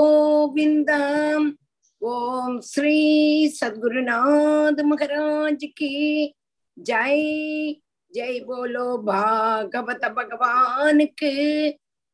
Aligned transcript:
கோவிந்தம். 0.00 1.52
ஓம் 1.98 2.60
ஸ்ரீ 2.60 2.98
சத்குருநாத் 3.60 4.82
மகராஜ் 4.90 5.72
கி 5.74 6.34
ஜெய். 6.82 7.80
ஜெய் 8.12 8.44
போலோ 8.44 9.02
பாகவத 9.06 10.04
பகவானுக்கு 10.12 11.32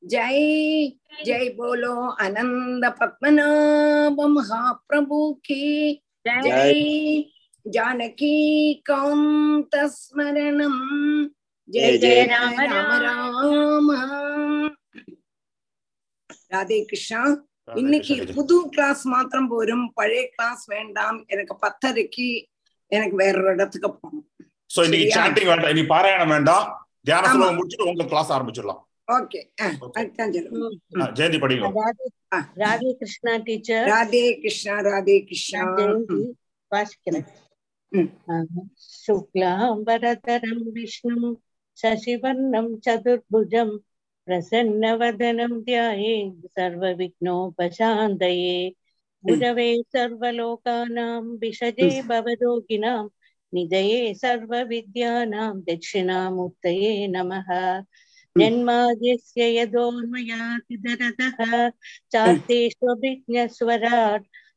ஜெய். 0.09 0.97
ஜெய் 1.24 1.55
போலோ 1.57 2.14
அனந்த 2.18 2.95
பத்மநாப 3.01 4.32
மகாபிரபு 4.37 5.37
கி 5.41 6.03
ஜெய். 6.28 7.30
ஜானகி 7.72 8.37
காந்த 8.82 9.91
ஸ்மரணம் 9.91 11.28
ஜெய் 11.72 11.99
ஜெய. 11.99 12.26
ராம 12.26 12.66
ராம 12.66 12.99
ராம. 12.99 14.74
ராதே 16.53 16.84
கிருஷ்ணா. 16.84 17.45
இன்னைக்கு 17.78 18.14
புது 18.36 18.56
கிளாஸ் 18.72 19.04
மாத்திரம் 19.12 19.50
போரும் 19.50 19.86
பழைய 19.94 20.24
கிளாஸ் 20.32 20.64
வேண்டாம் 20.70 21.20
எனக்கு 21.28 21.56
பத்தரைக்கு 21.64 22.28
எனக்கு 22.92 23.16
வேற 23.20 23.36
ஒரு 23.42 23.54
இடத்துக்கு 23.54 23.89
போகணும் 23.94 24.26
சோ 24.70 24.80
இன்னைக்கு 24.88 25.06
சரியா? 25.06 25.18
சாண்டிங் 25.20 25.50
வேண்டாம் 25.52 25.72
இன்னைக்கு 25.72 25.94
பாராயணம் 25.94 26.34
வேண்டாம் 26.34 26.66
தியான 27.06 27.24
ஆமா. 27.24 27.34
சுலபம் 27.36 27.58
முடிச்சுட்டு 27.60 27.89
உங்க 27.89 28.08
கிளாஸ் 28.12 28.32
ஆரம்பிச்சிடலாம் 28.36 28.82
ஓகே 29.10 29.39
அதுதான் 29.62 30.34
சொல்லுங்க 30.34 31.00
ஆ, 31.00 31.08
ஜெயந்தி 31.18 31.39
படிங்க 31.39 31.70
ராதே 31.78 32.06
ஆ. 32.32 32.39
ராதே 32.62 32.92
கிருஷ்ணா 33.00 33.34
டீச்சர் 33.48 33.88
ராதே 33.92 34.26
கிருஷ்ணா 34.44 34.76
ராதே 34.88 35.16
கிருஷ்ணா 35.30 35.64
ஜெயந்தி 35.80 36.20
வாசிக்கிறேன் 36.72 37.28
ம். 37.92 38.10
शुक्लाम्बरधरं 39.22 40.60
विष्णुं 40.72 41.24
शशिवर्णं 41.78 42.68
चतुर्भुजं 42.80 43.70
प्रसन्नवदनं 44.27 45.53
ध्यायेत् 45.64 46.47
सर्वविघ्नोपशान्तये। 46.59 48.57
गुरवे 49.24 49.66
सर्वलोकानां 49.95 51.22
विषजे 51.43 51.91
भवरोगिणां 52.11 52.99
निधये 53.53 53.99
सर्वविद्यानां 54.22 55.51
दक्षिणामूर्तये 55.68 56.93
नमः। 57.16 57.51
जन्माद्यस्य 58.37 59.47
यदोन्मयातिदरतः 59.57 61.39
चार्तेष्वभिज्ञस्वराट् 62.12 62.66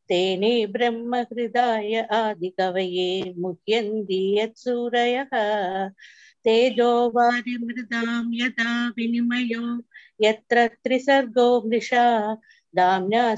तेने 0.09 0.51
ब्रह्महृदाय 0.73 1.93
आदिकवये 2.19 3.09
मुह्यन्ति 3.41 4.19
यत्सूरयः। 4.39 5.33
तेजो 6.43 7.09
वारिमृदां 7.09 8.31
यदा 8.33 8.89
विनिमयो, 8.89 9.83
यत्र 10.21 10.67
त्रिसर्गो 10.67 11.67
मृषा 11.67 12.37
दाम्ना 12.75 13.35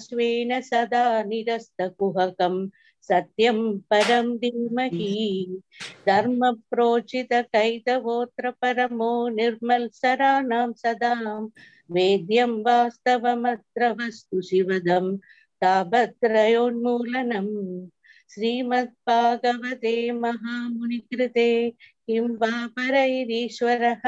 सदा 0.62 1.24
निरस्तकुहकं, 1.24 2.70
सत्यं 3.02 3.78
परं 3.78 4.38
धीमहि। 4.38 5.62
धर्मप्रोचितकैतवोऽत्र 6.08 8.52
परमो 8.52 9.30
निर्मल्सराणां 9.30 10.74
सदा, 10.74 11.50
वेद्यं 11.92 12.48
वास्तवमत्र 12.48 13.92
वस्तु 13.92 14.42
शिवदम् 14.42 15.18
तापत्रयोन्मूलनम् 15.62 17.88
श्रीमद्भागवते 18.34 20.12
महामुनिकृते 20.12 21.74
किं 22.12 22.28
वा 22.38 22.52
परैरीश्वरः? 22.78 24.02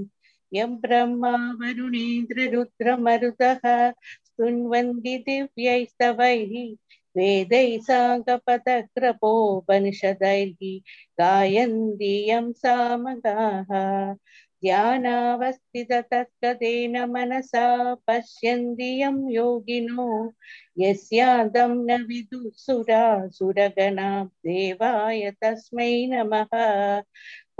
यं 0.55 0.77
ब्रह्मा 0.77 1.31
वरुणेन्द्ररुद्रमरुतः 1.31 3.93
स्तुन्वन्ति 4.25 5.19
दिव्यैस्तवैः 5.19 6.77
वेदैः 7.17 7.81
साङ्गपतक्रपोपनिषदैः 7.81 10.81
गायन्ति 11.21 12.31
यं 12.31 12.53
सामगाः। 12.53 14.15
ध्यानावस्थिततत्कतेन 14.63 17.05
मनसा 17.05 17.95
पश्यन्ति 17.95 19.03
यं 19.03 19.31
योगिनो, 19.31 20.33
यस्यादं 20.79 21.87
न 21.87 22.03
विदुःसुरा 22.03 23.29
सुरगणा 23.29 24.25
देवाय 24.25 25.31
तस्मै 25.31 26.07
नमः। 26.07 26.49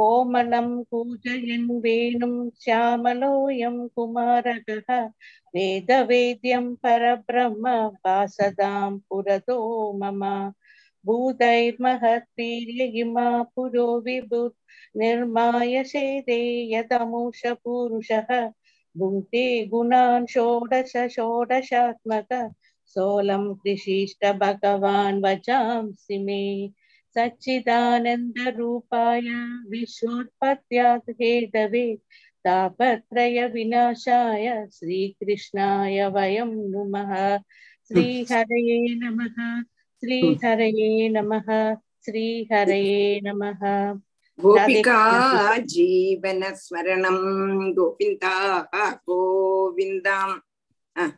कोमलं 0.03 0.69
कूजयन् 0.93 1.69
वेणुं 1.85 2.35
श्यामलोऽयं 2.65 3.79
कुमारकः 3.97 4.91
वेदवेद्यं 5.57 6.67
परब्रह्म 6.87 7.67
वासदां 8.07 8.91
पुरतो 9.11 9.59
मम 10.03 10.23
भूतैर्महत्वीर्यहिमा 11.07 13.27
पुरो 13.57 13.87
विभुत् 14.07 14.57
निर्माय 15.03 15.85
शेदे 15.93 16.39
यतमुषपूरुषः 16.75 18.31
भुङ्क्ते 18.95 19.45
गुणान् 19.73 20.27
षोडश 20.35 20.93
षोडशात्मक 21.17 22.33
सोलं 22.95 23.45
कृषिष्ट 23.65 24.27
भगवान् 24.43 25.23
वचांसि 25.25 26.19
मे 26.27 26.41
सच्चिदानन्दरूपाय 27.16 29.22
विश्वोत्पत्त्यात् 29.70 31.10
हेतवे 31.22 31.96
तापत्रयविनाशाय 32.46 34.66
श्रीकृष्णाय 34.74 36.06
वयं 36.16 36.54
नुमः 36.72 37.38
श्रीहरये 37.92 38.96
नमः 38.96 39.62
श्रीहरये 40.04 41.10
नमः 41.10 41.74
श्रीहरये 42.06 43.20
नमः 43.24 43.94
गोपिका 44.40 45.58
जीवन 45.68 46.42
स्मरणं 46.56 47.74
गोविन्दा 47.74 49.00
गोविन्दाम् 49.10 50.40
ആ, 50.96 51.12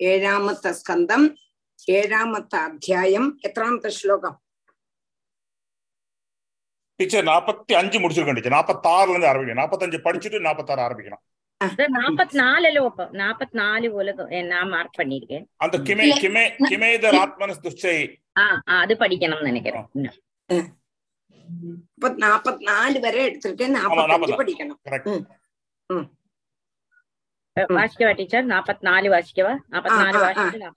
ഏഴാമത്തെ 0.00 0.72
സ്കന്ധം 0.72 1.30
ഏഴാമത്തെ 1.88 2.58
അധ്യായം 2.58 3.38
എത്രാമത്തെ 3.44 3.90
ശ്ലോകം 3.90 4.36
டீச்சர் 7.01 7.23
நாற்பத்தி 7.23 7.73
அஞ்சு 7.81 7.99
முடிச்சிருக்கேன் 7.99 8.37
டீச்சர் 8.37 8.57
நாற்பத்தாறுல 8.57 9.09
இருந்து 9.09 9.27
ஆரம்பிக்கணும். 9.27 9.61
நாற்பத்தஞ்சு 9.61 9.99
படிச்சுட்டு 10.05 10.39
நாற்பத்தாறு 10.47 10.81
ஆரம்பிக்கணும். 10.87 11.21
அந்த 15.55 15.77
கிமே 15.77 16.05
கிமே 16.23 16.43
கிமேதர் 16.69 17.17
ஆத்மனஸ் 17.23 17.63
துஷ்டை. 17.65 17.95
அது 18.81 18.93
படிக்கணும் 18.99 19.45
நினைக்கிறேன். 19.49 19.85
நாற்பத்தி 22.25 22.99
வரை 23.05 23.19
எடுத்திருக்கேன். 23.27 23.75
நாற்பத்தஞ்சு 23.77 24.39
படிக்கணும். 24.41 26.09
வாசிக்கவா 27.55 28.15
டீச்சர் 28.15 28.45
நாற்பத்தி 28.45 28.85
நாலு 28.89 29.09
வாசிக்கவா? 29.13 29.53
நாற்பத்தி 29.71 29.97
நாலு 30.03 30.19
வாசிக்க 30.19 30.71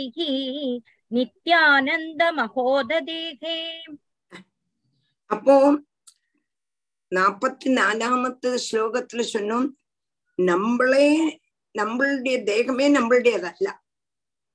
അർത്ഥസങ്കാശൈः 0.00 0.18
നിത്യാനന്ദമഹോദദേഹേ 2.40 3.58
அப்போ 5.30 5.56
நாற்பத்தி 7.12 7.68
நாலாமத்து 7.76 8.50
ஸ்லோகத்துல 8.64 9.22
சொன்னோம் 9.30 9.68
நம்மளே 10.38 11.06
நம்மளுடைய 11.74 12.36
தேகமே 12.44 12.86
நம்மளுடையதல்ல 12.88 13.68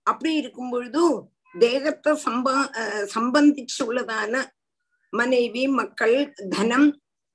அப்படி 0.07 0.31
இருக்கும் 0.35 0.71
பொழுதும் 0.71 1.15
தேகத்தை 1.55 2.11
சம்பா 2.23 2.53
அஹ் 2.79 3.05
சம்பந்திச்சு 3.13 3.79
உள்ளதான 3.85 4.33
மனைவி 5.13 5.63
மக்கள் 5.75 6.15
தனம் 6.49 6.87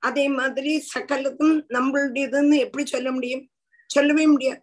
அதே 0.06 0.26
மாதிரி 0.30 0.72
சகலத்தும் 0.94 1.56
நம்மளுடையதுன்னு 1.70 2.58
எப்படி 2.60 2.86
சொல்ல 2.86 3.10
முடியும்? 3.12 3.44
சொல்லவே 3.90 4.26
முடியாது. 4.28 4.62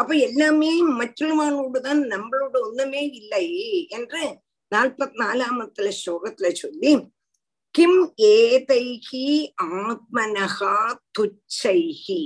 அப்ப 0.00 0.12
எல்லாமே 0.26 0.70
மற்றவர்களோடு 0.98 1.80
தான் 1.80 2.02
நம்மளோட 2.12 2.54
ஒண்ணுமே 2.68 3.02
இல்லை 3.20 3.46
என்று 3.88 4.22
நாற்பத்தி 4.72 5.16
நாலாமத்துல 5.22 5.88
ஸ்லோகத்துல 6.00 6.50
சொல்லி 6.54 6.92
கிம் 7.74 8.00
ஏதைஹி 8.28 9.24
ஆத்மனகா 9.80 10.76
துச்சைஹி 11.18 12.20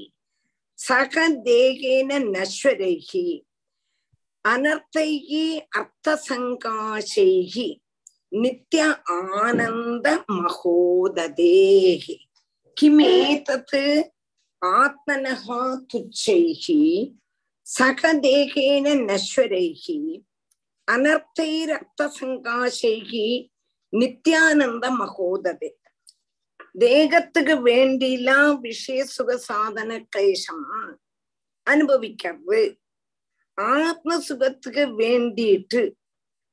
சக 0.78 1.14
தேகேன 1.46 2.10
நஸ்வரைஹி 2.34 3.26
அனர்த்தைஹி 4.44 5.44
அர்த்தசங்காசைஹி 5.78 7.68
நித்ய 8.42 8.84
ஆனந்த 9.16 10.06
மகோததேஹி. 10.36 12.16
கிமேதத் 12.80 13.76
ஆத்மனஹா 14.62 15.82
துச்சைஹி 15.92 17.12
சக 17.66 18.14
தேகேன 18.14 19.08
நஸ்வரைஹி 19.08 20.22
அனர்த்தைரர்த்தசங்காசைஹி 20.92 23.50
நித்யானந்த 23.92 24.84
மகோததே 25.00 25.78
தேகத்துக்கு 26.78 27.64
வேண்டிலாம் 27.64 28.60
விஷய 28.60 29.04
சுக 29.04 29.38
சாதன 29.38 30.06
கிளேசம் 30.16 30.64
அனுபவிக்கிறது. 31.66 32.78
ஆத்ம 33.58 34.20
சுகத்துக்கு 34.20 34.98
வேண்டிட்டு 34.98 35.96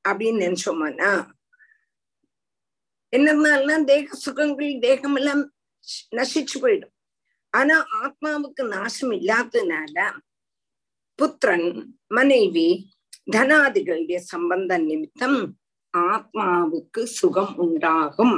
அப்படின்னு 0.10 0.44
நினைச்சோம்னா? 0.44 1.32
என்னதுனாலாம் 3.14 3.84
தேக 3.84 4.16
சுகங்கள் 4.16 4.80
தேகம் 4.80 5.16
எல்லாம் 5.16 5.54
நசிச்சு 6.10 6.58
போயிடும் 6.62 6.96
ஆனா 7.54 7.78
ஆத்மாவுக்கு 8.02 8.64
நாசம் 8.68 9.12
இல்லாததுனால 9.12 9.98
புத்திரன் 11.20 11.70
மனைவி 12.08 12.68
தனாதிகளுடைய 13.32 14.20
சம்பந்த 14.24 14.78
நிமித்தம் 14.78 15.40
ஆத்மாவுக்கு 15.94 17.02
சுகம் 17.12 17.56
உண்டாகும் 17.56 18.36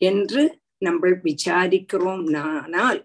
என்று 0.00 0.42
நம்ம 0.78 1.08
விசாரிக்கிறோம் 1.24 2.24
ஆனால் 2.36 3.00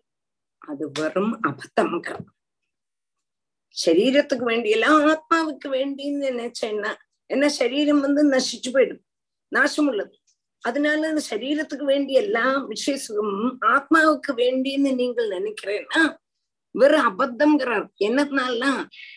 அது 0.61 0.85
வெறும் 0.91 1.33
அபத்தம்ங்கிறோம் 1.43 2.27
சரீரத்துக்கு 3.75 4.45
வேண்டியெல்லாம் 4.45 4.99
ஆத்மாவுக்கு 5.05 5.67
வேண்டின்னு 5.69 6.27
நினைச்சேன்னா 6.31 6.91
என்ன 7.29 7.45
சரீரம் 7.51 8.01
வந்து 8.01 8.23
நசிச்சு 8.33 8.69
போயிடும் 8.71 9.03
நாசம் 9.51 9.87
உள்ளது 9.87 10.15
அதனால 10.63 11.07
அந்த 11.07 11.21
சரீரத்துக்கு 11.29 11.83
வேண்டிய 11.83 12.21
எல்லா 12.21 12.57
விஷய 12.57 12.97
சுகமும் 12.97 13.59
ஆத்மாவுக்கு 13.61 14.31
வேண்டின்னு 14.35 14.95
நீங்கள் 14.95 15.29
நினைக்கிறேன்னா 15.29 16.01
வெறும் 16.75 17.07
அபத்தம்ங்கிறார். 17.09 17.87
என்னதுனால 17.99 18.61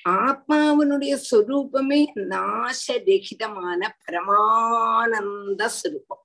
ஆத்மாவினுடைய 0.09 1.15
சொரூபமே 1.31 2.01
நாசரகிதமான 2.33 3.81
பரமானந்த 4.03 5.63
சுரூபம். 5.79 6.25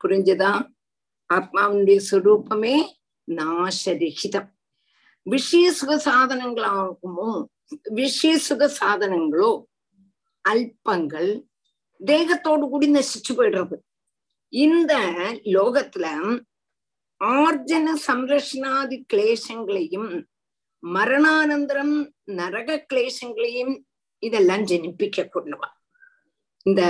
புரிஞ்சுதா? 0.00 0.52
ஆத்மாவினுடைய 1.34 1.98
சொரூபமே 2.10 2.76
நாசரகிதம். 3.28 4.50
விஷய 5.26 5.72
சுக 5.72 5.96
சாதனங்களாகுமோ 6.06 7.30
விஷய 7.90 8.38
சுக 8.38 8.62
சாதனங்களோ 8.80 9.50
அல்பங்கள் 10.44 11.30
தேகத்தோடு 12.04 12.68
கூடி 12.68 12.88
நசிச்சு 12.92 13.32
போயிடுறது. 13.32 13.76
இந்த 14.48 14.94
லோகத்துல 15.56 16.06
ஆர்ஜன 17.20 17.88
சம்ரஷணாதி 18.06 18.96
கிளேசங்களையும் 19.12 20.10
மரணானந்தரம் 20.82 21.96
நரக 22.30 22.86
கிளேசங்களையும் 22.92 23.74
இதெல்லாம் 24.18 24.60
ஜனிப்பிக்க 24.60 25.28
கொள்ளுவா 25.28 25.68
இந்த 26.66 26.82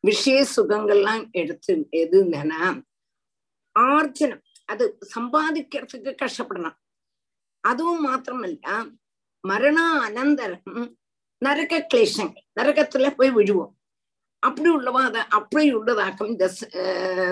விஷய 0.00 0.46
சுகங்கள்லாம் 0.56 1.30
எடுத்து 1.30 1.74
எதுன்னா 1.92 2.82
ஆர்ஜனம் 3.78 4.42
அது 4.66 4.84
சம்பாதிக்கிறதுக்கு 5.14 6.10
கஷ்டப்படணும். 6.22 6.76
அதுவும் 7.60 8.04
மாத்திரமல்ல 8.06 8.92
மரண 9.40 9.78
அனந்தரம் 10.08 10.92
நரக 11.44 11.86
கிளேசங்கள் 11.94 12.46
நரகத்துல 12.60 13.10
போய் 13.16 13.30
விழுவோம். 13.30 13.74
அப்படி 14.43 14.69
உள்ளவா 14.69 15.01
அத 15.03 15.19
அப்படி 15.29 15.69
உள்ளதாக்கும் 15.71 16.29
இந்த 16.29 16.47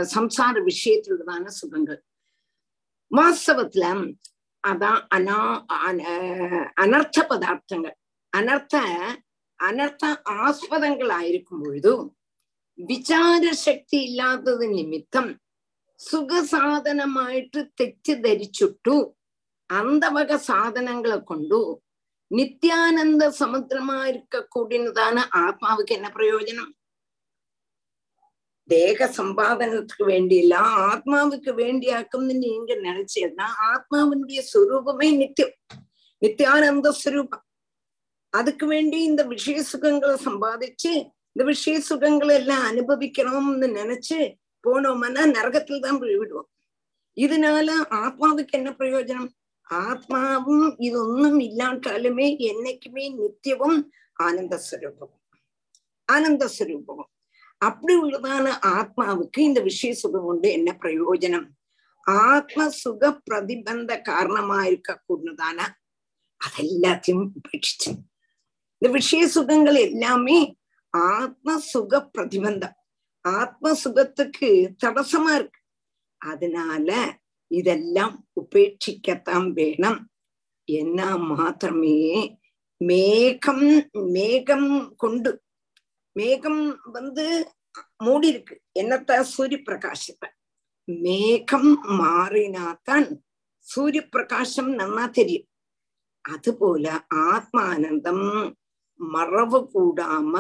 சம்சார 0.03 0.61
விஷயத்திலுள்ளதான 0.61 1.45
சுகங்கள் 1.49 1.99
வாஸ்தவத்துல 3.11 3.85
அதான் 4.63 5.01
அனா 5.09 5.39
அனர்த்த 6.77 7.19
பதார்த்தங்கள் 7.29 7.95
அனர்த்த 8.33 8.77
அனர்த்த 9.59 10.05
ஆஸ்பதங்கள் 10.39 11.11
ஆயிருக்கும் 11.11 11.61
பொழுதும் 11.63 12.05
விசார 12.79 13.51
சக்தி 13.57 13.97
இல்லாதது 14.03 14.67
நிமித்தம் 14.67 15.31
സുഖസാധനമായിട്ട് 15.99 17.61
തെറ്റിദ്ധരിച്ചിട്ടു 17.81 18.97
അന്തവക 19.69 20.35
സാധനങ്ങളെ 20.35 21.19
കൊണ്ടു 21.23 21.61
നിത്യാനന്ദ 22.31 23.23
സമുദ്രമായിരിക്കൂടിയതാണ് 23.39 25.21
ആത്മാവുക്ക് 25.37 25.93
എന്ന 25.93 26.09
പ്രയോജനം 26.09 26.67
தேக 28.72 29.06
சம்பாதனத்துக்கு 29.16 30.04
வேண்டியில்ல 30.12 30.56
ஆத்மாவுக்கு 30.88 31.50
வேண்டியாக்கும்னு 31.62 32.34
நீங்க 32.44 32.72
நினைச்சீங்கன்னா 32.88 33.48
ஆத்மாவினுடைய 33.70 34.40
சுரூபமே 34.52 35.08
நித்தியம் 35.20 35.56
நித்தியானந்த 36.22 36.88
சுரூபம். 37.02 37.44
அதுக்கு 38.32 38.66
வேண்டி 38.66 38.98
இந்த 39.02 39.22
விஷய 39.24 39.58
சுகங்களை 39.72 40.16
சம்பாதிச்சு 40.28 40.92
இந்த 41.32 41.42
விஷய 41.52 41.76
சுகங்களை 41.90 42.34
எல்லாம் 42.40 42.64
அனுபவிக்கணும்னு 42.70 43.68
நினைச்சு 43.80 44.18
போனோம்னா 44.64 45.22
நரகத்தில் 45.36 45.84
தான் 45.86 45.98
விடுவோம். 45.98 46.48
இதனால 47.16 47.68
ஆத்மாவுக்கு 48.02 48.54
என்ன 48.58 48.70
பிரயோஜனம்? 48.78 49.30
ஆத்மாவும் 49.70 50.66
இதொன்னும் 50.86 51.38
இல்லாட்டாலுமே 51.48 52.28
என்னைக்குமே 52.50 53.04
நித்தியவும் 53.18 53.78
ஆனந்த 54.26 54.54
சுரூபம் 54.68 55.14
ஆனந்த 56.08 56.44
சுரூபம் 56.58 57.04
அப்படி 57.62 57.94
உள்ளதான 58.00 58.46
ஆத்மாவுக்கு 58.66 59.38
இந்த 59.38 59.60
விஷய 59.60 59.94
சுகம் 59.94 60.24
கொண்டு 60.24 60.48
என்ன 60.50 60.76
பிரயோஜனம்? 60.80 61.48
ஆத்ம 62.02 62.68
சுக 62.68 63.20
பிரதிபந்த 63.30 64.00
காரணமா 64.02 64.64
இருக்க 64.64 65.02
கூடதான 65.08 65.58
அதெல்லாத்தையும் 66.40 67.28
உபேட்சிச்சு. 67.36 67.90
இந்த 68.78 68.92
விஷய 68.92 69.28
சுகங்கள் 69.28 69.74
எல்லாமே 69.74 70.38
ஆத்ம 70.90 71.58
சுக 71.58 72.10
பிரதிபந்தம். 72.18 72.76
ஆத்ம 73.20 73.74
சுகத்துக்கு 73.74 74.50
தடசமா 74.84 75.34
இருக்கு. 75.34 75.60
அதனால 76.18 77.18
இதெல்லாம் 77.46 78.26
உபேட்சிக்கத்தான் 78.40 79.50
வேணும். 79.52 80.00
என்ன 80.64 81.16
மாத்திரமே 81.16 82.38
மேகம் 82.76 83.88
மேகம் 83.92 84.94
கொண்டு 84.96 85.42
மேகம் 86.12 86.80
வந்து 86.92 87.54
மூடி 87.96 88.28
இருக்கு 88.28 88.62
என்னத்த? 88.78 89.20
சூரிய 89.20 89.60
பிரகாசத்தை 89.66 90.28
மேகம் 90.84 91.82
மாறினாத்தான் 91.84 93.20
சூரிய 93.58 94.08
பிரகாசம் 94.08 94.78
நன்னா 94.78 95.10
தெரியும். 95.10 95.48
அதுபோல 96.20 97.06
ஆத்மானந்தம் 97.14 98.54
மறவு 98.94 99.70
கூடாம 99.74 100.34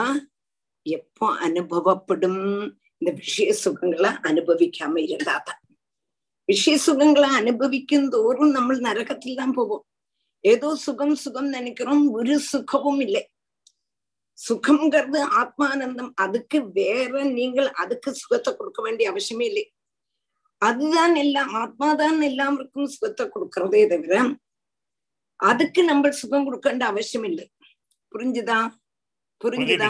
எப்போ 0.82 1.26
அனுபவப்படும்? 1.34 2.72
இந்த 2.98 3.10
விஷய 3.12 3.56
சுகங்களை 3.64 4.10
அனுபவிக்காம 4.22 4.94
இருந்தாதான். 5.06 5.60
விஷய 6.44 6.78
சுகங்களை 6.86 7.28
அனுபவிக்கும் 7.40 8.08
தோறும் 8.08 8.50
நம்ம 8.50 8.74
நரகத்தில் 8.74 9.34
தான் 9.34 9.52
போவோம். 9.52 9.84
ஏதோ 10.40 10.74
சுகம் 10.74 11.14
சுகம் 11.14 11.48
நினைக்கிறோம். 11.48 12.10
ஒரு 12.10 12.38
சுகமும் 12.38 13.00
இல்லை. 13.00 13.31
சுகம்ங்கிறது 14.38 15.20
ஆத்மானந்தம். 15.40 16.12
அதுக்கு 16.24 16.58
வேற 16.78 17.22
நீங்கள் 17.38 17.68
அதுக்கு 17.82 18.10
சுகத்தை 18.22 18.50
கொடுக்க 18.52 18.80
வேண்டிய 18.86 19.06
அவசியமே 19.12 19.46
இல்லை. 19.50 19.64
அதுதான் 20.62 21.14
எல்லாம் 21.24 21.50
ஆத்மாதான் 21.62 22.18
எல்லாருக்கும் 22.30 22.92
சுகத்தை 22.94 23.24
கொடுக்கறதே 23.34 23.82
தவிர 23.92 24.20
அதுக்கு 25.50 25.80
நம்ம 25.90 26.10
சுகம் 26.20 26.46
கொடுக்க 26.46 26.66
வேண்டிய 26.70 26.88
அவசியம் 26.92 27.26
இல்லை. 27.30 27.44
புரிஞ்சுதா? 28.12 28.58
புரிஞ்சுதா? 29.40 29.88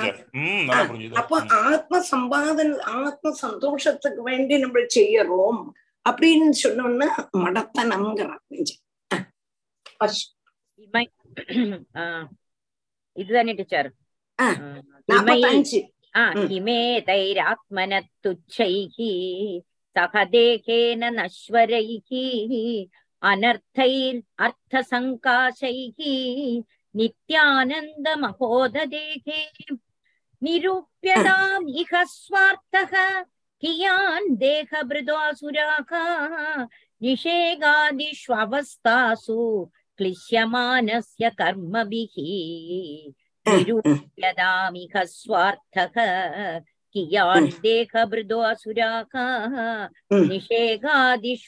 அப்போ 1.21 1.37
ஆத்ம 1.71 2.01
சம்பாதன 2.11 2.77
ஆத்ம 3.01 3.33
சந்தோஷத்துக்கு 3.45 4.21
வேண்டி 4.29 4.55
நம்ம 4.65 4.85
செய்யறோம் 4.97 5.61
அப்படின்னு 6.07 6.55
சொன்னோம்னா 6.63 7.09
மடத்தனம்ங்கிறார் 7.43 8.43
இதுதானே 13.17 13.53
டீச்சர்? 13.59 13.91
हिमेतैरात्मन 16.50 17.94
तुच्छैः 18.24 18.98
सह 19.96 20.14
देहेन 20.34 21.04
नश्वरैः 21.20 22.10
अनर्थैरर्थसङ्काशैः 23.32 26.00
नित्यानन्दमहोददेहे 27.00 29.40
निरूप्यताम् 30.44 31.68
इह 31.82 31.92
स्वार्थः 32.14 32.94
कियान् 33.62 34.28
देहभृदासुराः 34.44 35.92
निषेगादिष्ववस्थासु 37.04 39.40
क्लिश्यमानस्य 39.98 41.26
कर्मभिः 41.42 42.16
निरूप्यतामिह 43.49 44.95
स्वार्थः 45.05 45.95
कियान् 46.95 47.49
देहभृदो 47.63 48.39
असुराः 48.51 49.15
निषेगादिष्ववस्थासु 50.29 51.47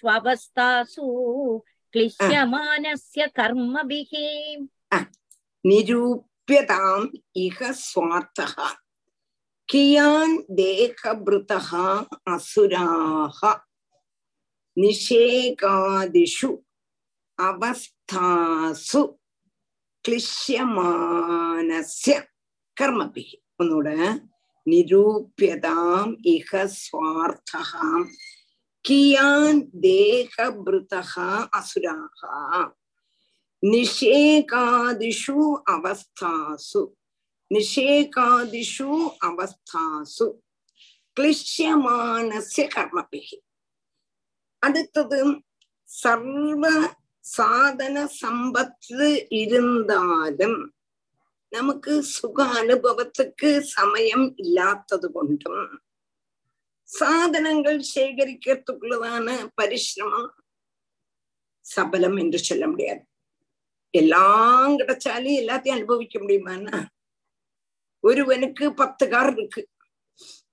क्लिश्यमानस्य 1.92 3.26
कर्मभिः 3.36 4.12
निरूप्यताम् 5.66 7.06
इह 7.44 7.58
स्वार्थः 7.82 8.54
कियान् 9.70 10.34
देहभृतः 10.56 11.70
असुराः 12.34 13.40
निषेकादिषु 14.78 16.50
अवस्थासु 17.48 19.02
கிளிஷ்யமானஸ்ய 20.84 22.14
கர்மபிகி 22.76 23.36
உன்னோட 23.62 23.88
நிரூபியதாம் 24.66 26.12
இக 26.32 26.62
சுவார்த்தகாம் 26.78 28.08
கியான் 28.84 29.62
தேகபிருத்தகா 29.82 31.28
அசுராகா 31.58 32.34
நிஷேகாதிஷு 33.62 35.38
அவஸ்தாசு 35.74 36.82
நிஷேகாதிஷு 37.50 38.90
அவஸ்தாசு 39.28 40.26
கிளிஷ்யமானஸ்ய 41.16 42.66
கர்மபிகி 42.76 43.38
அடுத்தது 44.62 45.20
சர்வ 45.88 46.64
சாதன 47.24 48.08
சம்பத்து 48.22 49.26
இருந்தாலும் 49.28 50.74
நமக்கு 51.48 52.02
சுக 52.02 52.44
அனுபவத்துக்கு 52.44 53.60
சமயம் 53.60 54.36
இல்லாத்தது 54.36 55.12
கொண்டும். 55.12 55.80
சாதனங்கள் 56.84 57.84
சேகரிக்கிறதுக்குள்ளதான 57.94 59.48
பரிசிரமம்? 59.62 60.28
சபலம் 61.60 62.16
என்று 62.16 62.38
சொல்ல 62.38 62.68
முடியாது. 62.68 63.04
எல்லாம் 63.90 64.78
கிடைச்சாலும் 64.78 65.36
எல்லாத்தையும் 65.40 65.70
அனுபவிக்க 65.70 66.18
முடியுமான்னா? 66.18 66.86
ஒருவனுக்கு 68.00 68.74
பத்து 68.74 69.08
கார் 69.08 69.32
இருக்கு. 69.32 69.68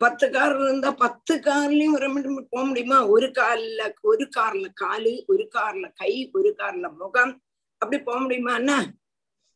பத்து 0.01 0.25
கார் 0.31 0.53
இருந்தா 0.59 0.89
பத்து 1.01 1.33
கார்லயும் 1.45 1.95
ஒரு 1.97 2.07
போக 2.53 2.63
முடியுமா? 2.69 2.97
ஒரு 3.05 3.27
கால்ல 3.39 3.81
ஒரு 4.01 4.25
கார்ல 4.37 4.67
காலு 4.81 5.13
ஒரு 5.31 5.43
கார்ல 5.55 5.85
கை 6.01 6.13
ஒரு 6.33 6.49
கார்ல 6.59 6.87
முகம். 7.01 7.33
அப்படி 7.81 7.99
போக 8.03 8.17
முடியுமா 8.19 8.53
அண்ணா? 8.53 8.77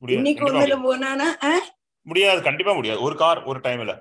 இன்னைக்கு 0.01 0.45
ஒண்ணுல 0.47 0.77
போனானா 0.85 1.27
முடியாது. 2.05 2.41
கண்டிப்பா 2.41 2.73
முடியாது. 2.73 2.99
ஒரு 3.01 3.15
கார் 3.15 3.41
ஒரு 3.43 3.59
டைம்ல 3.59 3.93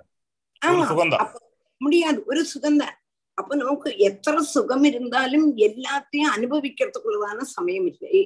முடியாது. 1.80 2.18
ஒரு 2.26 2.42
சுகம்தான் 2.52 2.94
அப்ப 3.38 3.54
நமக்கு 3.56 3.90
எத்தனை 3.98 4.40
சுகம் 4.54 4.84
இருந்தாலும் 4.84 5.46
எல்லாத்தையும் 5.66 6.32
அனுபவிக்கிறதுக்குள்ளதான 6.36 7.46
சமயம் 7.54 7.86
இல்லை. 7.86 8.18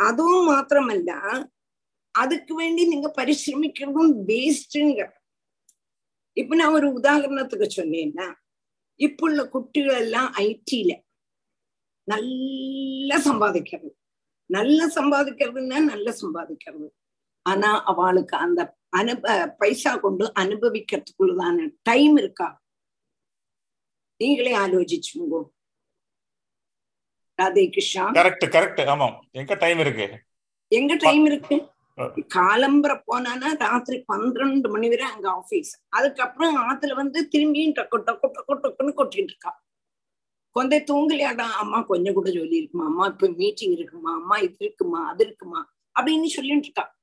அதுவும் 0.00 0.48
மாத்திரமல்ல 0.50 1.12
அதுக்கு 2.14 2.52
வேண்டி 2.54 2.82
நீங்க 2.86 3.08
பரிசிரமிக்கிறதும் 3.16 4.12
வேஸ்ட்ங்கிற 4.28 5.06
இப்ப 6.38 6.54
நான் 6.54 6.72
ஒரு 6.72 6.88
உதாரணத்துக்கு 7.00 7.66
சொன்னேன்னா 7.76 8.26
இப்ப 9.00 9.26
உள்ள 9.26 9.42
குட்டிகள் 9.54 9.98
எல்லாம் 9.98 10.30
ஐடில 10.36 10.92
நல்லா 12.04 13.16
சம்பாதிக்கிறது. 13.28 13.90
நல்ல 14.50 14.86
சம்பாதிக்கிறதுன்னா 14.88 15.78
நல்ல 15.92 16.08
சம்பாதிக்கிறது. 16.22 16.86
ஆனா 17.46 17.70
அவளுக்கு 17.84 18.34
அந்த 18.36 18.60
அனுப 18.88 19.54
பைசா 19.58 19.92
கொண்டு 19.96 20.24
அனுபவிக்கிறதுக்குள்ளதான 20.40 21.68
டைம் 21.82 22.16
இருக்கா? 22.16 22.48
நீங்களே 24.20 24.52
ஆலோசிச்சுங்கோ. 24.56 25.40
ராதே 27.42 27.64
கிருஷ்ணா. 27.70 28.04
கரெக்ட் 28.10 28.46
கரெக்ட் 28.54 28.80
ஆமா 28.94 29.08
எங்க 29.30 29.54
டைம் 29.54 29.78
இருக்கு? 29.78 30.06
எங்க 30.72 30.94
டைம் 30.94 31.24
இருக்கு? 31.24 31.56
காலம்பர 32.34 33.02
போனானா 33.06 33.48
ராத்திரி 33.58 34.04
பன்னிரண்டு 34.06 34.68
மணி 34.68 34.88
வரை 34.88 35.06
அங்க 35.10 35.30
ஆபீஸ் 35.30 35.86
அதுக்கப்புறம் 35.88 36.56
ஆத்துல 36.56 36.94
வந்து 36.94 37.28
திரும்பியும் 37.32 37.74
டக்கு 37.78 37.96
டக்கு 37.98 38.26
டக்கு 38.26 38.54
டக்குன்னு 38.54 38.92
கொட்டிட்டு 38.96 39.32
இருக்கா. 39.32 39.62
கொஞ்சம் 40.50 40.80
தூங்கலையாடா? 40.80 41.46
அம்மா 41.62 41.82
கொஞ்சம் 41.82 42.14
கூட 42.14 42.30
சொல்லி 42.30 42.56
இருக்குமா 42.56 42.84
அம்மா 42.84 43.06
இப்ப 43.06 43.28
மீட்டிங் 43.28 43.72
இருக்குமா? 43.72 44.14
அம்மா 44.14 44.36
இது 44.38 44.56
இருக்குமா? 44.58 45.08
அது 45.08 45.24
இருக்குமா? 45.24 45.60
அப்படின்னு 46.00 46.24
சொல்லிட்டு 46.24 46.66
இருக்கா. 46.66 46.96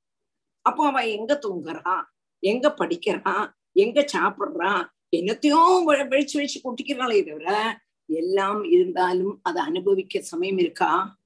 அப்போ 0.62 0.88
அவ 0.88 1.08
எங்க 1.08 1.40
தூங்குறா? 1.46 2.04
எங்க 2.40 2.76
படிக்கிறா? 2.80 3.54
எங்க 3.72 4.06
சாப்பிடுறா? 4.14 4.90
என்னத்தையும் 5.12 5.84
வெளிச்சு 6.10 6.38
வச்சு 6.38 6.62
கொட்டிக்கிறாளே 6.64 7.26
தவிர 7.26 7.76
எல்லாம் 8.06 8.64
இருந்தாலும் 8.64 9.40
அதை 9.44 9.64
அனுபவிக்க 9.64 10.20
சமயம் 10.22 10.58
இருக்கா? 10.58 11.18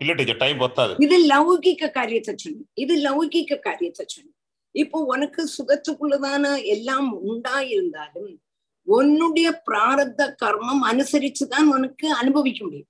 இல்ல 0.00 0.12
டீச்சர் 0.18 0.42
டைம் 0.42 0.60
பத்தாது. 0.64 0.92
இது 1.06 1.16
லௌகிக்க 1.32 1.90
காரியத்தை 1.98 2.32
சொல்லு. 2.44 2.62
இது 2.82 2.94
லௌகிக்க 3.06 3.58
காரியத்தை 3.66 4.04
சொல்லு. 4.14 4.30
இப்போ 4.74 4.98
உனக்கு 5.14 5.42
சுகத்துக்குள்ளதான 5.56 6.44
எல்லாம் 6.74 7.08
உண்டாயிருந்தாலும் 7.30 8.30
உன்னுடைய 8.86 9.48
பிராரத்த 9.66 10.20
கர்மம் 10.42 10.82
அனுசரிச்சுதான் 10.90 11.68
உனக்கு 11.76 12.06
அனுபவிக்க 12.20 12.60
முடியும். 12.66 12.88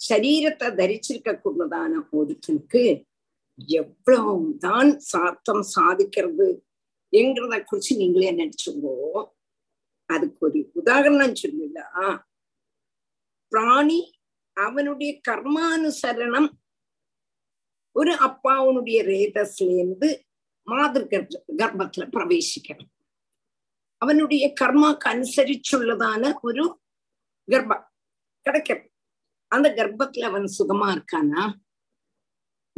சரீரத்தை 0.00 0.68
தரிச்சிருக்கக்குள்ளதான 0.80 1.92
ஒருத்தனுக்கு 2.18 2.82
எவ்வளவு 3.78 4.46
தான் 4.66 4.90
சாத்தம் 5.10 5.64
சாதிக்கிறது 5.76 6.48
என்கிறத 7.12 7.56
குறிச்சு 7.70 7.94
நீங்களே 8.02 8.30
நினைச்சுங்கோ 8.40 8.96
அதுக்கு 10.10 10.40
ஒரு 10.46 10.60
உதாரணம் 10.80 11.40
சொல்லல 11.42 11.80
பிராணி 13.52 14.12
அவனுடைய 14.56 15.20
கர்மானுசரணம் 15.30 16.50
ஒரு 17.92 18.12
அப்பாவுனுடைய 18.14 19.04
ரேதஸ்ல 19.04 19.78
இருந்து 19.78 20.24
மாதிரி 20.66 21.04
கர்ப்பத்துல 21.58 22.04
பிரவேசிக்கணும் 22.08 22.90
அவனுடைய 23.98 24.52
கர்மாக்கு 24.60 25.08
அனுசரிச்சுள்ளதான 25.08 26.32
ஒரு 26.42 26.80
கர்ப்பம் 27.48 27.84
கிடைக்கிறது 28.46 28.88
அந்த 29.48 29.68
கர்ப்பத்துல 29.68 30.20
அவன் 30.20 30.46
சுகமா 30.58 30.86
இருக்கானா? 30.92 31.54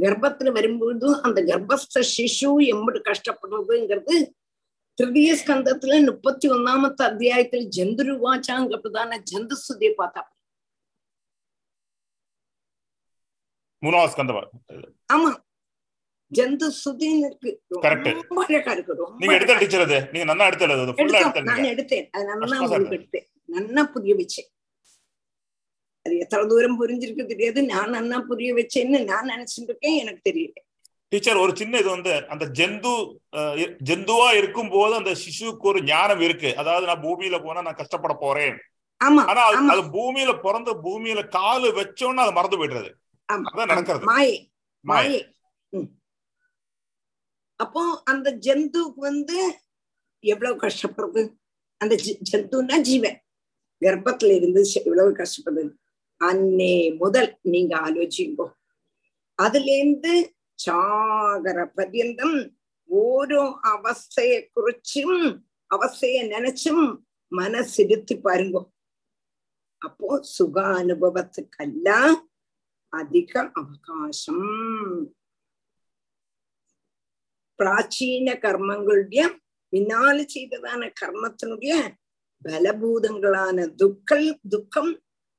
கர்ப்பத்துல 0.02 0.52
வரும்போது 0.52 1.20
அந்த 1.22 1.40
கர்ப்பஸ்த 1.42 2.00
சிசு 2.00 2.50
எம்படி 2.60 3.00
கஷ்டப்படுறதுங்கிறது 3.00 4.16
திருதிய 4.98 5.34
ஸ்கந்தத்துல 5.34 6.06
முப்பத்தி 6.06 6.48
ஒன்னாமத்து 6.48 7.02
அத்தியாயத்துல 7.04 7.68
ஜந்துருவாச்சாங்கப்பதான 7.76 9.22
ஜந்து 9.32 9.54
சுதியை 9.54 9.94
பார்த்தா 9.98 10.33
மூணாவது 13.84 14.06
ஸ்கந்தம் 14.06 14.50
ஆமா. 15.12 15.42
ஜந்து 16.34 16.70
சுதின்னு 16.84 17.26
இருக்கு. 17.26 17.62
ரொம்ப 17.68 18.44
அழகா 18.48 18.72
இருக்கு 18.72 18.94
நீங்க 19.18 19.34
எடுத்த. 19.34 19.54
டீச்சர் 19.54 19.80
அது. 19.80 20.00
நீங்க 20.12 20.24
நல்லா 20.24 20.46
எடுத்தல 20.46 20.82
அது 20.82 20.92
ஃபுல்லா 20.92 21.20
எடுத்தோம். 21.20 21.42
நான் 21.42 21.62
எடுத்தேன். 21.62 22.08
அது 22.10 22.24
நல்லா 22.24 22.60
உங்களுக்கு 22.60 22.94
எடுத்தேன். 22.94 23.56
நன்னா 23.56 23.82
புரிய 23.82 24.14
வச்சேன். 24.14 24.52
அது 26.02 26.18
எத்தனை 26.18 26.46
தூரம் 26.46 26.86
புரிஞ்சிருக்கு 26.86 27.26
தெரியாது. 27.26 27.62
நான் 27.62 27.92
நன்னா 27.92 28.20
புரிய 28.20 28.54
வச்சேன்னு 28.54 29.04
நான் 29.04 29.28
நினைச்சிட்டு 29.28 29.62
இருக்கேன். 29.62 29.98
எனக்கு 29.98 30.30
தெரியல. 30.30 30.72
டீச்சர் 31.08 31.36
ஒரு 31.36 31.56
சின்ன 31.56 31.78
இது 31.78 31.88
வந்து 31.88 32.28
அந்த 32.28 32.44
ஜந்து 32.44 33.16
ஜந்துவா 33.84 34.36
இருக்கும் 34.36 34.68
போது 34.68 34.94
அந்த 34.94 35.10
சிசுவுக்கு 35.10 35.58
ஒரு 35.58 35.82
ஞானம் 35.82 36.20
இருக்கு. 36.20 36.56
அதாவது 36.56 36.86
நான் 36.86 37.02
பூமியில 37.02 37.44
போனா 37.44 37.62
நான் 37.62 37.74
கஷ்டப்பட 37.74 38.14
போறேன். 38.14 38.58
ஆனா 38.96 39.52
அது- 39.52 39.88
பூமியில 39.92 40.40
பிறந்து 40.40 40.74
பூமியில 40.82 41.28
காலு 41.28 41.70
வச்சோன்னு 41.80 42.14
அது 42.14 42.32
மறந்து 42.32 42.66
போயிடுறது. 42.66 42.90
மாயை. 44.02 44.52
மாயை. 44.80 45.34
அப்போ 47.56 48.02
அந்த 48.04 48.36
ஜந்துக்கு 48.36 48.94
வந்து 48.94 49.58
எவ்வளவு 50.20 50.60
கஷ்டப்படுறது? 50.60 51.22
அந்த 51.76 51.94
ஜந்துன்னா 52.30 52.80
ஜீவன். 52.80 53.18
கர்ப்பத்துல 53.80 54.34
இருந்து 54.34 54.62
எவ்வளவு 54.74 55.16
கஷ்டப்படுது? 55.16 55.72
அன்னே 56.20 56.96
முதல் 56.96 57.38
நீங்க 57.42 57.76
ஆலோசிங்கோ. 57.76 58.46
அதுல 59.38 59.76
இருந்து 59.76 60.34
சாகர 60.66 61.58
பர்யந்தம் 61.76 62.36
ஓரோ 62.90 63.44
அவஸ்தைய 63.62 64.34
குறிச்சும் 64.54 65.42
அவஸ்தைய 65.74 66.18
நினைச்சும் 66.34 66.84
மனசிருத்தி 67.32 68.20
பாருங்க. 68.20 68.58
அப்போ 69.78 70.18
சுக 70.22 70.62
அனுபவத்துக்கெல்லாம் 70.62 72.14
அதிக 72.96 73.32
அவகாசம் 73.60 74.46
பிராச்சீன 77.58 78.28
கர்மங்களுடைய 78.44 79.22
பின்னால 79.72 80.16
செய்ததான 80.34 80.82
கர்மத்தினுடைய 81.00 81.74
பலபூதங்களான 82.42 83.58
துக்கள் 83.80 84.28
துக்கம் 84.48 84.92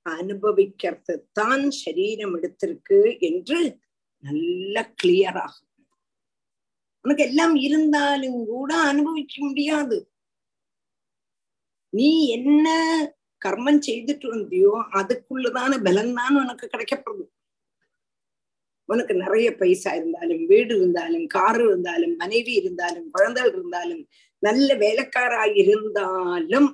அனுபவிக்கிறது 0.05 1.15
தான் 1.39 1.65
சரீரம் 1.83 2.33
எடுத்திருக்கு 2.37 2.99
என்று 3.29 3.59
நல்ல 4.23 4.75
கிளியர் 5.01 5.39
ஆகும். 5.45 5.71
உனக்கு 7.05 7.23
எல்லாம் 7.29 7.55
இருந்தாலும் 7.67 8.39
கூட 8.51 8.71
அனுபவிக்க 8.91 9.33
முடியாது. 9.47 9.97
நீ 11.93 12.09
என்ன 12.37 12.67
கர்மம் 13.41 13.81
செய்துட்டு 13.87 14.27
வந்தியோ 14.33 14.73
அதுக்குள்ளதான 14.99 15.71
பலன் 15.87 16.13
தான் 16.19 16.39
உனக்கு 16.43 16.65
கிடைக்கப்படுது. 16.73 17.31
உனக்கு 18.85 19.13
நிறைய 19.15 19.55
பைசா 19.55 19.91
இருந்தாலும் 19.93 20.45
வீடு 20.45 20.75
இருந்தாலும் 20.75 21.27
கார் 21.27 21.61
இருந்தாலும் 21.61 22.15
மனைவி 22.15 22.53
இருந்தாலும் 22.53 23.11
குழந்தைகள் 23.11 23.51
இருந்தாலும் 23.51 24.07
நல்ல 24.39 24.75
வேலைக்காராய் 24.75 25.55
இருந்தாலும் 25.63 26.69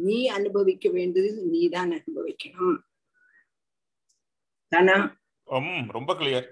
நீ 0.00 0.26
அனுபவிக்க 0.26 0.88
வேண்டியது 0.90 1.42
நீதான் 1.42 1.90
அனுபவிக்கணும். 1.90 2.78
தானா? 4.68 4.96
ரொம்ப 5.88 6.14
கிளியர் 6.14 6.48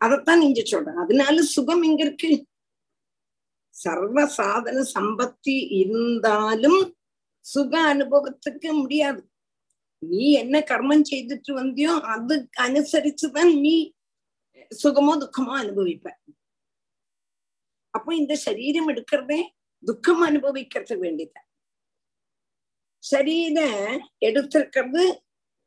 அதைத்தான் 0.00 0.38
நீங்க 0.38 0.60
சொல்ற 0.60 0.94
அதனால 1.02 1.42
சுகம் 1.42 1.82
எங்க 1.82 2.02
இருக்கு. 2.04 2.30
சர்வ 3.74 4.26
சாதன 4.26 4.82
சம்பத்தி 4.94 5.54
இருந்தாலும் 5.82 6.80
சுக 7.44 7.72
அனுபவத்துக்கு 7.94 8.72
முடியாது. 8.72 9.22
நீ 10.08 10.32
என்ன 10.32 10.58
கர்மம் 10.58 11.04
செய்துட்டு 11.10 11.50
வந்தியோ 11.52 12.00
அதுக்கு 12.00 12.62
அனுசரிச்சுதான் 12.62 13.60
நீ 13.60 13.92
சுகமோ 14.70 15.12
துக்கமோ 15.16 15.54
அனுபவிப்ப. 15.62 16.06
அப்போ 17.90 18.14
இந்த 18.14 18.34
சரீரம் 18.34 18.88
எடுக்கிறதே 18.88 19.40
துக்கம் 19.84 20.20
அனுபவிக்கிறது 20.20 20.94
வேண்டிதான் 21.02 21.48
சரீர 23.02 23.58
எடுத்திருக்கிறது 24.20 25.02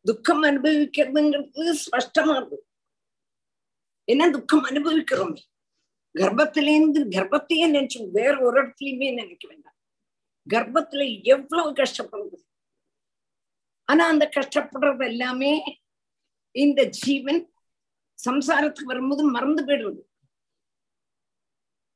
துக்கம் 0.05 0.43
அனுபவிக்கிறதுங்கிறது 0.43 1.63
ஸ்பஷ்டமா 1.83 2.35
இருக்கு 2.35 2.65
ஏன்னா 4.11 4.31
துக்கம் 4.31 4.65
அனுபவிக்கிறோமே. 4.65 5.41
கர்ப்பத்திலேருந்து 6.15 6.99
கர்ப்பத்தையே 7.15 7.65
நினைச்சு 7.75 8.11
வேற 8.11 8.41
ஒரு 8.41 8.63
இடத்துலயுமே 8.63 9.09
நினைக்க 9.13 9.47
வேண்டாம். 9.47 9.77
கர்ப்பத்துல 10.49 11.23
எவ்வளவு 11.23 11.73
கஷ்டப்படுறது? 11.73 12.46
ஆனா 13.89 14.07
அந்த 14.07 14.29
கஷ்டப்படுறது 14.35 15.05
எல்லாமே 15.05 15.51
இந்த 16.51 16.83
ஜீவன் 16.83 17.51
சம்சாரத்துக்கு 18.29 18.83
வரும்போது 18.83 19.23
மறந்து 19.23 19.65
போயிடுறது. 19.65 20.01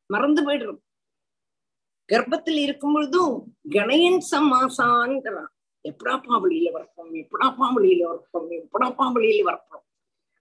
மறந்து 0.05 0.41
போயிடுறது. 0.47 0.81
கர்ப்பத்தில் 2.05 2.57
இருக்கும் 2.57 2.93
பொழுதும் 2.93 3.35
கணயன் 3.69 4.19
சமாசான்கிறான் 4.31 5.51
எப்படாப்பா 5.83 6.35
வெளியில 6.43 6.67
வரப்போம் 6.77 7.13
எப்படாப்பா 7.21 7.67
வெளியில 7.77 8.01
வரப்போம் 8.11 8.49
எப்படாப்பா 8.57 9.05
வெளியில 9.17 9.41
வரப்போம். 9.49 9.85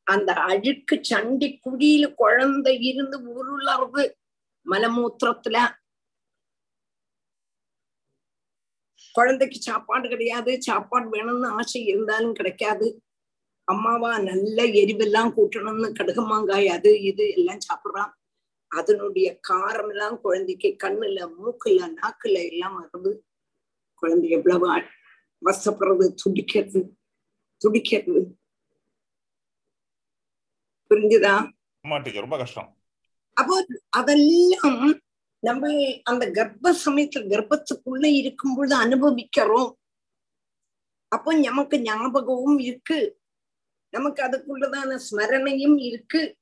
அந்த 0.06 0.32
அழுக்கு 0.32 0.98
சண்டி 1.02 1.60
குடியில 1.64 2.14
குழந்தை 2.14 2.74
இருந்து 2.80 3.16
உருளறது. 3.34 4.04
மலமூத்திரத்துல 4.66 5.58
குழந்தைக்கு 9.12 9.60
சாப்பாடு 9.60 10.08
கிடையாது. 10.08 10.62
சாப்பாடு 10.62 11.10
வேணும்னு 11.12 11.46
ஆசை 11.46 11.84
இருந்தாலும் 11.84 12.32
கிடைக்காது. 12.32 13.02
அம்மாவா 13.64 14.18
நல்ல 14.18 14.64
எரிவெல்லாம் 14.64 15.32
கூட்டணும்னு 15.36 15.88
கடுகமாங்காய் 15.98 16.66
அது 16.66 17.02
இது 17.02 17.30
எல்லாம் 17.30 17.58
சாப்பிடுறான். 17.68 18.12
அதனுடைய 18.70 19.40
காரம் 19.48 19.88
எல்லாம் 19.88 20.20
குழந்தைக்கு 20.20 20.76
கண்ணுல 20.82 21.20
மூக்குல 21.38 21.94
நாக்குல 21.94 22.48
எல்லாம் 22.50 22.76
வருது 22.80 23.12
குழந்தை 23.94 24.30
எவ்வளவு 24.30 24.82
வசப்படுறது 25.42 26.14
துடிக்கிறது 26.14 26.80
துடிக்கிறது. 27.56 28.38
புரிஞ்சுதா? 30.90 31.34
ரொம்ப 32.14 32.36
கஷ்டம். 32.36 32.76
அப்போ 33.32 33.66
அதெல்லாம் 33.88 35.00
நம்ம 35.42 35.66
அந்த 36.02 36.30
கர்ப்ப 36.30 36.72
சமயத்துல 36.84 37.28
கர்ப்பத்துக்குள்ள 37.28 38.06
இருக்கும் 38.06 38.54
பொழுது 38.54 38.74
அனுபவிக்கிறோம். 38.74 39.70
அப்போ 41.12 41.34
நமக்கு 41.34 41.80
ஞாபகமும் 41.80 42.58
இருக்கு. 42.58 43.20
நமக்கு 43.94 44.22
அதுக்குள்ளதான 44.22 44.98
ஸ்மரணையும் 45.10 45.78
இருக்கு. 45.80 46.36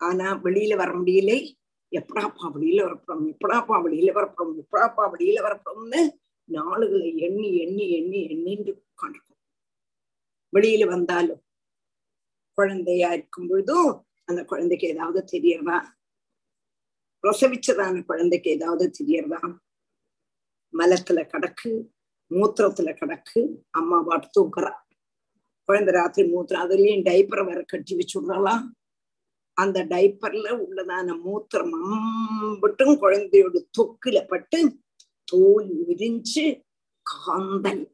ஆனா 0.00 0.40
வெளியில 0.44 0.76
வர 0.76 0.90
முடியலை. 0.92 1.38
எப்படாப்பா 1.92 2.44
வெளியில 2.54 2.80
வரப்படும் 2.82 3.26
எப்படாப்பா 3.32 3.74
வெளியில 3.86 4.12
வரப்படும் 4.12 4.58
எப்படாப்பா 4.60 5.04
வெளியில 5.14 5.38
வரப்படும்னு 5.42 6.02
நாளுகளை 6.48 7.16
எண்ணி 7.16 7.48
எண்ணி 7.56 7.90
எண்ணி 7.90 8.20
எண்ணிட்டு 8.28 8.72
உட்காந்துருக்கும். 8.80 9.40
வெளியில 10.52 10.86
வந்தாலும் 10.86 11.42
குழந்தையா 12.58 13.12
இருக்கும் 13.12 13.48
பொழுதும் 13.48 14.06
அந்த 14.24 14.44
குழந்தைக்கு 14.44 14.88
ஏதாவது 14.88 15.38
தெரியறதா? 15.38 15.78
பிரசவிச்சதான 17.22 18.04
குழந்தைக்கு 18.04 18.50
ஏதாவது 18.50 18.90
தெரியறதா 18.98 19.58
மலத்துல 20.78 21.20
கிடக்கு 21.32 21.70
மூத்திரத்துல 22.30 22.90
கிடக்கு 23.00 23.40
அம்மா 23.70 24.02
பாட்டு 24.02 24.28
தூக்குறா. 24.36 24.72
குழந்தை 25.64 25.94
ராத்திரி 25.94 26.32
மூத்திரம் 26.32 26.62
அதுலயும் 26.64 27.04
டைப்பரை 27.08 27.46
வேற 27.46 27.64
கட்டி 27.66 27.96
வச்சுடுறாளாம் 27.96 28.66
அந்த 29.52 29.84
டைப்பர்ல 29.84 30.48
உள்ளதான 30.64 31.16
மூத்திரம் 31.24 31.72
அம்பட்டும் 31.80 32.94
குழந்தையோட 33.02 33.66
தொக்குல 33.78 34.26
பட்டு 34.28 34.82
தோல் 35.24 35.68
விரிஞ்சு 35.88 36.62
காந்தல். 37.06 37.84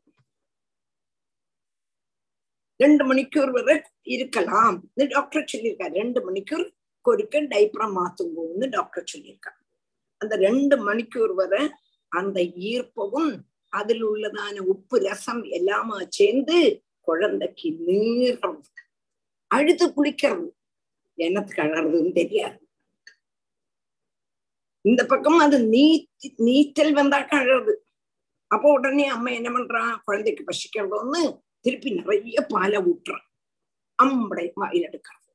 ரெண்டு 2.76 3.14
மணிக்கூர் 3.14 3.50
வரை 3.50 3.82
இருக்கலாம். 4.02 4.84
டாக்டர் 4.94 5.50
சொல்லியிருக்காரு 5.52 5.92
ரெண்டு 5.92 6.32
மணிக்கூர் 6.32 6.75
கொருக்க 7.06 7.40
டைப்பரை 7.52 7.86
மாத்துங்கன்னு 7.98 8.66
டாக்டர் 8.68 9.10
சொல்லியிருக்காங்க 9.12 9.62
அந்த 10.20 10.34
ரெண்டு 10.46 10.76
மணிக்கூர் 10.86 11.34
வரை 11.34 11.62
அந்த 12.12 12.38
ஈர்ப்பவும் 12.70 13.30
அதில் 13.72 14.04
உள்ளதான 14.04 14.62
உப்பு 14.72 14.96
ரசம் 14.98 15.42
எல்லாமா 15.58 15.96
சேர்ந்து 16.08 16.58
குழந்தைக்கு 17.08 17.68
நீறது 17.86 18.52
அழுது 19.50 19.86
குளிக்கிறது. 19.96 20.46
என்னத்துக்கு 21.18 21.62
அழறதுன்னு 21.62 22.12
தெரியாது. 22.12 22.58
இந்த 24.84 25.02
பக்கம் 25.06 25.38
அது 25.38 25.56
நீ 25.74 25.84
நீச்சல் 26.46 26.92
வந்தாக்க 26.92 27.32
அழறது 27.34 27.74
அப்போ 28.50 28.66
உடனே 28.72 29.06
அம்மா 29.06 29.30
என்ன 29.30 29.48
பண்றான் 29.50 29.94
குழந்தைக்கு 30.04 30.42
பசிக்கிறதோன்னு 30.44 31.22
திருப்பி 31.64 31.90
நிறைய 31.98 32.40
பாலை 32.52 32.80
ஊட்டுறான் 32.90 33.26
அம்படை 33.98 34.46
வாயில் 34.54 34.86
எடுக்கிறான் 34.88 35.25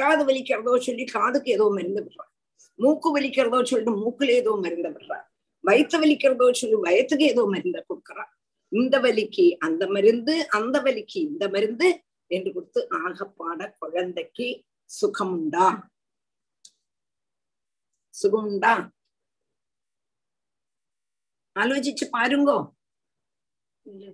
காது 0.00 0.22
வலிக்கிறதோ 0.24 0.74
சொல்லி 0.80 1.04
காதுக்கு 1.06 1.50
ஏதோ 1.52 1.66
மருந்து 1.76 2.02
விடுறான் 2.02 2.30
மூக்கு 2.78 3.08
வலிக்கிறதோ 3.16 3.58
சொல்லிட்டு 3.70 3.94
மூக்குல 4.02 4.30
ஏதோ 4.40 4.52
மருந்த 4.62 4.88
விடுறா 4.88 5.18
வயிற்று 5.64 5.96
வலிக்கிறதோ 5.98 6.46
சொல்லி 6.60 6.76
வயத்துக்கு 6.86 7.24
ஏதோ 7.24 7.42
மருந்த 7.46 7.78
கொடுக்குறா 7.88 8.24
இந்த 8.72 8.96
வலிக்கு 8.98 9.46
அந்த 9.62 9.84
மருந்து 9.86 10.34
அந்த 10.50 10.76
வலிக்கு 10.80 11.18
இந்த 11.22 11.44
மருந்து 11.48 11.88
என்று 12.30 12.50
கொடுத்து 12.52 12.80
ஆகப்பாட 13.00 13.60
குழந்தைக்கு 13.78 14.46
சுகம் 14.90 15.32
உண்டா 15.32 15.66
சுகம் 18.14 18.46
உண்டா 18.46 18.74
ஆலோசிச்சு 21.56 22.06
பாருங்கோ 22.12 22.58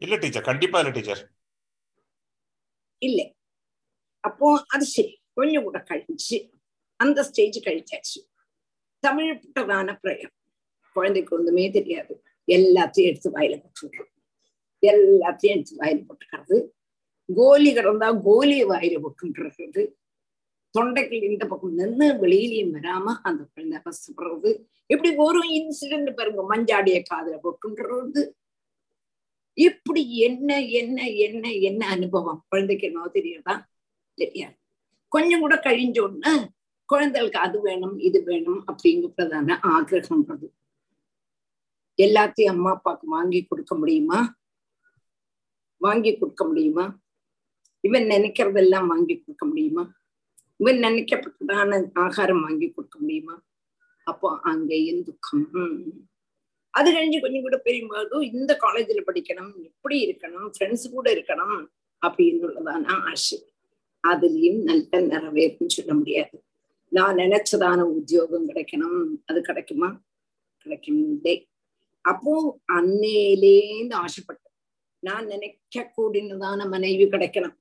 இல்ல 0.03 0.17
டீச்சர் 0.17 0.49
கண்டிப்பா 0.51 0.79
இல்ல 0.81 0.91
டீச்சர் 0.91 1.23
இல்ல 3.03 3.21
அப்போ 4.25 4.49
அது 4.75 4.85
சரி 4.89 5.15
கொஞ்சம் 5.37 5.65
கூட 5.65 5.79
கழிச்சு 5.89 6.37
அந்த 7.01 7.21
ஸ்டேஜ் 7.23 7.59
கழிச்சாச்சு 7.67 8.21
தமிழ் 9.03 9.33
பிரதான 9.49 9.95
பிரயம் 10.03 10.35
குழந்தைக்கு 10.97 11.35
ஒண்ணுமே 11.37 11.67
தெரியாது 11.71 12.15
எல்லாத்தையும் 12.49 13.11
எடுத்து 13.11 13.31
வாயில 13.31 13.57
போட்டுருக்கோம் 13.63 14.13
எல்லாத்தையும் 14.83 15.55
எடுத்து 15.57 15.77
வாயில 15.83 16.01
போட்டுக்கிறது 16.09 16.57
கோலி 17.29 17.71
கிடந்தா 17.71 18.09
கோலிய 18.27 18.65
வாயில 18.67 18.99
போட்டுன்றது 19.05 19.85
தொண்டைக்கு 20.75 21.19
இந்த 21.29 21.45
பக்கம் 21.47 21.77
நின்று 21.77 22.09
வெளியிலையும் 22.23 22.75
வராம 22.77 23.15
அந்த 23.23 23.43
குழந்தை 23.45 23.79
கஷ்டப்படுறது 23.79 24.51
இப்படி 24.91 25.11
ஒரு 25.19 25.41
இன்சிடென்ட் 25.59 26.11
பாருங்க 26.19 26.43
மஞ்சாடிய 26.51 26.99
காதுல 27.11 27.37
போட்டுன்றது 27.45 28.23
இப்படி 29.59 30.03
என்ன 30.19 30.51
என்ன 30.81 30.99
என்ன 31.27 31.45
என்ன 31.69 31.83
அனுபவம் 31.87 32.41
குழந்தைக்கு 32.49 32.89
என்னவோ 32.89 33.11
தெரியுதா 33.11 33.55
தெரியாது 34.19 34.57
கொஞ்சம் 35.09 35.41
கூட 35.41 35.55
கழிஞ்ச 35.57 35.99
உடனே 36.01 36.33
குழந்தைகளுக்கு 36.89 37.39
அது 37.39 37.59
வேணும் 37.61 37.97
இது 37.99 38.19
வேணும் 38.25 38.61
அப்படிங்கிறதான 38.67 39.59
ஆகிரகம்ன்றது 39.63 40.49
எல்லாத்தையும் 41.99 42.55
அம்மா 42.55 42.71
அப்பாவுக்கு 42.71 43.07
வாங்கி 43.09 43.41
கொடுக்க 43.45 43.75
முடியுமா? 43.75 44.19
வாங்கி 45.81 46.11
கொடுக்க 46.19 46.45
முடியுமா? 46.45 46.85
இவன் 47.81 48.05
நினைக்கிறதெல்லாம் 48.05 48.87
வாங்கி 48.87 49.15
கொடுக்க 49.17 49.45
முடியுமா? 49.47 49.85
இவன் 50.61 50.79
நினைக்கப்பட்டதான 50.85 51.91
ஆகாரம் 51.95 52.43
வாங்கி 52.43 52.69
கொடுக்க 52.71 52.99
முடியுமா? 52.99 53.35
அப்போ 54.07 54.29
அங்கேயும் 54.43 55.03
துக்கம். 55.03 55.47
அது 56.75 56.89
கழிஞ்சு 56.93 57.19
கொஞ்சம் 57.21 57.43
கூட 57.43 57.57
பெரியும்போது 57.65 58.23
இந்த 58.33 58.53
காலேஜ்ல 58.65 59.03
படிக்கணும் 59.09 59.53
எப்படி 59.69 59.97
இருக்கணும் 60.07 60.49
ஃப்ரெண்ட்ஸ் 60.55 60.87
கூட 60.91 61.07
இருக்கணும் 61.15 61.59
அப்படின்னுள்ளதான 62.03 62.87
ஆசை. 63.11 63.39
அதுலயும் 64.09 64.63
நல்ல 64.63 65.01
நிறைவேறுன்னு 65.01 65.67
சொல்ல 65.67 65.95
முடியாது. 65.95 66.45
நான் 66.89 67.17
நினைச்சதான 67.17 67.81
உத்தியோகம் 67.81 68.49
கிடைக்கணும். 68.49 69.07
அது 69.27 69.41
கிடைக்குமா? 69.41 70.01
கிடைக்கும் 70.59 71.21
அப்போ 72.01 72.61
அன்னையிலேந்து 72.73 73.95
ஆசைப்பட்டேன். 73.95 74.55
நான் 74.99 75.27
நினைக்க 75.27 75.93
கூடினதான 75.97 76.69
மனைவி 76.69 77.05
கிடைக்கணும். 77.05 77.55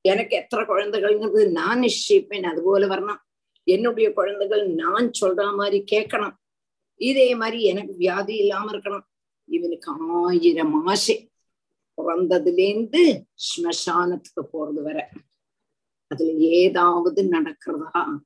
எனக்கு 0.00 0.36
எத்தனை 0.36 0.66
குழந்தைகள்ங்கிறது 0.66 1.50
நான் 1.50 1.80
நிச்சயிப்பேன். 1.80 2.42
அதுபோல 2.42 2.86
வரணும். 2.86 3.16
என்னுடைய 3.64 4.12
குழந்தைகள் 4.12 4.68
நான் 4.68 5.10
சொல்ற 5.20 5.54
மாதிரி 5.54 5.84
கேட்கணும். 5.92 6.34
இதே 6.94 7.34
மாதிரி 7.34 7.62
எனக்கு 7.62 7.96
வியாதி 7.96 8.36
இல்லாம 8.36 8.70
இருக்கணும். 8.70 9.02
இவனுக்கு 9.44 9.92
ஆயிரம் 9.98 10.86
ஆசை. 10.86 11.30
பிறந்ததுலேருந்து 11.96 13.22
ஸ்மசானத்துக்கு 13.34 14.44
போறது 14.52 14.82
வரை. 14.82 15.04
அதுல 16.06 16.32
ஏதாவது 16.32 17.22
நடக்கிறதா? 17.22 18.18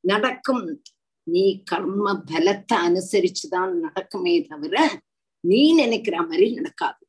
நடக்கும். 0.00 0.82
நீ 1.22 1.62
கர்ம 1.62 2.22
பலத்தை 2.26 2.74
அனுசரிச்சுதான் 2.74 3.80
நடக்குமே 3.82 4.48
தவிர 4.48 5.00
நீ 5.40 5.74
நினைக்கிற 5.74 6.22
மாதிரி 6.22 6.52
நடக்காது. 6.52 7.06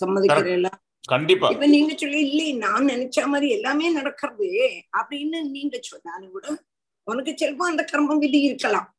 சம்மதிக்கிறீங்களா? 0.00 0.70
கண்டிப்பா. 1.00 1.48
இப்ப 1.48 1.66
நீங்க 1.66 1.96
சொல்லி 1.96 2.28
இல்லை 2.28 2.52
நான் 2.52 2.84
நினைச்ச 2.84 3.26
மாதிரி 3.26 3.48
எல்லாமே 3.48 3.92
நடக்கிறது 3.92 4.82
அப்படின்னு 4.96 5.50
நீங்க 5.50 5.78
சொன்னாலும் 5.80 6.30
கூட 6.30 6.64
உனக்கு 7.04 7.36
செல்வம் 7.36 7.68
அந்த 7.68 7.84
கர்மம் 7.92 8.18
விதி 8.18 8.40
இருக்கலாம். 8.40 8.94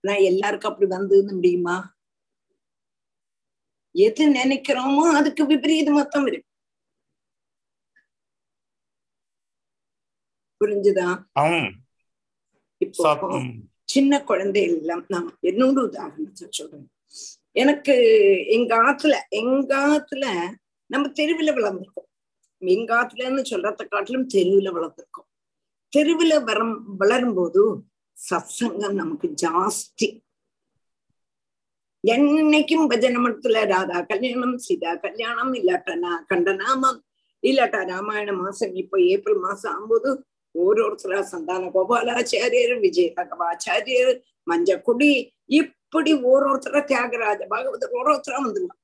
நான் 0.00 0.16
எல்லாருக்கும் 0.16 0.72
அப்படி 0.72 0.90
வந்து 0.90 1.34
முடியுமா? 1.34 1.97
எது 4.06 4.24
நினைக்கிறோமோ 4.38 5.04
அதுக்கு 5.18 5.42
விபரீத 5.52 5.88
மொத்தம் 5.98 6.26
இருக்கு. 6.30 6.46
புரிஞ்சுதா? 10.60 11.08
இப்போ 12.84 13.04
சின்ன 13.94 14.12
குழந்தை 14.30 14.62
எல்லாம் 14.70 15.04
நான் 15.14 15.28
என்னோட 15.50 15.78
உதாரணத்தை 15.88 16.46
சொல்றேன். 16.58 16.88
எனக்கு 17.62 17.94
எங்க 18.56 18.72
ஆத்துல 18.88 19.14
எங்க 19.40 19.70
ஆத்துல 19.94 20.24
நம்ம 20.92 21.08
தெருவில் 21.18 21.56
வளர்ந்துருக்கோம். 21.58 22.08
எங்க 22.62 22.90
ஆத்துலன்னு 22.98 23.42
சொல்றத 23.52 23.86
காட்டிலும் 23.92 24.30
தெருவில் 24.34 24.74
வளர்ந்துருக்கோம். 24.76 25.28
தெருவில் 25.92 26.44
வரம் 26.48 26.76
வளரும் 27.00 27.36
போது 27.38 27.62
சத்சங்கம் 28.16 28.98
நமக்கு 29.02 29.28
ஜாஸ்தி. 29.44 30.08
என்னைக்கும் 32.04 32.88
பஜனமத்துல 32.90 33.62
ராதா 33.66 34.00
கல்யாணம் 34.00 34.56
சீதா 34.58 34.94
கல்யாணம் 34.94 35.52
இல்லாட்டா 35.54 36.10
கண்டநாமம் 36.26 36.98
இல்லாட்டா 37.42 37.80
ராமாயண 37.86 38.32
மாசம் 38.32 38.74
இப்ப 38.74 39.00
ஏப்ரல் 39.00 39.38
மாசம் 39.38 39.70
ஆகும்போது 39.72 40.10
ஓரோருத்தரா 40.54 41.20
சந்தான 41.22 41.70
கோபாலாச்சாரியர் 41.74 42.74
விஜய 42.78 43.08
ராகவாச்சாரியர் 43.16 44.12
மஞ்சக்குடி 44.50 45.10
இப்படி 45.46 46.12
ஓரோருத்தர 46.14 46.80
தியாகராஜ 46.84 47.40
பாகவதர் 47.48 47.96
ஓரோருத்தரா 47.98 48.38
வந்துடலாம் 48.46 48.80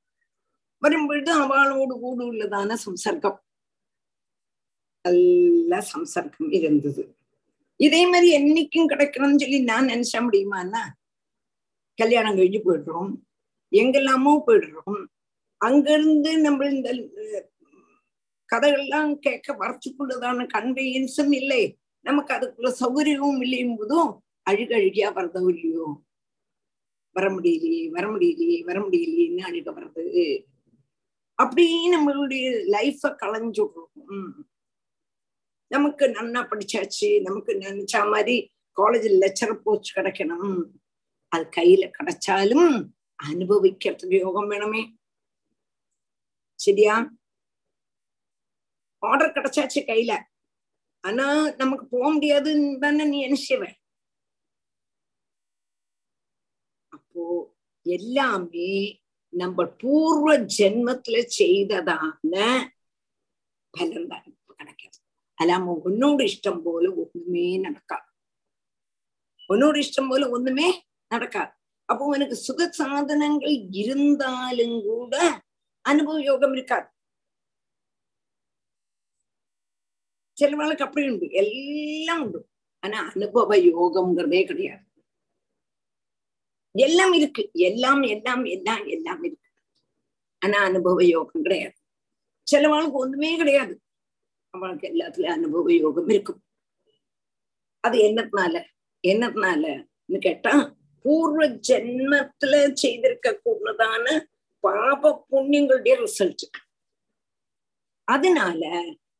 வரும்பொழுது 0.82 1.30
அவளோடு 1.32 1.94
கூடு 2.00 2.22
உள்ளதான 2.32 2.76
சம்சர்க்கம். 2.86 3.38
நல்ல 5.04 5.82
சம்சர்க்கம் 5.92 6.50
இருந்தது. 6.52 7.02
இதே 7.80 8.02
மாதிரி 8.06 8.28
என்னைக்கும் 8.38 8.90
கிடைக்கணும்னு 8.92 9.40
சொல்லி 9.40 9.60
நான் 9.60 9.88
நினைச்ச 9.88 10.14
முடியுமான்னா 10.26 10.82
கல்யாணம் 11.99 12.36
கழிஞ்சு 12.38 12.61
போயிடுறோம். 12.66 13.12
எங்கெல்லாமோ 13.72 14.32
போயிடுறோம். 14.47 15.01
அங்கிருந்து 15.61 16.30
நம்ம 16.47 16.66
இந்த 16.74 16.90
கதைகள்லாம் 18.51 19.12
கேட்க 19.26 19.49
வரச்சுக்குள்ளதான 19.62 20.47
கன்வீனியன்ஸும் 20.57 21.32
இல்லை. 21.40 21.62
நமக்கு 22.07 22.32
அதுக்குள்ள 22.36 22.70
சௌகரியமும் 22.80 23.42
இல்லையும் 23.45 23.76
போதும் 23.78 24.11
அழுகழுகியா 24.47 25.09
வரதோ 25.18 25.42
இல்லையோ? 25.55 25.86
வர 27.16 27.26
முடியலையே 27.34 27.82
வர 27.97 28.05
முடியலையே 28.14 28.59
வர 28.68 28.78
முடியலையேன்னு 28.86 29.42
அழுக 29.49 29.68
வர்றது. 29.76 30.24
அப்படி 31.38 31.64
நம்மளுடைய 31.95 32.47
லைஃப 32.74 33.11
களைஞ்சுடுறோம். 33.22 33.92
நமக்கு 35.70 36.05
நன்னா 36.16 36.40
படிச்சாச்சு 36.51 37.09
நமக்கு 37.26 37.53
நினைச்சா 37.64 38.01
மாதிரி 38.12 38.36
காலேஜில் 38.76 39.20
லெக்சர் 39.24 39.62
போச்சு 39.66 39.90
கிடைக்கணும். 39.97 40.59
அது 41.35 41.45
கையில 41.57 41.85
கிடைச்சாலும் 41.97 42.68
அனுபவிக்கிறதுக்கு 43.18 44.16
யோகம் 44.24 44.51
வேணுமே. 44.51 44.82
சரியா? 46.59 46.95
ஆர்டர் 49.03 49.35
கிடைச்சாச்சு 49.37 49.80
கையில. 49.91 50.12
ஆனா 51.05 51.26
நமக்கு 51.57 51.85
போக 51.87 52.07
முடியாதுன்னு 52.11 52.68
தானே 52.78 53.05
நீ 53.05 53.18
நினைச்சவ 53.26 53.62
அப்போ 56.93 57.24
எல்லாமே 57.87 58.70
நம்ம 59.32 59.64
பூர்வ 59.80 60.28
ஜென்மத்துல 60.59 61.16
செய்ததான 61.39 62.35
பலன் 63.74 64.09
தான் 64.09 64.24
கிடைக்கிறது. 64.59 65.01
அல்லாம 65.39 65.74
உன்னோட 65.87 66.20
இஷ்டம் 66.30 66.61
போல 66.64 66.85
ஒண்ணுமே 67.03 67.47
நடக்காது. 67.59 68.09
உன்னோட 69.49 69.74
இஷ்டம் 69.85 70.09
போல 70.09 70.28
ஒண்ணுமே 70.28 70.68
நடக்காது 71.11 71.52
அப்போ 71.88 72.05
உனக்கு 72.07 72.36
சுக 72.38 72.68
சாதனங்கள் 72.78 73.57
இருந்தாலும் 73.82 74.76
கூட 74.86 75.14
அனுபவ 75.84 76.18
யோகம் 76.28 76.55
இருக்காது 76.57 76.88
சிலவாளுக்கு 80.38 80.86
அப்படி 80.86 81.07
உண்டு 81.11 81.26
எல்லாம் 81.42 82.22
உண்டு 82.24 82.40
ஆனா 82.82 82.98
அனுபவ 83.12 83.57
யோகம்ங்கிறதே 83.66 84.42
கிடையாது 84.44 84.82
எல்லாம் 86.74 87.14
இருக்கு 87.14 87.42
எல்லாம் 87.66 88.02
எல்லாம் 88.07 88.44
எல்லாம் 88.55 88.84
எல்லாம் 88.94 89.22
இருக்கு 89.26 89.50
ஆனா 90.42 90.59
அனுபவ 90.62 91.02
யோகம் 91.12 91.44
கிடையாது 91.46 91.76
சிலவாளுக்கு 92.46 92.98
ஒண்ணுமே 93.05 93.30
கிடையாது 93.36 93.74
அவளுக்கு 94.55 94.86
எல்லாத்துலயும் 94.90 95.36
அனுபவ 95.36 95.68
யோகம் 95.76 96.11
இருக்கும் 96.11 96.40
அது 97.84 97.96
என்னத்தினால 98.09 98.57
என்னத்தினாலன்னு 99.05 100.18
கேட்டா 100.22 100.52
பூர்வ 101.05 101.46
ஜென்மத்துல 101.68 102.55
செய்திருக்க 102.82 103.32
கூடதான 103.46 104.07
பாப 104.64 105.11
புண்ணியங்களுடைய 105.30 105.94
ரிசல்ட் 106.05 106.44
அதனால 108.09 108.62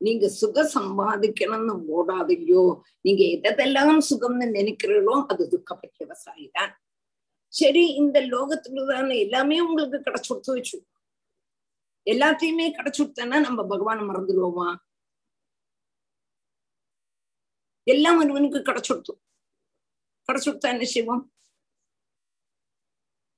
நீங்க 0.05 0.25
சுக 0.39 0.63
சம்பாதிக்கணும்னு 0.75 1.73
ஓடாதையோ 1.97 2.63
நீங்க 3.05 3.23
எதெல்லாம் 3.49 4.01
சுகம்னு 4.09 4.47
நினைக்கிறீங்களோ 4.57 5.15
அது 5.31 5.43
துக்கப்பட்ட 5.53 5.97
விவசாயி 6.03 6.47
தான். 6.57 6.73
சரி 7.53 7.83
இந்த 8.01 8.17
லோகத்துலதான 8.33 9.15
எல்லாமே 9.25 9.57
உங்களுக்கு 9.67 9.97
கிடைச்சு 10.07 10.29
கொடுத்து 10.31 10.55
வச்சு. 10.55 10.77
எல்லாத்தையுமே 12.07 12.65
கிடைச்சு 12.77 12.99
கொடுத்தேன்னா 13.01 13.37
நம்ம 13.47 13.59
பகவானை 13.71 14.03
மறந்துடுவோமா? 14.09 14.67
எல்லாம் 17.93 18.19
ஒருவனுக்கு 18.23 18.59
கிடைச்சு 18.69 18.91
கொடுத்தோம். 18.91 19.21
கிடைச்சு 20.29 20.49
கொடுத்தா 20.49 20.73
என்ன 20.75 20.85
செய்வோம்? 20.95 21.23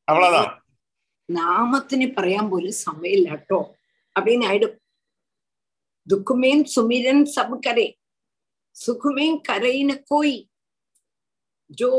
அவ்வளவுதான் 0.08 0.52
നാമത്തിന് 1.28 2.06
പറയാൻ 2.14 2.44
പോലും 2.50 2.74
സമയമില്ല 2.82 3.28
കേട്ടോ 3.30 3.60
அப்படின்னு 4.16 4.46
ஆயிடும் 4.46 4.76
துக்குமேன் 6.06 6.64
சுமிரன் 6.66 7.24
சப் 7.26 7.58
கரே 7.66 7.88
சுகுமேன் 8.76 9.38
கரைன 9.48 9.92
கோய் 10.08 10.36
ஜோ 11.70 11.90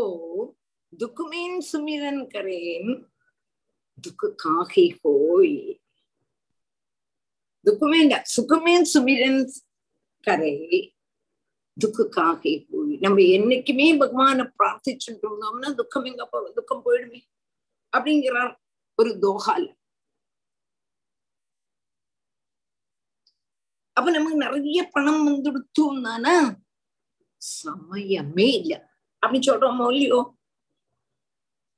துக்குமேன் 0.94 1.60
சுமிரன் 1.70 2.24
கரேன் 2.28 2.92
துக்கு 3.98 4.28
காகி 4.44 4.86
ஹோய் 5.00 5.56
துக்குமேன் 7.66 8.14
சுகுமேன் 8.34 8.88
சுமிரன் 8.94 9.42
கரே 10.24 10.56
துக்கு 11.78 12.04
காகி 12.10 12.54
ஹோய் 12.66 12.96
நம்ம 12.98 13.20
என்னைக்குமே 13.36 13.88
பகவானை 13.98 14.46
பிரார்த்திச்சுட்டு 14.58 15.26
இருந்தோம்னா 15.28 15.70
துக்கம் 15.74 16.10
எங்க 16.12 16.26
போ 16.26 16.42
துக்கம் 16.58 16.84
போயிடுமே 16.86 17.22
அப்படிங்கிறார். 17.93 18.53
ஒரு 18.99 19.11
தோகால 19.25 19.65
அப்ப 23.97 24.11
நமக்கு 24.11 24.39
நிறைய 24.39 24.81
பணம் 24.93 25.23
வந்துடுத்தோம்னா 25.29 26.35
சமயமே 27.43 28.47
இல்ல. 28.61 28.73
அப்படி 29.23 29.39
சொல்றோமோ 29.51 29.87
இல்லையோ? 29.93 30.21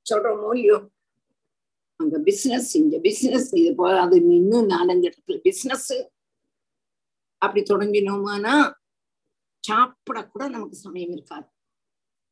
சொல்றோமோ 0.05 0.49
இல்லையோ? 0.55 0.77
அந்த 1.99 2.17
பிசினஸ் 2.19 2.75
இந்த 2.75 2.99
பிசினஸ் 2.99 3.49
இது 3.55 3.71
போல 3.75 4.01
அது 4.01 4.17
இன்னும் 4.17 4.69
நாலஞ்சு 4.69 5.07
இடத்துல 5.09 5.37
பிசினஸ் 5.41 5.89
அப்படி 7.41 7.61
தொடங்கினோமானா 7.63 8.55
சாப்பிட 9.63 10.19
கூட 10.27 10.47
நமக்கு 10.47 10.75
சமயம் 10.75 11.11
இருக்காது. 11.11 11.47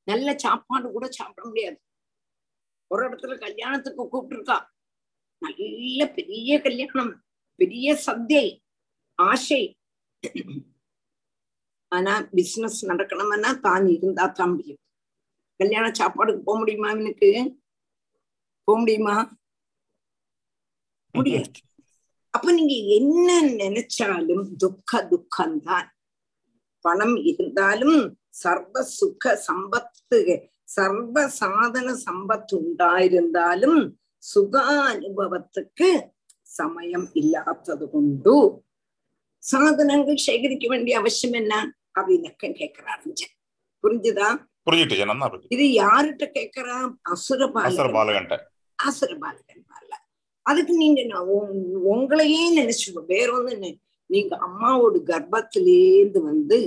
நல்ல 0.08 0.30
சாப்பாடு 0.38 0.92
கூட 0.92 1.08
சாப்பிட 1.10 1.44
முடியாது. 1.48 1.78
ஒரு 2.92 3.02
இடத்துல 3.10 3.34
கல்யாணத்துக்கு 3.40 4.04
கூப்பிட்டுருக்கா. 4.04 4.58
நல்ல 5.42 6.08
பெரிய 6.08 6.62
கல்யாணம் 6.62 7.12
பெரிய 7.60 7.88
சத்தியை 8.06 8.48
ஆசை. 9.20 9.62
ஆனா 11.92 12.14
பிசினஸ் 12.32 12.80
நடக்கணும்னா 12.86 13.52
தான் 13.60 13.86
இருந்தா 13.88 14.26
தான் 14.28 14.52
முடியும். 14.52 14.82
கல்யாண 15.60 15.86
சாப்பாடுக்கு 16.00 16.42
போக 16.44 16.58
முடியுமா 16.58 16.90
அவனுக்கு 16.90 17.30
போக 18.68 18.76
முடியுமா? 18.80 19.16
முடியாது. 21.16 21.60
அப்ப 22.34 22.52
நீங்க 22.52 22.76
என்ன 22.98 23.30
நினைச்சாலும் 23.62 24.46
துக்க 24.58 25.02
துக்கம்தான். 25.04 25.88
பணம் 26.86 27.16
இருந்தாலும் 27.24 27.98
சர்வ 28.42 28.84
சுக 28.98 29.34
சம்பத்து 29.48 30.20
சர்வ 30.70 31.26
சாதன 31.38 31.88
சம்பத் 32.06 32.54
உண்டாயிருந்தாலும் 32.58 33.80
அனுபவத்துக்கு 34.88 35.90
சமயம் 36.50 37.08
ഇല്ലാത്തത് 37.14 37.86
കൊണ്ടു 37.92 38.36
சாதனங்கள் 39.44 40.24
ശേഖരിക്ക 40.26 40.66
വേണ്ടി 40.70 40.92
ആവശ്യം 40.94 41.34
എന്നാ 41.40 41.60
അതിനൊക്കെ 41.96 42.48
കേക്കറാറിഞ്ച 42.58 43.22
புரிஞ்சுதா? 43.84 44.30
இது 45.56 45.66
யார்கிட்ட 45.78 46.26
கேக்குறா 46.34 46.76
அசுரபாலகன் 47.12 47.70
அசுரபாலகன் 48.80 49.64
அதுக்கு 50.46 50.74
நீங்க 50.78 51.00
உங்களையே 51.94 52.44
நினைச்சுக்கோ 52.58 53.02
வேற 53.10 53.30
ஒண்ணு 53.40 53.70
நீங்க 54.10 54.34
அம்மாவோட 54.46 54.98
கர்ப்பத்திலேந்து 55.10 56.20
வந்து 56.30 56.58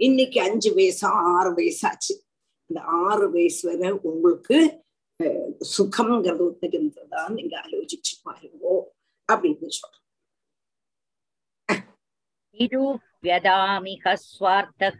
இன்னைக்கு 0.00 0.38
அஞ்சு 0.40 0.70
வயசா 0.76 1.08
ஆறு 1.32 1.50
வயசாச்சு 1.58 2.14
இந்த 2.69 2.79
ஆறு 3.03 3.25
வயசு 3.33 3.61
வரை 3.69 3.89
உங்களுக்கு 4.09 4.57
அஹ், 5.19 5.51
சுகம்ங்கிறது 5.71 6.45
தெரிந்ததா 6.63 7.21
நீங்க 7.35 7.53
ஆலோசிச்சு 7.63 8.13
பாருங்கோ 8.25 8.73
அப்படின்னு 9.29 9.69
சொல்றோம் 9.77 10.03
निरूप्यदामिह 12.57 14.03
स्वार्थः 14.23 14.99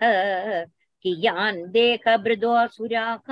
कियान् 1.06 1.60
देहभृदोऽसुराः 1.74 3.28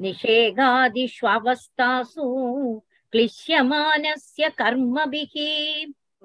निषेगादिष्ववस्थासु 0.00 2.26
क्लिश्यमानस्य 3.12 4.48
कर्मभिः 4.58 5.34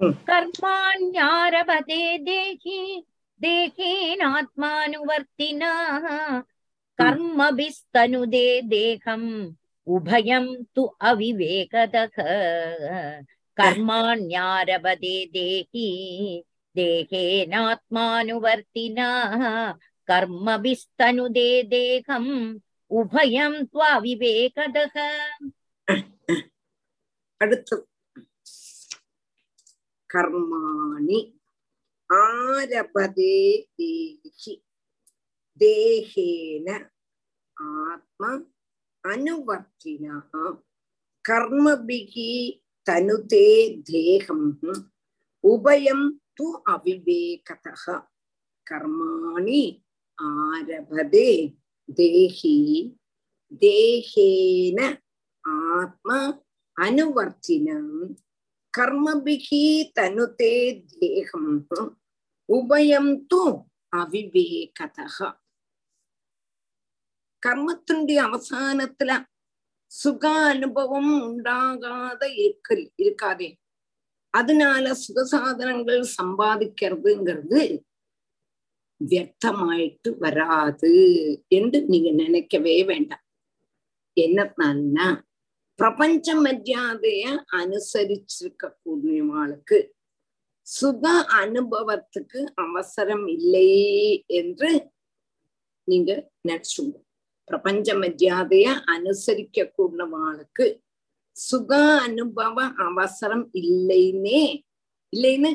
Hmm. 0.00 0.12
कर्माण्यारभते 0.28 2.02
देहि 2.20 2.78
देहेनात्मानुवर्तिनाः 3.41 6.05
कर्मभिस्तनुदे 6.99 8.47
देहम् 8.73 9.29
उभयं 9.87 10.45
तु 10.75 10.83
अविवेकदः 11.09 12.15
कर्माण्यारभदे 13.57 15.17
देहि 15.35 15.87
देहेनात्मानुवर्तिनाः 16.75 19.43
कर्मभिस्तनुदे 20.07 21.49
देहम् 21.73 22.31
உபயம் 22.91 23.55
துவாவிவேகதக 23.71 24.95
அடுத்து 27.41 27.75
கர்மாணி 30.09 31.19
ആരഭതേ 32.10 33.36
ദേഹി 33.78 34.54
ദേഹേന 35.60 36.68
ആത്മ 37.82 38.22
അനുവർത്തിന 39.04 40.04
കർമ്മഭിः 41.24 42.14
തനുതേ 42.86 43.48
ദേഹം 43.90 44.42
ഉഭയം 45.44 46.00
തു 46.36 46.46
അവിവേകതഃ 46.68 47.84
കർമാണി 48.66 49.62
ആരഭതേ 50.18 51.30
ദേഹി 51.98 52.56
ദേഹേന 53.62 54.80
ആത്മ 55.74 56.10
അനുവർത്തിനം 56.76 57.86
கர்மபிகி 58.77 59.91
தனுதே 59.99 60.83
தேகம். 60.99 61.67
உபயம் 62.53 63.25
தூ 63.27 63.65
அவிவேகதா 63.95 65.33
கர்மத்தினுடைய 67.47 68.19
அவசானத்துல 68.27 69.23
சுக 69.87 70.29
அனுபவம் 70.29 71.21
உண்டாகாத 71.21 72.33
இருக்க 72.35 72.91
இருக்காதே. 73.03 73.55
அதனால 74.29 74.91
சுகசாதனங்கள் 74.91 76.07
சம்பாதிக்கிறதுங்கிறது 76.21 77.83
வியர்த்தமாயிட்டு 79.05 80.17
வராது 80.19 80.93
என்று 81.47 81.85
நீங்க 81.85 82.11
நினைக்கவே 82.11 82.83
வேண்டாம். 82.83 83.23
என்னன்னா 84.21 85.21
பிரபஞ்ச 85.79 86.27
மரியாதைய 86.43 87.23
அனுசரிச்சிருக்க 87.59 88.65
கூடியவாளுக்கு 88.83 89.77
சுக 90.67 91.05
அனுபவத்துக்கு 91.39 92.39
அவசரம் 92.57 93.25
இல்லையே 93.27 94.05
என்று 94.39 94.69
நீங்க 95.87 96.11
நினைச்சுங்க 96.41 96.95
பிரபஞ்ச 97.47 97.87
மரியாதைய 97.95 98.67
அனுசரிக்க 98.95 99.67
கூடவாளுக்கு 99.77 100.65
சுக 101.35 101.71
அனுபவ 102.05 102.57
அவசரம் 102.85 103.45
இல்லைன்னே 103.61 104.41
இல்லைன்னு 105.13 105.51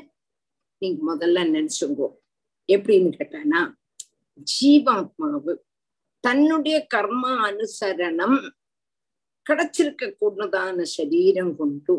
நீங்க 0.83 1.01
முதல்ல 1.11 1.39
நினைச்சுங்கோ 1.49 2.09
எப்படின்னு 2.69 3.11
கேட்டானா 3.17 3.61
ஜீவாத்மாவு 4.47 5.53
தன்னுடைய 6.25 6.77
கர்ம 6.87 7.25
அனுசரணம் 7.43 8.39
கிடைச்சிருக்க 9.47 10.05
கூடதான 10.21 10.83
சரீரம் 10.97 11.55
கொண்டு 11.57 11.95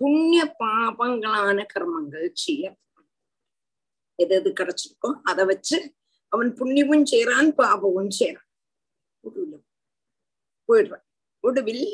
புண்ணிய 0.00 0.42
பாபங்களான 0.60 1.58
கர்மங்கள் 1.74 2.28
செய்ய 2.44 2.64
எது 4.18 4.34
எது 4.34 4.50
கிடைச்சிருக்கோ 4.50 5.10
அதை 5.22 5.44
வச்சு 5.44 5.78
அவன் 6.32 6.50
புண்ணியமும் 6.58 7.06
செய்யறான் 7.12 7.48
பாபமும் 7.60 8.12
செய்யறான் 8.18 8.50
ஒடுவில் 9.24 9.62
போயிடுறான். 10.68 11.04
ஒடுவில் 11.44 11.84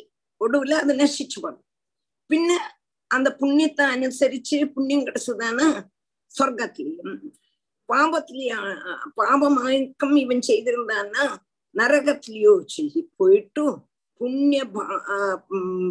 ஒடுவில் 0.40 0.80
அது 0.82 0.92
நசிச்சு 0.94 1.38
போடும் 1.40 1.66
பின்ன 2.30 2.50
அந்த 3.10 3.28
புண்ணியத்தை 3.40 3.84
அனுசரிச்சு 3.94 4.56
புண்ணியம் 4.74 5.06
கிடைச்சதானா 5.06 5.66
சொர்க்கத்திலையும். 6.34 7.16
பாவத்திலேயே 7.88 8.58
பாவமாயக்கம் 9.20 10.14
இவன் 10.24 10.44
செய்திருந்தான்னா 10.48 11.24
நரகத்திலேயோ 11.74 12.52
செய்தி 12.74 13.00
போயிட்டு 13.18 13.64
புண்ணிய 14.21 14.61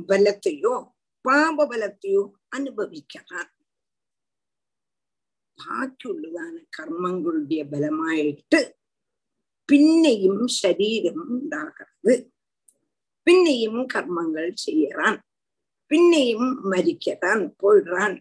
பலத்தையோ 0.08 0.74
பாப 1.24 1.66
பலத்தையோ 1.66 2.22
അനുഭവിക്കണം 2.54 3.46
ബാക്കിയുള്ളതാണ് 5.58 6.58
കർമ്മങ്ങളുടെ 6.76 7.60
ബലമായിട്ട് 7.64 8.60
പിന്നെയും 9.68 10.36
ശരീരം 10.56 11.16
ഉണ്ടാകരുത് 11.26 12.14
പിന്നെയും 13.26 13.76
കർമ്മങ്ങൾ 13.86 14.44
ചെയ്യറാൻ 14.56 15.14
പിന്നെയും 15.90 16.44
മരിക്കറാൻ 16.64 17.40
പോയിടാൻ 17.60 18.12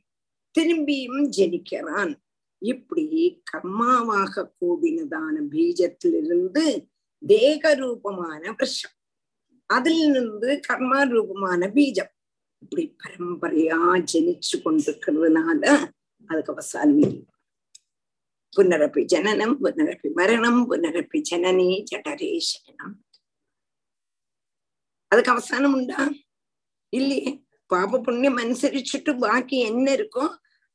திரும்பியும் 0.55 1.21
ஜனிக்கிறான் 1.29 2.13
இப்படி 2.61 3.05
கர்மாவாக 3.51 4.45
கூடினதான 4.59 5.35
பீஜத்திலிருந்து 5.51 6.65
தேக 7.21 7.73
ரூபமான 7.73 8.41
விஷம் 8.59 8.95
அதிலிருந்து 9.69 10.49
கர்மா 10.67 10.99
ரூபமான 11.11 11.67
பீஜம் 11.75 12.11
இப்படி 12.61 12.83
பரம்பரையா 13.01 13.79
ஜனிச்சு 14.11 14.55
கொண்டிருக்கிறதுனால 14.57 15.63
அதுக்கு 16.29 16.53
அவசானம் 16.53 16.99
இல்லை 16.99 17.21
புனரப்பி 18.53 19.01
ஜனனம் 19.05 19.55
புனரப்பி 19.63 20.09
மரணம் 20.19 20.61
புனரப்பி 20.69 21.19
ஜனனி 21.29 21.69
ஜடரே 21.89 22.29
சரணம் 22.41 22.95
அதுக்கு 25.11 25.31
அவசானம் 25.31 25.73
உண்டா 25.73 25.99
இல்லையே 26.93 27.31
പാപ 27.71 27.99
പുണ്യം 28.05 28.35
അനുസരിച്ചിട്ട് 28.39 29.11
ബാക്കി 29.19 29.57
എന്നെ 29.67 29.93
ഇരിക്കോ 29.93 30.25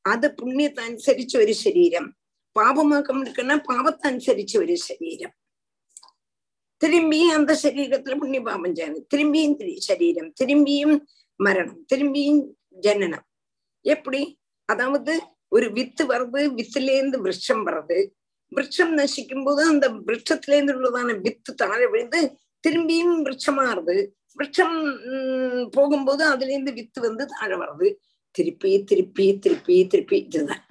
അത് 0.05 0.27
പുണ്യത്തെ 0.39 0.83
അനുസരിച്ച 0.83 1.35
ഒരു 1.37 1.55
ശരീരം 1.65 2.05
പാപമാക്കം 2.57 3.19
എടുക്കുന്ന 3.21 3.57
പാപത്തെ 3.69 4.07
അനുസരിച്ച 4.09 4.55
ഒരു 4.59 4.77
ശരീരം 4.83 5.33
திரும்பியும் 6.82 7.36
அந்த 7.38 7.52
சரீரத்துல 7.64 8.16
புண்ணிய 8.22 8.42
பாபம் 8.42 8.76
செய்யணும். 8.76 9.06
திரும்பியும் 9.14 9.78
சரீரம் 9.90 10.32
திரும்பியும் 10.40 10.96
மரணம் 11.40 11.86
திரும்பியும் 11.94 12.42
ஜனனம். 12.86 13.26
எப்படி? 13.86 14.22
அதாவது 14.70 15.14
ஒரு 15.56 15.68
வித்து 15.72 16.04
வருது 16.12 16.42
வித்துல 16.60 16.94
இருந்து 16.98 17.18
விருட்சம் 17.24 17.64
வருது 17.68 17.98
விருட்சம் 18.52 18.94
நசிக்கும் 18.98 19.46
போது 19.46 19.62
அந்த 19.68 19.86
விருட்சத்துல 20.08 20.56
இருந்து 20.58 20.76
உள்ளதான 20.78 21.16
வித்து 21.22 21.52
தாழെ 21.56 21.88
விழுந்து 21.88 22.20
திரும்பியும் 22.64 23.16
விருட்சமாறுது 23.26 23.96
விருட்சம் 24.38 24.76
போகும்போது 25.72 26.24
அதுல 26.26 26.52
இருந்து 26.52 26.74
வித்து 26.74 27.00
வந்து 27.02 27.26
தாழെ 27.26 27.56
வருது. 27.56 27.90
திருப்பி 28.36 28.72
திருப்பி 28.84 29.26
திருப்பி 29.40 29.76
திருப்பி 29.88 30.18
இதுதான். 30.28 30.64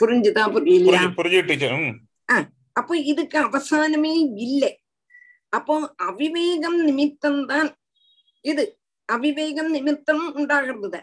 புரிஞ்சுதா 0.00 0.44
புரியலையா? 0.54 1.02
புரிஞ்சுட்டு 1.18 1.56
அப்போ 2.76 2.94
இதுக்கு 3.10 3.38
அவசானமே 3.48 4.14
இல்லை. 4.46 4.72
அப்போ 5.52 5.74
அவிவேகம் 6.08 6.78
நிமித்தம் 6.88 7.42
தான் 7.46 7.70
இது. 8.44 8.64
அவிவேகம் 9.08 9.70
நிமித்தம் 9.76 10.24
உண்டாகிறது 10.38 11.00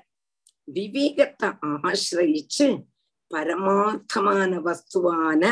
விவேகத்தை 0.68 1.48
ஆசிரயிச்சு 1.90 2.68
பரமார்த்தமான 3.32 4.52
வஸ்துவான 4.68 5.44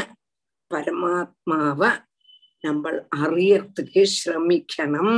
பரமாத்மாவை 0.71 1.89
நம்ம 2.63 2.91
அறியறதுக்கு 3.23 4.01
சிரமிக்கணும். 4.17 5.15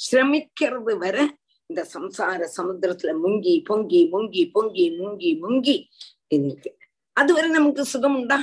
சிரமிக்கிறது 0.00 0.92
வர 1.04 1.16
இந்த 1.70 1.82
சம்சார 1.94 2.40
சமுத்திரத்துல 2.56 3.10
முங்கி 3.24 3.54
பொங்கி 3.68 4.00
முங்கி 4.14 4.42
பொங்கி 4.54 4.86
முங்கி 5.00 5.30
முங்கி 5.42 5.76
இருக்கு 6.36 6.70
அதுவரை 7.16 7.48
நமக்கு 7.50 7.82
சுகம் 7.92 8.16
உண்டா 8.20 8.38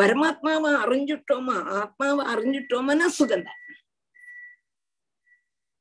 பரமாத்மாவை 0.00 0.70
அறிஞ்சிட்டோமா 0.82 1.56
ஆத்மாவை 1.78 2.22
அறிஞ்சிட்டோமான்னா 2.26 3.08
சுகந்தான் 3.18 3.58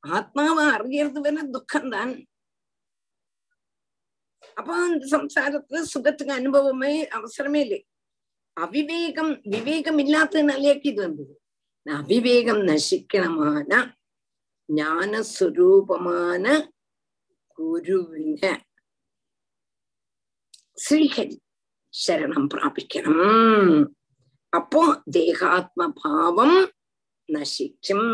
ஆத்மாவை 0.04 0.66
அறியறது 0.76 1.22
வேணா 1.26 1.44
துக்கம்தான் 1.50 2.14
அப்போ 4.58 4.74
அந்த 4.86 5.06
சம்சாரத்துல 5.16 5.82
சுகத்துக்கு 5.92 6.34
அனுபவமே 6.34 6.94
அவசரமே 7.12 7.60
இல்லை 7.60 7.80
அவிவேகம் 8.58 9.34
விவேகம் 9.48 10.00
இல்லாததுனாலேக்கு 10.00 10.90
இது 10.92 11.02
வந்தது 11.02 11.36
அவிவேகம் 11.86 12.62
நசிக்கணமான 12.64 13.72
ஞானஸ்வரூபமான 14.70 16.46
குருவின 17.58 18.44
ஸ்ரீஹரி 20.78 21.38
சரணம் 21.94 22.50
பிராபிக்கணும் 22.54 23.80
அப்போ 24.54 24.84
தேகாத்ம 25.12 25.88
பாவம் 25.98 26.58
நசிக்கும் 27.30 28.10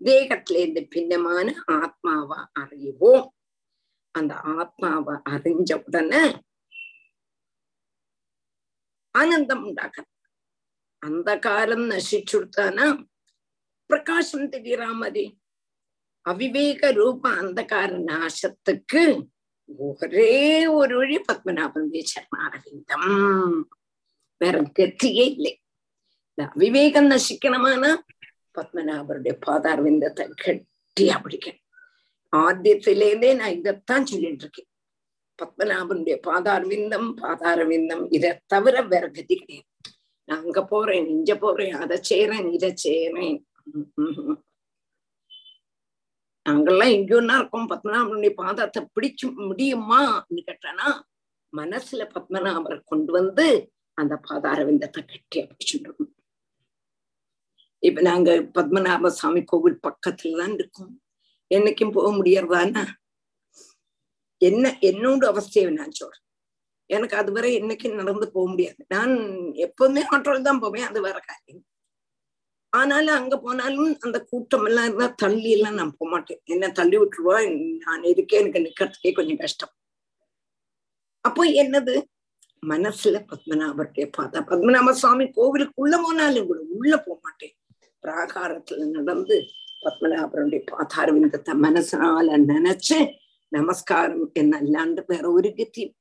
தேகத்திலேருந்து 0.00 0.82
பின்னமான 0.88 1.48
ஆத்மாவை 1.76 2.38
அறிவோம் 2.54 3.26
அந்த 4.14 4.34
ஆத்மாவை 4.54 5.14
அறிஞ்ச 5.32 5.72
உடனே 5.80 6.22
ஆனந்தம் 9.14 9.64
உண்டாக்க 9.64 10.06
அந்த 11.02 11.30
காலம் 11.38 11.84
நசிச்சுடுத்தானா 11.90 12.86
பிரகாசம் 13.90 14.50
தெரியற 14.50 14.84
மாதிரி 14.94 15.24
அவிவேக 16.26 16.90
ரூப 16.92 17.22
அந்தகார 17.34 17.90
நாசத்துக்கு 18.08 19.02
ஒரே 19.86 20.32
ஒரு 20.74 20.94
வழி 20.96 21.18
பத்மநாபனுடைய 21.28 22.02
சரணாரவிந்தம் 22.12 23.10
வேற 24.40 24.58
கத்தியே 24.78 25.24
இல்லை 25.30 25.54
விவேகம் 26.56 27.10
நசிக்கணுமானா 27.10 27.90
பத்மநாபருடைய 28.54 29.34
பாதாரவிந்தத்தை 29.46 30.24
கட்டியா 30.42 31.16
பிடிக்கணும் 31.18 31.66
ஆத்தியத்திலேருந்தே 32.32 33.30
நான் 33.36 33.56
இதைத்தான் 33.56 34.06
சொல்லிட்டு 34.06 34.44
இருக்கேன் 34.44 34.68
பத்மநாபனுடைய 35.38 36.16
பாதார் 36.20 36.64
விந்தம் 36.64 37.08
பாதார 37.20 37.60
விந்தம் 37.64 38.04
இதை 38.10 38.30
தவிர 38.46 38.82
வேற 38.84 39.04
கதி 39.08 39.34
கிடையாது 39.34 39.68
நான் 40.28 40.42
அங்க 40.42 40.60
போறேன் 40.64 41.06
இங்க 41.08 41.32
போறேன் 41.36 41.76
அதை 41.82 41.96
செய்யறேன் 42.10 42.48
இதை 42.52 42.70
செய்யறேன் 42.84 43.38
நாங்கெல்லாம் 46.46 46.94
எங்கேயோன்னா 46.94 47.34
இருக்கோம் 47.38 47.70
பத்மநாபனுடைய 47.70 48.32
பாதத்தை 48.36 48.80
பிடிச்சு 48.94 49.26
முடியுமான்னு 49.42 50.42
கேட்டானா 50.42 50.88
மனசுல 51.52 52.02
பத்மநாபரை 52.12 52.78
கொண்டு 52.84 53.10
வந்து 53.12 53.46
அந்த 53.94 54.20
பாதாரவிந்தத்தை 54.28 55.00
கட்டியா 55.02 55.42
பிடிச்சுட்டு 55.50 56.08
இப்ப 57.82 58.00
நாங்க 58.00 58.30
பத்மநாப 58.54 59.06
சுவாமி 59.06 59.42
கோவில் 59.44 59.78
பக்கத்துலதான் 59.86 60.54
இருக்கோம். 60.54 61.02
என்னைக்கும் 61.54 61.92
போக 61.92 62.08
முடியறதானா 62.16 62.82
என்ன 64.38 64.78
என்னோட 64.80 65.22
அவஸ்தையை 65.32 65.70
நான் 65.70 65.90
சொல்றேன். 65.90 66.24
எனக்கு 66.86 67.16
அதுவரை 67.16 67.60
என்னைக்கும் 67.60 67.94
நடந்து 67.94 68.30
போக 68.30 68.48
முடியாது. 68.50 68.84
நான் 68.88 69.12
எப்பவுமே 69.66 70.02
ஆட்டோல 70.10 70.40
தான் 70.40 70.58
போவேன் 70.58 70.86
அது 70.86 71.00
வேற 71.00 71.20
காரியம். 71.20 71.64
ஆனாலும் 72.68 73.14
அங்க 73.14 73.38
போனாலும் 73.38 73.98
அந்த 74.00 74.24
கூட்டம் 74.24 74.64
எல்லாம் 74.64 74.86
இருந்தா 74.86 75.08
தள்ளி 75.16 75.50
எல்லாம் 75.50 75.74
நான் 75.74 75.96
போக 75.98 76.10
மாட்டேன். 76.10 76.40
என்ன 76.44 76.70
தள்ளி 76.70 76.98
விட்டுருவா 76.98 77.36
நான் 77.78 78.02
இருக்கே 78.02 78.40
எனக்கு 78.42 78.64
நிக்கிறதுக்கே 78.66 79.12
கொஞ்சம் 79.12 79.36
கஷ்டம். 79.36 79.72
அப்போ 81.20 81.44
என்னது? 81.44 81.94
மனசுல 82.63 83.17
பத்மநாபருடைய 83.29 84.05
பார்த்தா 84.17 84.39
பத்மநாப 84.45 84.93
சுவாமி 85.01 85.25
கோவிலுக்குள்ள 85.35 85.95
போனாலும் 85.97 86.47
கூட 86.47 86.59
உள்ள 86.75 86.93
போக 86.97 87.17
மாட்டேன் 87.19 87.55
பிராகாரத்துல 88.03 88.87
நடந்து 88.91 89.37
பத்மநாபருடைய 89.81 90.61
பாதாரவிந்தத்தை 90.71 91.53
மனசனால 91.59 92.37
நினைச்சு 92.45 92.97
நமஸ்காரம் 93.51 94.25
എന്നല്ലാണ്ട് 94.35 95.01
വേറെ 95.09 95.29
ഒരു 95.31 95.49
ഗതിയും 95.57 95.93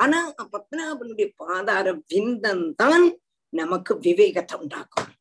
ஆனா 0.00 0.18
பத்மநாபனுடைய 0.52 1.28
பாதார 1.36 1.86
விந்தம் 2.10 2.66
தான் 2.74 3.06
நமக்கு 3.52 3.92
விவேகத்தை 4.04 4.56
உண்டாக்கும் 4.58 5.12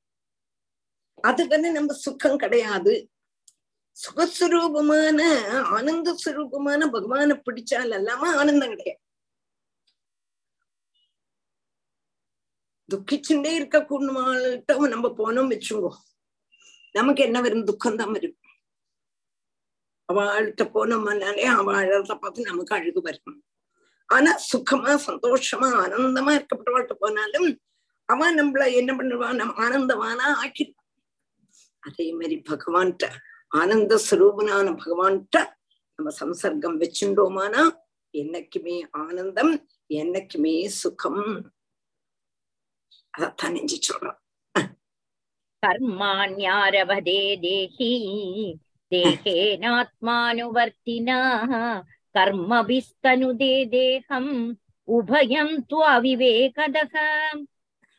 அது 1.23 1.43
வந்து 1.47 1.69
நம்ம 1.71 1.93
சுகம் 2.01 2.41
கிடையாது 2.43 2.93
சுகஸ்வரூபமான 3.97 5.19
ஆனந்த 5.71 6.09
ஸ்வரூபமான 6.15 6.89
பகவான 6.89 7.37
பிடிச்சால் 7.45 7.95
அல்லாம 7.97 8.31
ஆனந்தம் 8.35 8.73
கிடையாது 8.73 9.00
துக்கிச்சுட்டே 12.92 13.52
இருக்க 13.56 13.78
கூடமாட்ட 13.82 14.88
நம்ம 14.88 15.08
போனோம் 15.18 15.52
வச்சுங்கோ 15.52 15.92
நமக்கு 16.94 17.20
என்ன 17.22 17.38
வரும் 17.40 17.64
துக்கம் 17.64 17.96
தான் 17.96 18.12
வரும் 18.12 18.38
அவள்கிட்ட 20.08 20.62
போனோம்னாலே 20.74 21.46
அவள்கிட்ட 21.52 22.14
பார்த்து 22.14 22.50
நமக்கு 22.50 22.74
அழுகு 22.74 23.00
வரும் 23.00 23.38
ஆனா 24.08 24.30
சுகமா 24.48 24.92
சந்தோஷமா 25.06 25.68
ஆனந்தமா 25.82 26.32
இருக்கப்பட்டவாள்கிட்ட 26.34 26.94
போனாலும் 26.94 27.48
அவன் 28.08 28.38
நம்மள 28.38 28.64
என்ன 28.72 28.90
பண்ணுவான் 28.92 29.38
நம்ம 29.40 29.62
ஆனந்தமானா 29.64 30.26
ஆக்கிடுவான் 30.42 30.88
அதே 31.82 32.06
மாதிரி 32.12 32.36
பகவான்கிட்ட 32.50 33.06
ஆனந்த 33.52 33.94
சுரூபனான 34.08 34.74
பகவான்கிட்ட 34.74 35.38
நம்ம 35.98 36.10
சம்சர்க்கம் 36.18 36.76
வச்சுட்டோமானா 36.76 37.62
என்னைக்குமே 38.14 38.76
ஆனந்தம் 39.00 39.52
என்னைக்குமே 39.94 40.54
சுகம் 40.74 41.24
அதைத்தான் 43.14 43.54
நெஞ்சு 43.54 43.76
சொல்றோம் 43.86 44.18
கர்மாண்யாரபதே 45.62 47.22
தேஹி 47.42 47.90
தேகேனாத்மானுவர்த்தினா 48.92 51.18
கர்மபிஸ்தனுதே 52.14 53.56
தேகம் 53.72 54.32
உபயம் 54.88 55.52
துவவிவேகதக 55.70 56.94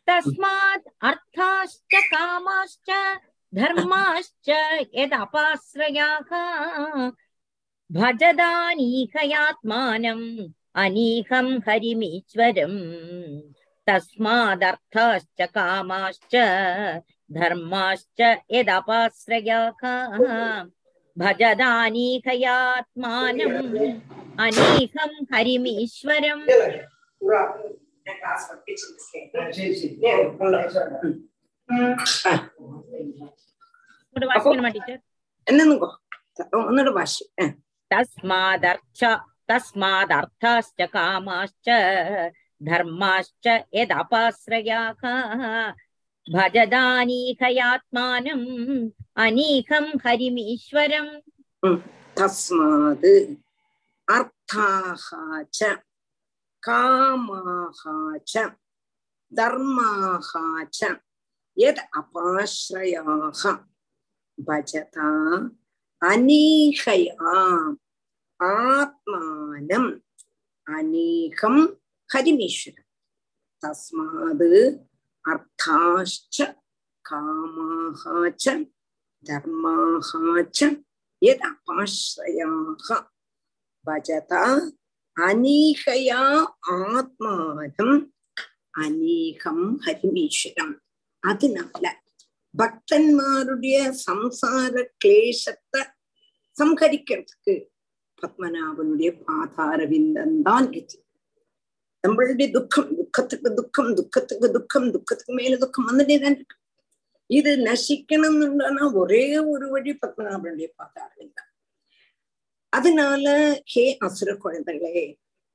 தஸ்மாத் 0.08 0.90
அர்த்தாஷ்ட 1.10 1.94
காமாஷ்ட 2.14 2.90
தர்மாஷ்ட 3.54 4.50
எத் 5.04 5.16
அபாஸ்ரயாக 5.20 6.32
பஜதானீகயாத்மானம் 7.90 10.28
அநீகம் 10.76 11.54
ஹரிமீஸ்வரம் 11.66 12.82
तस्मादर्थाश्च 13.88 15.40
कामाश्च 15.56 16.34
धर्माश्च 17.38 18.20
यदपाश्रयाः 18.56 19.82
भजदानीकयात्मानम् 21.18 22.38
अनीहं 24.46 25.12
हरिमीश्वरम् 25.34 26.46
तस्मादर्थ 37.92 39.02
तस्मादर्थाश्च 39.50 40.80
कामाश्च 40.96 41.68
धर्माश्च 42.68 43.48
यदपाश्रयाः 43.76 45.02
भजदानीहयात्मानम् 46.36 48.46
अनीहम् 49.24 49.90
हरिमीश्वरम् 50.06 51.12
तस्मात् 52.18 53.06
अर्थाः 54.16 55.06
च 55.58 55.60
कामाः 56.64 57.82
च 58.32 58.34
धर्माः 59.32 60.30
च 60.78 60.80
यद् 61.58 61.80
अपाश्रयाः 61.98 63.42
भजता 64.38 65.10
अनीहया 66.02 67.34
आत्मानम् 68.40 69.92
अनेकम् 70.68 71.62
கரிமீஸ்வரன் 72.14 72.90
தஸ்மாது 73.64 74.50
அர்த்தாச்ச 75.26 76.38
காமாகாச்ச 77.06 78.46
தர்மாகாச்ச 79.24 80.60
யதாபாஸ்ரயாக 81.22 82.88
பஜதா 83.88 84.46
அநீகையா 85.18 86.22
ஆத்மானம் 86.78 87.98
அநீகம் 88.84 89.66
ஹரிமீஸ்வரம் 89.86 90.76
அதனால 91.24 91.84
பக்தன்மாருடைய 92.54 93.78
சம்சார 94.06 94.74
கிளேசத்தை 95.04 95.82
சம்ஹரிக்கிறதுக்கு 96.56 97.54
பத்மநாபனுடைய 98.24 99.12
பாதாரவிந்தன் 99.24 100.36
தான் 100.42 100.68
இது. 100.72 100.98
நம்மளுடைய 102.04 102.48
துக்கம் 102.56 102.90
துக்கத்துக்கு 103.00 103.50
துக்கம் 103.60 103.92
துக்கத்துக்கு 104.00 104.48
துக்கம் 104.58 104.88
துக்கத்துக்கு 104.96 105.34
மேல 105.40 105.58
துக்கம் 105.64 105.88
வந்துட்டே 105.90 106.16
தான் 106.24 106.36
இருக்கு. 106.38 106.58
இது 107.30 107.52
நசிக்கணும்னுன்னா 107.68 108.86
ஒரே 109.02 109.24
ஒரு 109.52 109.66
வழி 109.74 109.92
பத்மநாபனுடைய 110.02 110.68
பாதார 110.80 111.10
விந்தம் 111.20 111.50
அதனால 112.74 113.26
ஹே 113.74 113.86
அசுர 114.08 114.30
குழந்தைகளே 114.44 115.04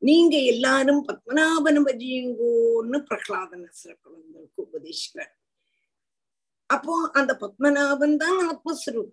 நீங்க 0.02 0.34
எல்லாரும் 0.52 1.02
பத்மநாபன 1.08 1.82
பஜியுங்கோன்னு 1.88 2.98
பிரகலாதன் 3.08 3.66
அசுர 3.70 3.90
குழந்தைகளுக்கு 4.04 4.60
உபதேசிக்கிறார். 4.66 5.32
அப்போ 6.70 6.94
அந்த 7.20 7.32
பத்மநாபன் 7.42 8.16
தான் 8.22 8.38
ஆத்மஸ்வரூப் 8.50 9.12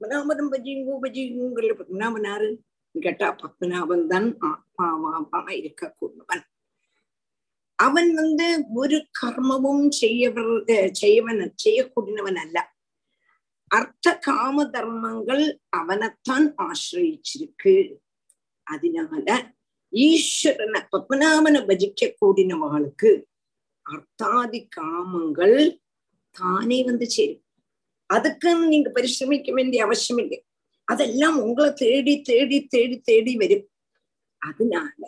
பத்மநாபனம் 0.00 0.52
பஜியுங்கோ 0.54 0.94
பஜிங்கோங்கிற 1.04 1.74
பத்மநாபன் 1.80 2.28
யாரு? 2.30 2.50
கேட்டா 2.94 3.28
பத்மநாபன் 3.42 4.06
தான் 4.14 4.28
ஆத்மாவா 4.50 5.42
இருக்கக்கூடியவன். 5.60 6.44
அவன் 7.82 8.10
வந்து 8.14 8.46
ஒரு 8.74 8.98
கர்மமும் 9.18 9.88
செய்யவர் 9.94 10.52
செய்யவன் 10.94 11.42
செய்யக்கூடியவன் 11.56 12.38
அல்ல 12.38 12.58
அர்த்த 13.70 14.06
காம 14.20 14.64
தர்மங்கள் 14.70 15.44
அவனைத்தான் 15.72 16.46
ஆசிரியிச்சிருக்கு 16.64 17.74
அதனால 18.66 19.26
ஈஸ்வரனை 19.92 20.80
பத்மநாபனை 20.92 21.60
பஜிக்க 21.62 22.10
கூடினவர்களுக்கு 22.12 23.10
அர்த்தாதி 23.86 24.60
காமங்கள் 24.76 25.58
தானே 26.34 26.78
வந்து 26.82 27.06
சேரும் 27.10 27.42
அதுக்குன்னு 28.10 28.66
நீங்க 28.66 28.88
பரிசிரமிக்க 28.90 29.50
வேண்டிய 29.52 29.80
அவசியம் 29.84 30.20
இல்லை 30.22 30.38
அதெல்லாம் 30.88 31.36
உங்களை 31.42 31.70
தேடி 31.82 32.14
தேடி 32.22 32.58
தேடி 32.66 32.96
தேடி 33.02 33.32
வரும் 33.36 33.66
அதனால 34.42 35.02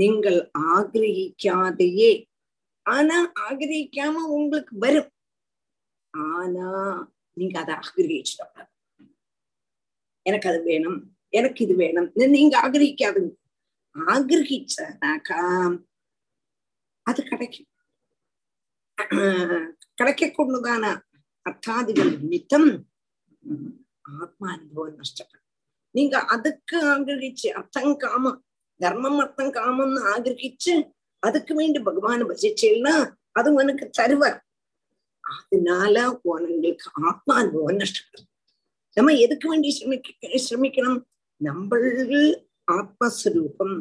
நீங்கள் 0.00 0.38
ஆகிரகிக்காதையே 0.74 2.10
ஆனா 2.86 3.16
ஆகிரகிக்காம 3.46 4.22
உங்களுக்கு 4.36 4.74
வரும். 4.84 5.10
ஆனா 6.34 6.68
நீங்க 7.36 7.56
அதை 7.62 7.74
ஆகிரகிச்சிடக்கூடாது 7.82 8.70
எனக்கு 10.26 10.48
அது 10.50 10.60
வேணும் 10.70 10.98
எனக்கு 11.38 11.60
இது 11.66 11.74
வேணும். 11.82 12.08
நீங்க 12.36 12.54
ஆகிரகிக்காதுங்க 12.64 13.32
ஆகிரகிச்சாக்கா 13.96 15.40
அது 17.06 17.20
கிடைக்கும். 17.30 17.68
கிடைக்கக்கூடியதான 19.98 20.84
அர்த்தாதிகள் 21.46 22.12
நிமித்தம் 22.20 22.68
ஆத்மா 24.20 24.46
அனுபவம் 24.56 24.98
நஷ்டப்படும். 25.00 25.46
நீங்க 25.94 26.16
அதுக்கு 26.34 26.76
ஆகிரகிச்சு 26.92 27.48
அர்த்தம் 27.60 27.94
காமம் 28.82 29.02
தர்மம் 29.02 29.18
அர்த்தம் 29.18 29.52
காமம்னு 29.54 30.00
ஆகிரகிச்சு 30.12 30.72
அதுக்கு 31.18 31.54
வேண்டி 31.54 31.80
பகவான் 31.80 32.22
பஜிச்சேன்னா 32.22 32.94
அது 33.32 33.48
உனக்கு 33.52 33.90
தருவார். 34.00 34.38
அதனால 35.24 36.20
உனங்களுக்கு 36.22 36.88
ஆத்மா 37.08 37.34
அனுபவம் 37.34 37.80
நஷ்டப்படும் 37.80 38.28
நம்ம 38.96 39.12
எதுக்கு 39.12 39.48
வேண்டி 39.48 39.68
சிரமிக்க 39.78 40.38
சிரமிக்கணும்? 40.48 41.00
நம்ம 41.36 41.76
ஆத்மஸ்வரூபம் 42.68 43.76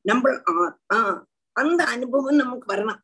நம்ம 0.00 0.30
ஆத்மா 0.64 1.26
அந்த 1.52 1.84
அனுபவம் 1.84 2.36
நமக்கு 2.36 2.74
வரணும். 2.74 3.00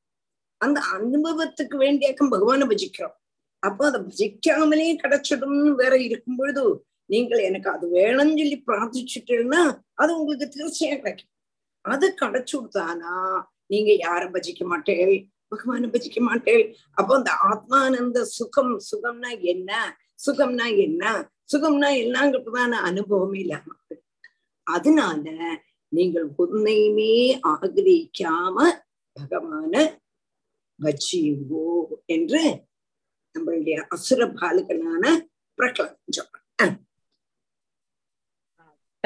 அந்த 0.56 0.80
அனுபவத்துக்கு 0.80 1.76
வேண்டியாக்கம் 1.78 2.32
பகவான 2.34 2.66
பஜிக்கிறோம். 2.70 3.14
அப்போ 3.58 3.82
அதை 3.86 4.00
பஜிக்காமலே 4.00 4.88
கிடைச்சிடும்னு 5.02 5.74
வேற 5.74 5.96
இருக்கும் 5.96 6.36
பொழுது 6.36 6.84
நீங்கள் 7.06 7.38
எனக்கு 7.38 7.70
அது 7.70 7.86
வேணும்னு 7.88 8.38
சொல்லி 8.40 8.64
பிரார்த்திச்சுட்டீங்கன்னா 8.66 9.62
அது 9.94 10.10
உங்களுக்கு 10.18 10.46
தீர்ச்சியா 10.54 10.94
கிடைக்கும். 10.96 11.31
அது 11.84 12.06
கிடைச்சு 12.14 12.54
கொடுத்தானா 12.56 13.14
நீங்க 13.70 13.90
யார 14.02 14.22
பஜிக்க 14.30 14.62
மாட்டேள் 14.66 15.14
பகவான 15.52 15.88
பஜிக்க 15.94 16.18
மாட்டேள் 16.20 16.62
அப்போ 16.96 17.12
அந்த 17.14 17.30
ஆத்மானந்த 17.48 18.18
சுகம் 18.36 18.72
சுகம்னா 18.90 19.30
என்ன? 19.44 19.70
சுகம்னா 20.18 20.66
என்ன? 20.78 21.02
சுகம்னா 21.52 21.88
என்னங்கிறதுதான 22.02 22.78
அனுபவமே 22.82 23.38
இல்லாம 23.38 23.74
அதனால 24.66 25.24
நீங்கள் 25.92 26.28
ஒன்னையுமே 26.38 27.10
ஆகிரிக்காம 27.52 28.56
பகவான 29.16 29.74
வச்சியுங்கோ 30.78 31.66
என்று 32.08 32.42
நம்மளுடைய 33.34 33.76
அசுர 33.88 34.26
பாலுகளான 34.38 35.04
பிரகலம் 35.58 35.98
சொல்றேன் 36.10 36.74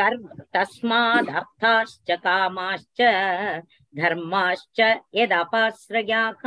तस्मादर्थाश्च 0.00 2.10
कामाश्च, 2.10 3.00
धर्माश्च 3.96 5.00
यदपाश्रयाः। 5.14 6.42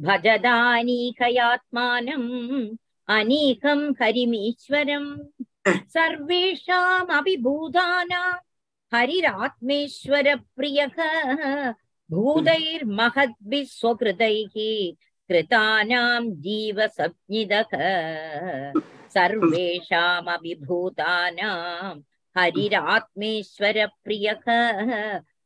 भजदानीकयात्मानम्, 0.00 2.76
अनीकं 3.08 3.92
हरिमीश्वरम्। 3.92 5.18
सर्वेषामपि 5.68 7.36
भूतानां 7.36 8.32
हरिरात्मेश्वरप्रियः। 8.94 10.94
भूतैर्महद्भिः 12.10 13.64
स्वकृतैः, 13.64 14.94
कृतानां 15.28 16.30
जीवसप्निदः 16.30 17.70
सर्वेषामपि 19.08 20.54
भूतानां 20.54 22.00
हरिरात्मेश्वर 22.38 23.86
प्रियः 24.04 24.44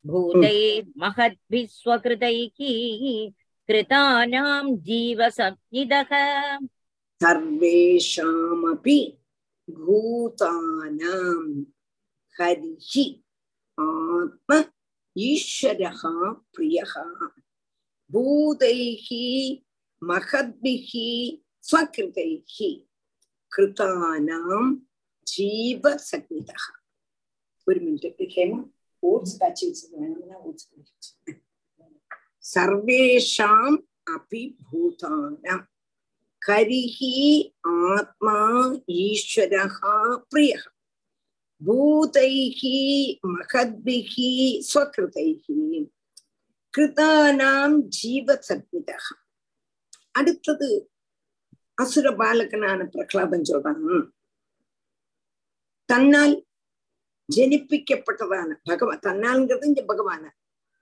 भूतैर्महद्भिः 0.05 1.67
स्वकृतैः 1.69 2.57
कृतानां 3.67 4.65
सर्वेषामपि 7.23 8.99
भूतानां 9.69 11.63
हरिः 12.37 12.93
आत्म 13.79 14.63
ईश्वरः 15.17 16.01
प्रियः। 16.55 16.93
भूतैः 18.11 19.07
महद्भिः 20.03 20.91
स्वकृतैः 21.61 22.57
कृतानां 23.53 24.75
ഒരു 27.70 27.78
മിനിറ്റ് 27.80 28.26
ഹേമ 28.34 28.56
ഓട്സ് 29.02 29.36
കാച്ചി 29.40 29.64
വെച്ചത് 29.68 29.94
വേണമെന്നാ 29.94 30.38
ഓട്സ് 30.48 30.66
കാച്ചി 30.70 31.34
സർവേഷാം 32.44 33.72
അപി 34.14 34.42
ഭൂതാനം 34.66 35.60
ഹരിഹി 36.42 37.14
ആത്മാ 37.84 38.38
ഈശ്വരഃ 38.98 39.76
പ്രിയഃ 40.32 40.64
ഭൂതൈः 41.60 42.60
മഹദ്ഭിः 43.26 44.14
സ്വകൃതൈः 44.70 45.46
கிருதானாம் 46.74 47.76
ஜீவசத்மிதः 47.96 49.06
அடுத்தது 50.18 50.68
அசுர 51.78 52.10
பாலகனான 52.20 52.80
பிரகலாதன் 52.92 53.48
சொல்றான் 53.50 53.80
தன்னால் 55.88 56.36
ജനിപ്പിക്കപ്പെട്ടതാണ് 57.31 58.53
ഭഗവാൻ 58.65 58.97
തന്നാൽങ്കത് 58.99 59.65
ഭഗവാന് 59.83 60.29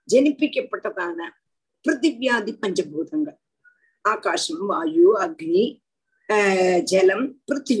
ജനിപ്പിക്കപ്പെട്ടതാണ് 0.08 1.26
പൃഥിവ്യാദി 1.84 2.52
പഞ്ചഭൂതങ്ങൾ 2.62 3.34
ആകാശം 4.04 4.60
വായു 4.66 5.08
അഗ്നി 5.20 5.64
ജലം 6.84 7.20
പൃഥ്വി 7.48 7.80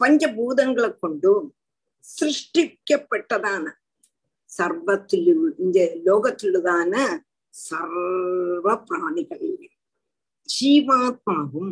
പഞ്ചഭൂതങ്ങളെ 0.00 0.90
കൊണ്ടും 0.94 1.44
സൃഷ്ടിക്കപ്പെട്ടതാണ് 2.04 3.70
സർവത്തിലുള്ള 4.50 5.84
ലോകത്തിലുള്ളതാണ് 6.06 7.02
സർവ 7.54 8.74
പ്രാണികളിൽ 8.88 9.56
ജീവാത്മാവും 10.48 11.68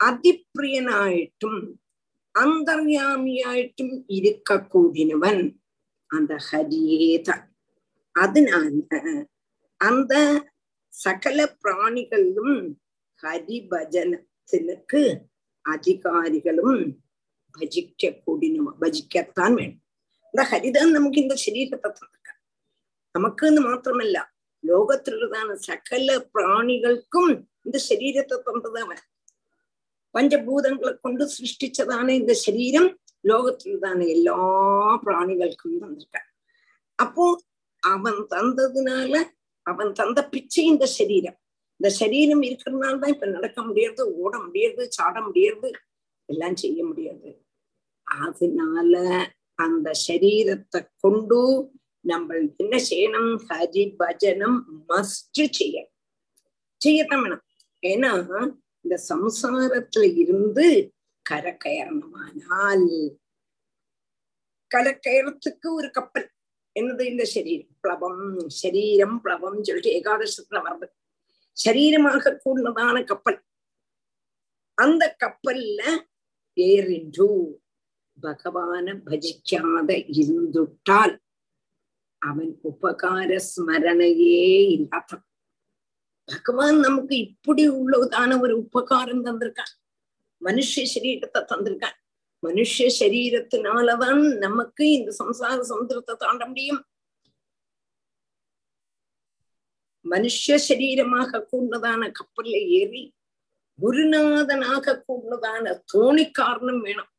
അതിപ്രിയനായിട്ടും 0.00 1.54
അന്തർയാമിയായിട്ടും 2.37 3.89
ഇരിക്കൂടിനവൻ 4.07 5.37
அந்த 6.09 6.33
ஹரியேதான் 6.49 7.45
அதனால 8.15 8.99
அந்த 9.81 10.13
சகல 10.93 11.45
பிராணிகளும் 11.61 12.55
ஹரிபஜனத்தினுக்கு 13.23 15.01
அதிகாரிகளும் 15.65 16.83
ഭജിക്ക 17.53 18.11
കൂടിനും 18.25 18.67
ഭജിക്കത്താൻ 18.79 19.51
വേണം 19.55 19.79
இந்த 20.33 20.43
ஹரிதான் 20.43 20.93
நமக்கு 20.93 21.19
இந்த 21.19 21.35
சரீரத்தை 21.35 21.77
தந்திருக்க 21.79 22.29
நமக்குன்னு 23.15 23.61
மாத்திரமல்ல 23.61 24.19
லோகத்திலுள்ளதான 24.63 25.55
சகல 25.61 26.09
பிராணிகளுக்கும் 26.33 27.33
இந்த 27.65 27.77
சரீரத்தை 27.79 28.37
தந்ததவன் 28.37 29.03
பஞ்சபூதங்களை 30.14 30.92
கொண்டு 31.00 31.24
சிருஷ்டிச்சதான 31.36 32.08
இந்த 32.20 32.32
சரீரம் 32.44 32.90
லோகத்திலுள்ளதான 33.28 34.00
எல்லா 34.14 34.38
பிராணிகளுக்கும் 35.04 35.82
தந்திருக்கான் 35.82 36.28
அப்போ 36.98 37.24
அவன் 37.82 38.20
தந்ததுனால 38.34 39.12
அவன் 39.66 39.90
தந்த 39.92 40.20
பிச்சை 40.32 40.62
இந்த 40.64 40.86
சரீரம். 40.98 41.36
இந்த 41.80 41.88
சரீரம் 42.00 42.42
இருக்கிறதுனால 42.42 42.98
தான் 42.98 43.14
இப்ப 43.14 43.26
நடக்க 43.26 43.58
முடியாது 43.62 44.02
ஓட 44.22 44.34
முடியாது 44.38 44.82
சாட 44.96 45.16
முடியாது 45.26 45.68
எல்லாம் 46.28 46.56
செய்ய 46.56 46.78
முடியாது. 46.84 47.28
அதனால 48.06 48.94
அந்த 49.64 49.88
சரீரத்தை 50.06 50.80
கொண்டு 51.00 51.40
நம்ம 52.04 52.36
என்ன 52.56 52.74
செய்யணும்? 52.90 53.32
ஹரி 53.48 53.84
பஜனம் 53.96 54.58
மஸ்ட் 54.88 55.42
செய்யணும். 55.58 55.94
செய்யத்தான் 56.80 57.22
வேணும். 57.22 57.44
ஏன்னா 57.82 58.12
இந்த 58.84 59.02
சம்சாரத்துல 59.08 60.16
இருந்து 60.16 60.92
கரை 61.22 61.52
கயறணுமானால் 61.52 63.16
கலக்கயறத்துக்கு 64.74 65.68
ஒரு 65.70 65.90
கப்பல். 65.90 66.30
என்னது 66.80 67.00
இந்த 67.00 67.24
சரீரம்? 67.24 67.76
பிளவம் 67.80 68.46
சரீரம் 68.46 69.20
பிளவம் 69.24 69.62
சொல்லிட்டு 69.62 69.94
ஏகாதசத்துல 70.00 70.60
வருது 70.66 70.86
சரீரமாக 71.56 72.38
கூடதான 72.44 73.04
கப்பல். 73.04 73.38
அந்த 74.74 75.16
கப்பல்ல 75.24 75.80
ஏறிண்டு 76.56 77.28
பகவான 78.22 78.86
பஜிக்காத 79.06 79.90
இருந்துட்டால் 80.20 81.14
அவன் 82.22 82.60
உபகார 82.64 83.40
ஸ்மரணையே 83.48 84.68
இல்லாத 84.68 85.20
பகவான் 86.28 86.78
நமக்கு 86.78 87.16
இப்படி 87.16 87.68
உள்ளதான 87.68 88.40
ஒரு 88.40 88.54
உபகாரம் 88.58 89.24
தந்திருக்கான் 89.24 89.72
மனுஷ 90.40 90.82
சரீரத்தை 90.94 91.40
தந்திருக்கான் 91.52 91.96
மனுஷ 92.42 92.86
சரீரத்தினாலதான் 93.00 94.36
நமக்கு 94.38 94.90
இந்த 94.90 95.10
சம்சார 95.18 95.58
சமுதிரத்தை 95.70 96.14
தாண்ட 96.16 96.46
முடியும். 96.46 96.80
மனுஷ 100.04 100.58
சரீரமாக 100.68 101.40
கூடதான 101.52 102.12
கப்பல்ல 102.18 102.56
ஏறி 102.68 103.14
குருநாதனாக 103.78 104.94
கூடதான 105.08 105.82
தோணிக்காரனும் 105.92 106.80
வேணும். 106.80 107.10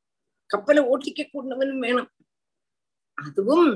கப்பலை 0.45 0.83
ஓட்டிக்க 0.83 1.21
கூடவனும் 1.33 1.79
வேணும். 1.79 2.09
அதுவும் 3.13 3.69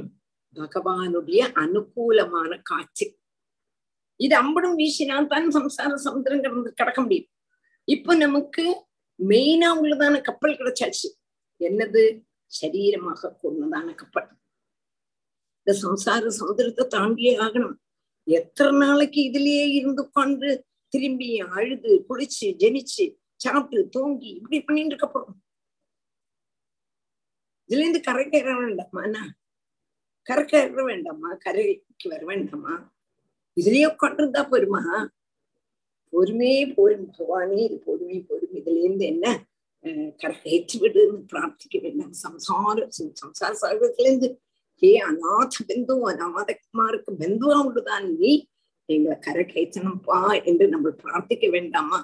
பகவானுடைய 0.55 1.41
அனுகூலமான 1.63 2.61
காட்சி. 2.61 3.05
இது 4.15 4.35
அம்படும் 4.41 4.77
வீசினால் 4.77 5.27
தான் 5.27 5.47
சம்சார 5.47 5.93
சமுத்திரம் 5.93 6.41
கடந்து 6.41 6.73
கடக்க 6.73 7.01
முடியும். 7.01 7.29
இப்ப 7.83 8.15
நமக்கு 8.15 8.85
மெயினா 9.19 9.69
உள்ளதான 9.81 10.21
கப்பல் 10.21 10.57
கிடைச்சாச்சு. 10.57 11.09
என்னது? 11.59 12.23
சரீரமாக 12.61 13.31
கூடதான 13.43 13.95
கப்பல். 13.95 14.29
இந்த 15.57 15.79
சம்சார 15.81 16.27
சமுதிரத்தை 16.39 16.87
தாண்டியே 16.87 17.37
ஆகணும். 17.37 17.75
எத்தனை 18.23 18.87
நாளைக்கு 18.87 19.31
இதுலயே 19.31 19.67
இருந்து 19.67 20.11
கொண்டு 20.11 20.67
திரும்பி 20.87 21.39
அழுது 21.39 22.05
குளிச்சு 22.09 22.41
ஜெனிச்சு 22.41 23.17
சாப்பிட்டு 23.35 23.89
தூங்கி 23.89 24.27
இப்படி 24.27 24.61
பண்ணிட்டு 24.61 24.95
இருக்க 24.95 25.19
போறோம். 25.19 25.39
இதுல 27.67 27.79
இருந்து 27.79 28.01
கரை 28.01 28.25
கயற 28.25 28.59
வேண்டாமா? 28.59 29.03
என்ன? 29.03 29.35
கரை 30.21 30.69
வேண்டாமா? 30.69 31.33
கரைக்கு 31.33 32.09
வர 32.09 32.25
வேண்டாமா? 32.25 32.92
இதுலயே 33.57 33.85
உட்காந்துருந்தா 33.93 34.41
போருமா? 34.51 34.81
பொறுமையே 36.13 36.61
போரும் 36.77 37.07
பகவானே 37.09 37.59
இது 37.67 37.77
பொறுமை 37.87 38.17
பொறுமை. 38.29 38.57
இதுல 38.61 38.79
இருந்து 38.85 39.05
என்ன 39.13 39.25
கரை 40.21 40.35
கயற்றி 40.43 40.77
விடுன்னு 40.81 41.19
பிரார்த்திக்க 41.31 41.77
வேண்டாம். 41.85 42.13
சம்சார 42.23 42.77
சம்சார 43.21 43.51
சாகத்துல 43.61 44.07
இருந்து 44.09 44.29
ஏ 44.81 44.91
அநாத 45.09 45.53
பிந்து 45.69 45.95
அநாதகுமாருக்கு 46.11 47.11
பிந்துவா 47.21 47.57
உண்டுதான் 47.65 48.07
நீ. 48.19 48.31
எங்களை 48.89 49.17
கரை 49.27 49.43
என்று 50.51 50.65
நம்ம 50.73 50.87
பிரார்த்திக்க 51.03 51.47
வேண்டாமா? 51.55 51.99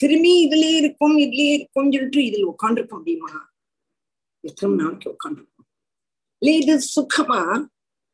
திரும்பி 0.00 0.32
இதுலயே 0.44 0.76
இருக்கும் 0.82 1.14
இதுலயே 1.24 1.52
இருக்கும் 1.58 1.90
சொல்லிட்டு 1.94 2.20
இதுல 2.28 2.50
உட்காந்துருக்க 2.54 2.94
முடியுமா? 2.98 3.32
எத்தனை 4.44 4.72
நாளைக்கு 4.80 5.08
உட்காந்துருக்கும் 5.14 5.66
இல்ல 6.42 6.52
இது 6.60 6.74
சுகமா? 6.94 7.40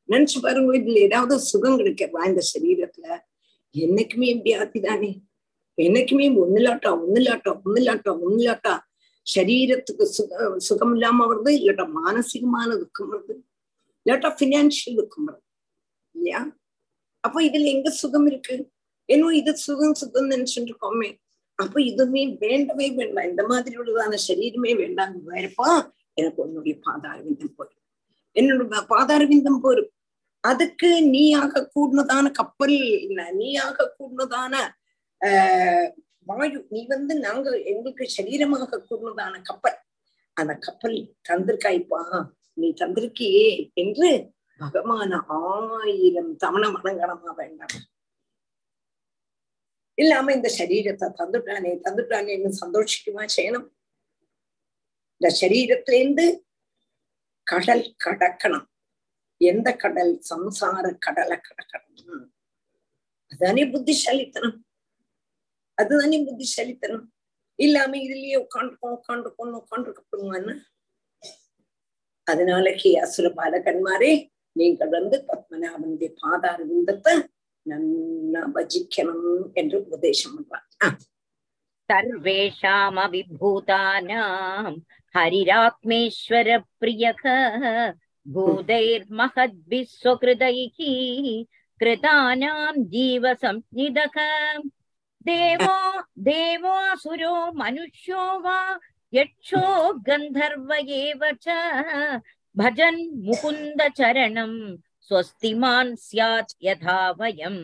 நினைச்சு 0.08 0.38
பாருங்க 0.40 0.72
இதுல 0.78 1.00
ஏதாவது 1.08 1.36
சுகம் 1.50 1.78
கிடைக்கிறதா 1.80 2.24
இந்த 2.30 2.42
சரீரத்துல 2.52 3.06
என்னைக்குமே 3.74 4.28
வியாதி 4.44 4.80
தானே 4.80 5.12
என்னைக்குமே 5.78 6.26
ஒண்ணுலாட்டா 6.42 6.90
ஒண்ணுலாட்டா 7.04 7.52
ஒண்ணுலாட்டா 7.64 8.12
ஒண்ணுலாட்டா 8.26 8.74
சரீரத்துக்கு 9.26 10.04
சுக 10.16 10.58
சுகம் 10.58 10.94
இல்லாம 10.94 11.26
வருது 11.26 11.52
இல்லாட்டா 11.60 11.86
மானசிகமான 11.98 12.70
துக்கம் 12.78 13.10
வருது 13.14 13.34
இல்லாட்டா 14.06 14.30
பினான்சியல் 14.40 14.98
துக்கம் 15.00 15.26
வருது 15.28 15.44
இல்லையா? 16.14 16.40
அப்ப 17.24 17.42
இதுல 17.42 17.68
எங்க 17.74 17.90
சுகம் 17.90 18.26
இருக்கு? 18.26 18.56
ஏன்னோ 19.08 19.28
இது 19.30 19.52
சுகம் 19.56 19.94
சுகம் 19.94 20.30
நினைச்சுட்டு 20.30 20.70
இருக்கோமே. 20.72 21.10
அப்ப 21.58 21.80
இதுவுமே 21.82 22.22
வேண்டவே 22.38 22.86
வேண்டாம். 22.98 23.28
இந்த 23.30 23.42
மாதிரி 23.46 23.74
உள்ளதான 23.78 24.18
சரீரமே 24.28 24.72
வேண்டாம். 24.76 25.14
வேறப்பா 25.28 25.68
எனக்கு 26.14 26.40
உன்னுடைய 26.42 26.74
பாதாரவிந்தம் 26.86 27.54
போரும் 27.56 27.82
என்னோட 28.36 28.80
பாதாரவிந்தம் 28.92 29.60
போரும் 29.60 29.90
அதுக்கு 30.40 31.02
நீயாக 31.02 31.70
கூடதான 31.74 32.30
கப்பல் 32.30 32.78
நீயாக 33.32 33.94
கூடதான 33.98 34.54
ஆஹ் 35.20 35.90
வாயு. 36.26 36.66
நீ 36.68 36.86
வந்து 36.86 37.14
நாங்க 37.14 37.62
எங்களுக்கு 37.62 38.04
சரீரமாக 38.16 38.80
கூடதான 38.90 39.42
கப்பல். 39.42 39.78
அந்த 40.32 40.54
கப்பல் 40.54 41.14
தந்திருக்காய்ப்பா. 41.28 42.26
நீ 42.52 42.68
தந்திருக்கியே 42.70 43.70
என்று 43.74 44.30
பகவான 44.60 45.22
ஆயிரம் 45.26 46.36
தவணை 46.36 46.68
வணங்கணுமா 46.70 47.34
வேண்டாம். 47.34 47.76
இல்லாம 49.94 50.32
இந்த 50.32 50.48
சரீரத்தை 50.58 51.06
தந்துட்டானே 51.18 51.72
தந்துட்டானேன்னு 51.84 52.50
சந்தோஷிக்குமா 52.64 53.24
செய்யணும் 53.36 53.68
இந்த 55.20 55.28
சரீரத்திலேருந்து 55.40 56.26
கடல் 57.42 57.94
கடக்கணும். 58.04 58.66
எந்த 59.40 59.76
கடல்? 59.76 60.22
சம்சார 60.30 60.96
கடலை 60.98 61.36
கடக்கணும். 61.36 62.24
அதானே 63.32 63.64
புத்திசாலித்தனம். 63.66 64.64
அதுதானே 65.74 66.18
புத்திசாலித்தனம். 66.24 67.12
இல்லாம 67.54 67.96
இதுலயே 67.96 68.36
உட்காந்துருக்கோம் 68.44 68.96
உட்காந்துருக்கோம் 68.98 69.60
உட்காந்துருக்கப்படுமான்னு 69.60 70.54
அதனால 72.26 72.70
ஹே 72.72 72.96
அசுர 72.96 73.26
பாலகன்மாரே 73.36 74.12
நீங்கள் 74.52 74.88
வந்து 74.88 75.24
பத்மநாபனுடைய 75.28 76.10
பாதார 76.20 76.58
விந்தத்தை 76.62 77.14
நல்லா 77.62 78.42
பஜிக்கணும் 78.54 79.52
என்று 79.52 79.76
உபதேசம் 79.84 80.36
பண்றார். 80.38 80.96
சர்வேஷாம 81.88 82.96
விபூதானாம் 83.12 84.76
ஹரிராத்மேஸ்வர 85.14 86.48
भूतैर्महद्भिः 88.33 89.85
स्वकृतैः 89.89 90.77
कृतानां 91.81 92.73
जीवसंज्ञिदः 92.93 94.17
देवो 95.29 95.75
देवासुरो 96.27 97.35
मनुष्यो 97.61 98.23
वा 98.45 98.59
यक्षो 99.13 99.63
गन्धर्व 100.07 100.73
एव 100.73 101.25
च 101.43 102.21
भजन् 102.57 103.01
मुकुन्दचरणं 103.25 104.53
स्वस्तिमान् 105.07 105.95
स्यात् 106.05 106.53
यथा 106.65 106.99
वयम् 107.19 107.59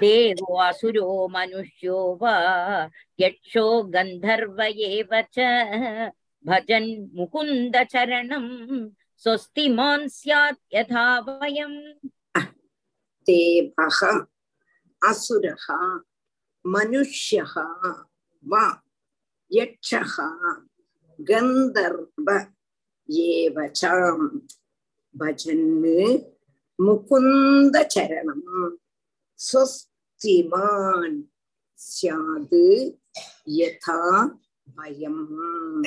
देवो 0.00 0.56
असुरो 0.66 1.06
मनुष्यो 1.34 1.98
वा 2.22 2.34
यक्षो 3.20 3.66
गन्धर्व 3.94 4.62
एव 4.62 5.20
च 5.38 6.12
भजन् 6.48 6.90
स्वस्ति 9.23 9.69
माँ 9.69 10.07
स्यात् 10.07 10.59
यथा 10.73 11.19
वयम्। 11.19 12.09
देवः 13.21 14.25
असुरः, 15.09 15.99
मनुष्यः 16.67 17.53
वा 18.47 18.81
यक्षः, 19.51 20.15
गन्धर्व 21.21 22.47
एव 23.11 23.67
च 23.67 23.85
भजन् 25.17 25.83
स्वस्तिमान् 29.37 31.23
यथा 33.47 34.25
वयम्। 34.79 35.83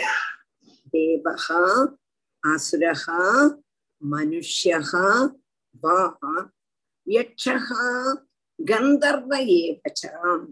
देवः 0.88 1.48
அசுரகா 2.44 3.20
மனுஷ்யகா 4.02 5.06
வா 5.82 5.98
யக்ஷகா 7.06 7.86
கந்தர்வ 8.58 9.32
ஏவச்சாம் 9.56 10.44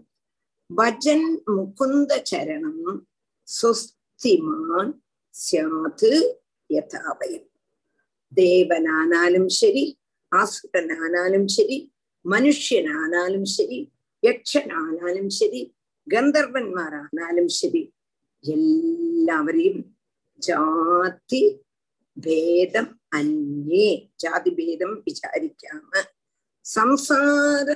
பஜன் 0.69 1.27
முகுந்த 1.49 2.11
சரணம் 2.29 2.99
சுஸ்திமான் 3.47 4.93
சாது 5.35 6.13
யதாவயம் 6.69 7.47
தேவனானாலும் 8.31 9.49
சரி 9.59 9.85
ஆசுரனானாலும் 10.31 11.47
சரி 11.55 11.77
மனுஷனானாலும் 12.25 13.47
சரி 13.55 13.79
யக்ஷனானாலும் 14.23 15.31
சரி 15.39 15.61
கந்தர்வன்மாரானாலும் 16.07 17.51
சரி 17.59 17.83
எல்லாவரையும் 18.43 19.81
ஜாதி 20.41 21.43
ഭേദം 22.17 22.87
അന്യേ 23.13 23.87
ജാതിഭേദം 24.19 24.91
വിചാരിക്കാമ 25.05 25.91
സംസാര 26.65 27.69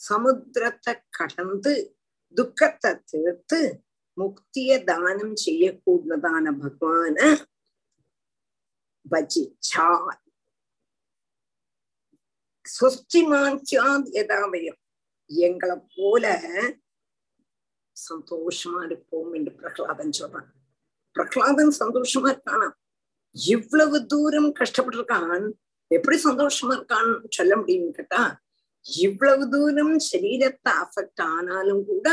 സമുദ്രത്തെ 0.00 0.94
കടന്ന് 1.16 1.74
ദുഃഖത്തെ 2.36 2.92
തീർത്ത് 3.10 3.60
മുക്തിയെ 4.16 4.76
ദാനം 4.84 5.30
ചെയ്യക്കൂടുന്നതാണ് 5.36 6.50
ഭഗവാന് 6.62 7.28
ഭജിച്ചാൽ 9.06 10.18
സ്വസ്തിമാച്ചാത് 12.64 14.08
യഥാമയം 14.14 14.76
எங்களை 15.30 15.76
போல 15.94 16.24
சந்தோஷமா 17.96 18.80
இருப்போம் 18.84 19.32
என்று 19.34 19.52
பிரகலாதன் 19.58 20.16
சொல்றான் 20.18 20.48
பிரகலாதன் 21.16 21.72
சந்தோஷமா 21.80 22.28
இருக்கானா 22.30 22.68
இவ்வளவு 23.36 24.06
தூரம் 24.06 24.52
கஷ்டப்பட்டிருக்கான் 24.52 25.44
எப்படி 25.90 26.16
சந்தோஷமா 26.16 26.74
இருக்கான்னு 26.74 27.28
சொல்ல 27.30 27.56
முடியும்னு 27.56 27.92
கேட்டா 27.92 28.22
இவ்வளவு 28.86 29.44
தூரம் 29.48 29.98
சரீரத்தை 29.98 30.72
அஃபெக்ட் 30.72 31.22
ஆனாலும் 31.22 31.84
கூட 31.84 32.08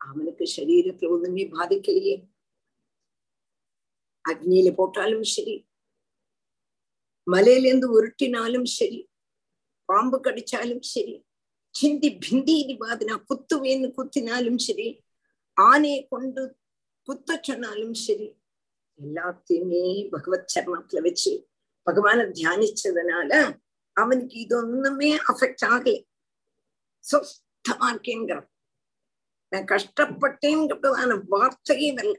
அவனுக்கு 0.00 0.44
சரீரத்துல 0.44 1.10
ஒண்ணுமே 1.10 1.44
பாதிக்கலையே. 1.44 2.14
அக்னியில 4.24 4.74
போட்டாலும் 4.74 5.22
சரி 5.22 5.56
மலையிலேருந்து 7.26 7.88
உருட்டினாலும் 7.88 8.64
சரி 8.64 9.08
பாம்பு 9.88 10.18
கடிச்சாலும் 10.18 10.80
சரி 10.80 11.14
சிந்தி 11.74 12.08
பிந்தி 12.08 12.76
பாதினா 12.80 13.14
குத்துவேன்னு 13.30 13.88
குத்தினாலும் 13.98 14.58
சரி 14.58 14.88
ஆனையை 15.56 16.06
கொண்டு 16.08 16.42
குத்த 17.08 17.40
சொன்னாலும் 17.42 17.94
சரி 17.94 18.28
எல்லாத்தையுமே 19.02 20.08
பகவத் 20.10 20.52
சரணத்துல 20.54 21.00
வச்சு 21.00 21.48
பகவான 21.90 22.30
தியானிச்சதுனால 22.30 23.58
அவனுக்கு 23.92 24.38
இது 24.38 24.56
ஒண்ணுமே 24.56 25.16
அஃபெக்ட் 25.16 25.64
ஆகல. 25.66 26.04
சுத்தமா 26.98 27.94
இருக்கேங்கிறான் 27.94 28.46
நான் 29.48 29.64
கஷ்டப்பட்டேங்கிறதான 29.64 31.20
வார்த்தையே 31.28 31.94
வரல. 31.94 32.14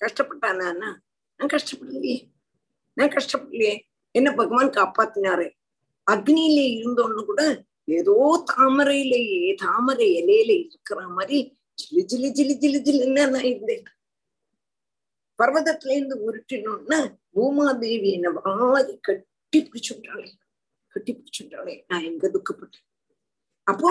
கஷ்டப்பட்டானா 0.00 0.96
நான் 1.36 1.48
கஷ்டப்படலையே. 1.48 2.30
நான் 2.92 3.08
கஷ்டப்படலையே. 3.08 3.80
என்ன 4.10 4.34
பகவான் 4.34 4.68
காப்பாத்தினாரு? 4.68 5.50
அக்னியில 6.10 6.58
இருந்தோன்னு 6.78 7.24
கூட 7.24 7.64
ஏதோ 7.84 8.44
தாமரையிலேயே 8.56 9.54
தாமரை 9.54 10.24
இலையில 10.24 10.66
இருக்கிற 10.66 11.08
மாதிரி 11.08 11.58
ஜிலு 11.70 11.98
ஜிலு 11.98 12.28
ஜிலு 12.30 12.54
ஜிலு 12.62 12.80
ஜிலுன்னு 12.86 13.30
நான் 13.30 13.44
இருந்தேன். 13.44 13.84
பர்வதத்துல 15.44 15.94
இருந்து 15.96 16.16
உருட்டினோம்னா 16.26 16.98
பூமாதேவி 17.34 18.10
என்ன 18.12 18.30
வாரி 18.30 18.98
கட்டி 19.00 19.58
பிடிச்சுட்டாளே 19.60 20.28
கட்டி 20.94 21.12
பிடிச்சுட்டாளே. 21.14 21.84
நான் 21.88 22.04
எங்க 22.04 22.28
துக்கப்பட்டேன்? 22.28 22.86
அப்போ 23.62 23.90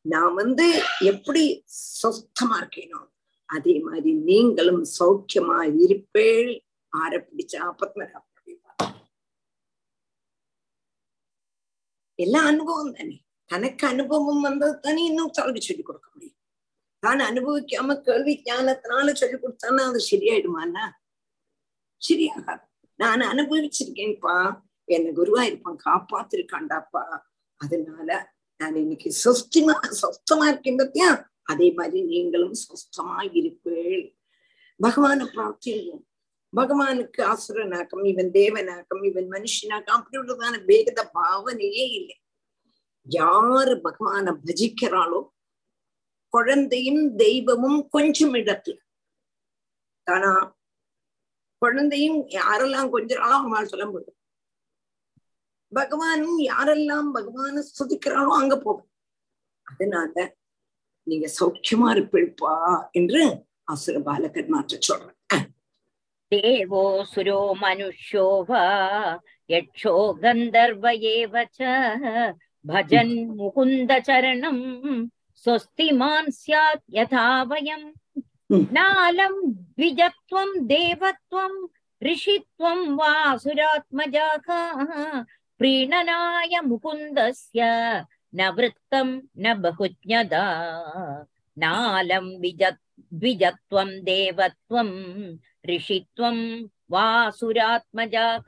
நான் 0.00 0.34
வந்து 0.34 0.66
எப்படி 1.00 1.64
சொஸ்தமா 2.02 2.56
இருக்கேனோ 2.62 3.00
அதே 3.48 3.74
மாதிரி 3.80 4.12
நீங்களும் 4.12 4.84
சௌக்கியமா 4.98 5.58
இருப்பேள். 5.84 6.52
ஆர 6.88 7.26
பிடிச்சா 7.28 7.62
பத்மநாப 7.82 8.22
எல்லா 12.18 12.40
அனுபவம் 12.44 12.92
தானே? 12.92 13.16
தனக்கு 13.50 13.86
அனுபவம் 13.86 14.40
வந்தது 14.40 14.80
தானே 14.80 15.04
இன்னும் 15.04 15.30
தவறு 15.30 15.60
சொல்லி 15.62 15.82
கொடுக்க 15.82 16.08
முடியும். 16.14 16.33
தான் 17.04 17.20
அனுபவிக்காம 17.30 17.96
கேள்வி 18.06 18.34
ஞானத்தினால 18.46 19.14
சொல்லி 19.20 19.36
கொடுத்தானா 19.38 19.82
அது 19.90 20.00
சரியாயிடுமாண்ணா? 20.10 20.84
சரியாகாது 22.02 22.64
நான் 23.00 23.22
அனுபவிச்சிருக்கேன்ப்பா. 23.32 24.36
என்ன 24.88 25.12
குருவா 25.18 25.42
இருப்பான் 25.42 25.78
காப்பாத்திருக்காண்டாப்பா. 25.86 27.04
அதனால 27.60 28.08
நான் 28.60 28.76
இன்னைக்கு 28.76 29.10
சொஸ்திமா 29.24 29.74
சொஸ்தமா 30.02 30.46
இருக்கேன் 30.52 30.80
பத்தியா? 30.82 31.08
அதே 31.42 31.68
மாதிரி 31.72 32.00
நீங்களும் 32.12 32.56
சொஸ்தமா 32.64 33.18
இருப்பேள். 33.40 34.04
பகவான 34.80 35.20
பிரார்த்தியும் 35.34 36.02
பகவானுக்கு 36.52 37.20
அசுரனாக்கம் 37.32 38.04
இவன் 38.10 38.30
தேவனாக்கம் 38.30 39.02
இவன் 39.10 39.28
மனுஷனாக்கம் 39.32 39.96
அப்படி 39.98 40.18
உள்ளதான 40.20 40.60
பேகத 40.68 41.00
பாவனையே 41.18 41.84
இல்லை. 41.98 42.16
யாரு 43.06 43.74
பகவான 43.86 44.26
பஜிக்கிறாளோ 44.46 45.20
குழந்தையும் 46.34 47.02
தெய்வமும் 47.16 47.80
கொஞ்சம் 47.90 48.34
இடத்துல. 48.34 48.78
ஆனா 50.06 50.30
குழந்தையும் 51.62 52.18
யாரெல்லாம் 52.36 52.92
கொஞ்சாலும் 52.94 53.34
அவங்களால 53.34 53.70
சொல்ல 53.72 53.86
முடியும் 53.86 54.18
பகவானும் 55.72 56.40
யாரெல்லாம் 56.48 57.08
பகவான 57.14 57.62
ஸ்துதிக்கிறாளோ 57.68 58.32
அங்க 58.40 58.54
போகும் 58.58 58.90
அதனால 59.66 60.14
நீங்க 61.06 61.26
சௌக்கியமா 61.38 61.88
இருப்பிழ்ப்பா 61.94 62.52
என்று 62.92 63.22
அசுர 63.68 63.98
பாலகர் 64.00 64.52
மாற்ற 64.54 64.76
சொல்றேன் 64.80 65.46
தேவோ 66.32 66.82
சுரோ 67.10 67.40
மனுஷோவா 67.62 68.62
யட்சோ 69.50 69.94
கந்தர்வ 70.22 70.84
ஏவச்ச 71.10 71.60
பஜன் 72.64 73.16
முகுந்த 73.36 73.92
சரணம் 74.06 74.64
मुकुन्दचरणम् 75.48 75.58
स्वस्तिमान् 75.58 76.30
स्यात् 76.30 76.82
यथा 76.90 77.42
वयम् 77.42 77.92
नालं 78.52 79.52
द्विजत्वं 79.52 80.66
देवत्वं 80.66 81.66
ऋषित्वं 82.02 82.96
वासुरात्मजाः। 82.96 84.46
प्रीणनाय 85.58 86.60
मुकुन्दस्य 86.60 87.62
न 88.34 88.48
वृत्तं 88.48 89.20
न 89.38 89.54
बहुज्ञदा। 89.54 90.44
नालं 91.58 92.40
विज 92.40 92.62
द्विजत्वं 93.14 94.04
देवत्वं 94.04 94.90
ऋषित्वं 95.68 96.68
वासुरात्मजाः। 96.90 98.46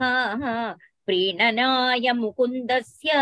प्रीणनाय 1.06 2.12
मुकुन्दस्य 2.12 3.12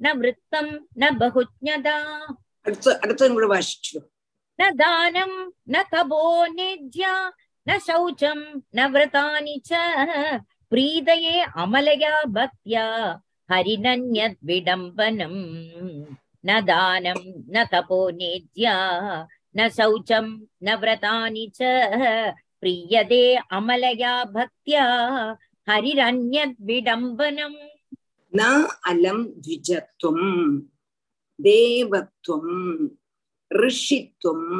न 0.00 0.12
वृत्तं 0.16 0.78
न 0.98 1.18
बहुज्ञदा। 1.18 2.26
അടുത്ത 2.65 2.87
അടുത്തതും 3.03 3.35
കൂടെ 3.37 3.47
വാശിച്ചു 3.55 3.97
न 4.59 4.61
दानं 4.79 5.31
न 5.73 5.75
तपो 5.91 6.21
नेज्या 6.55 7.11
न 7.67 7.69
शौचं 7.85 8.39
न 8.77 8.87
व्रतानि 8.93 9.55
च 9.67 9.71
प्रीदये 10.71 11.35
अमलया 11.63 12.11
भक्त्या 12.37 12.83
हरिनन्यद्विडम्बनम् 13.49 15.37
न 16.47 16.59
दानं 16.69 17.19
न 17.55 17.63
तपो 17.73 17.99
नेज्या 18.19 18.75
न 19.57 19.67
शौचं 19.77 20.25
न 20.65 20.75
व्रतानि 20.81 21.45
च 21.57 21.59
प्रीयते 22.61 23.21
अमलया 23.59 24.13
भक्त्या 24.35 24.85
हरिरन्यद्विडम्बनम् 25.67 27.57
ന 28.33 28.41
അലം 28.89 29.19
ദ്വിജത്വം 29.45 30.17
தேவத்வம் 31.38 32.58
ரிஷித்வம் 33.50 34.50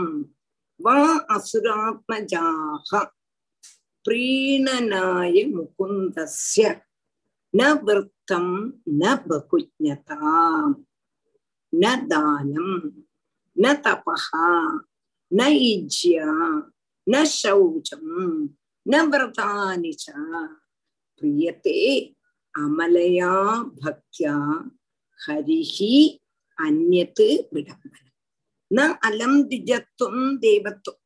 வா 0.80 0.96
அசுராத்மஜாக 1.34 2.90
பிரீணனாய 4.04 5.34
முகுந்தஸ்ய 5.52 6.64
ந 7.54 7.70
விரத்தம் 7.84 8.54
ந 9.00 9.12
பகுஜதாம் 9.26 10.74
ந 11.72 11.94
தானம் 12.10 12.76
ந 13.56 13.72
தபா 13.84 14.16
ந 15.30 15.46
இஜ்யா 15.70 16.28
ந 17.06 17.22
சௌச்சம் 17.34 18.12
ந 18.86 19.00
விரதானி 19.10 19.92
ச 20.02 20.06
பிரியத்தே 21.22 21.78
அமலையா 22.54 23.32
பக்தியா 23.78 24.36
ஹரிஹி 25.20 25.94
അന്യത്ത് 26.57 27.27
വിടംബനം 27.53 28.05
ന 28.71 28.85
അലം 29.01 29.33
ദ്വിജത്വം 29.43 30.17
ദേവത്വം 30.43 30.97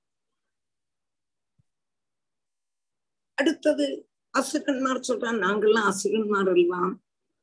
அடுத்தது 3.38 3.86
அசுரன்மார் 4.34 5.08
சொல்றான் 5.08 5.44
நாங்கள்லாம் 5.44 5.90
அசுரன்மார் 5.90 6.50
அல்வாம் 6.50 6.94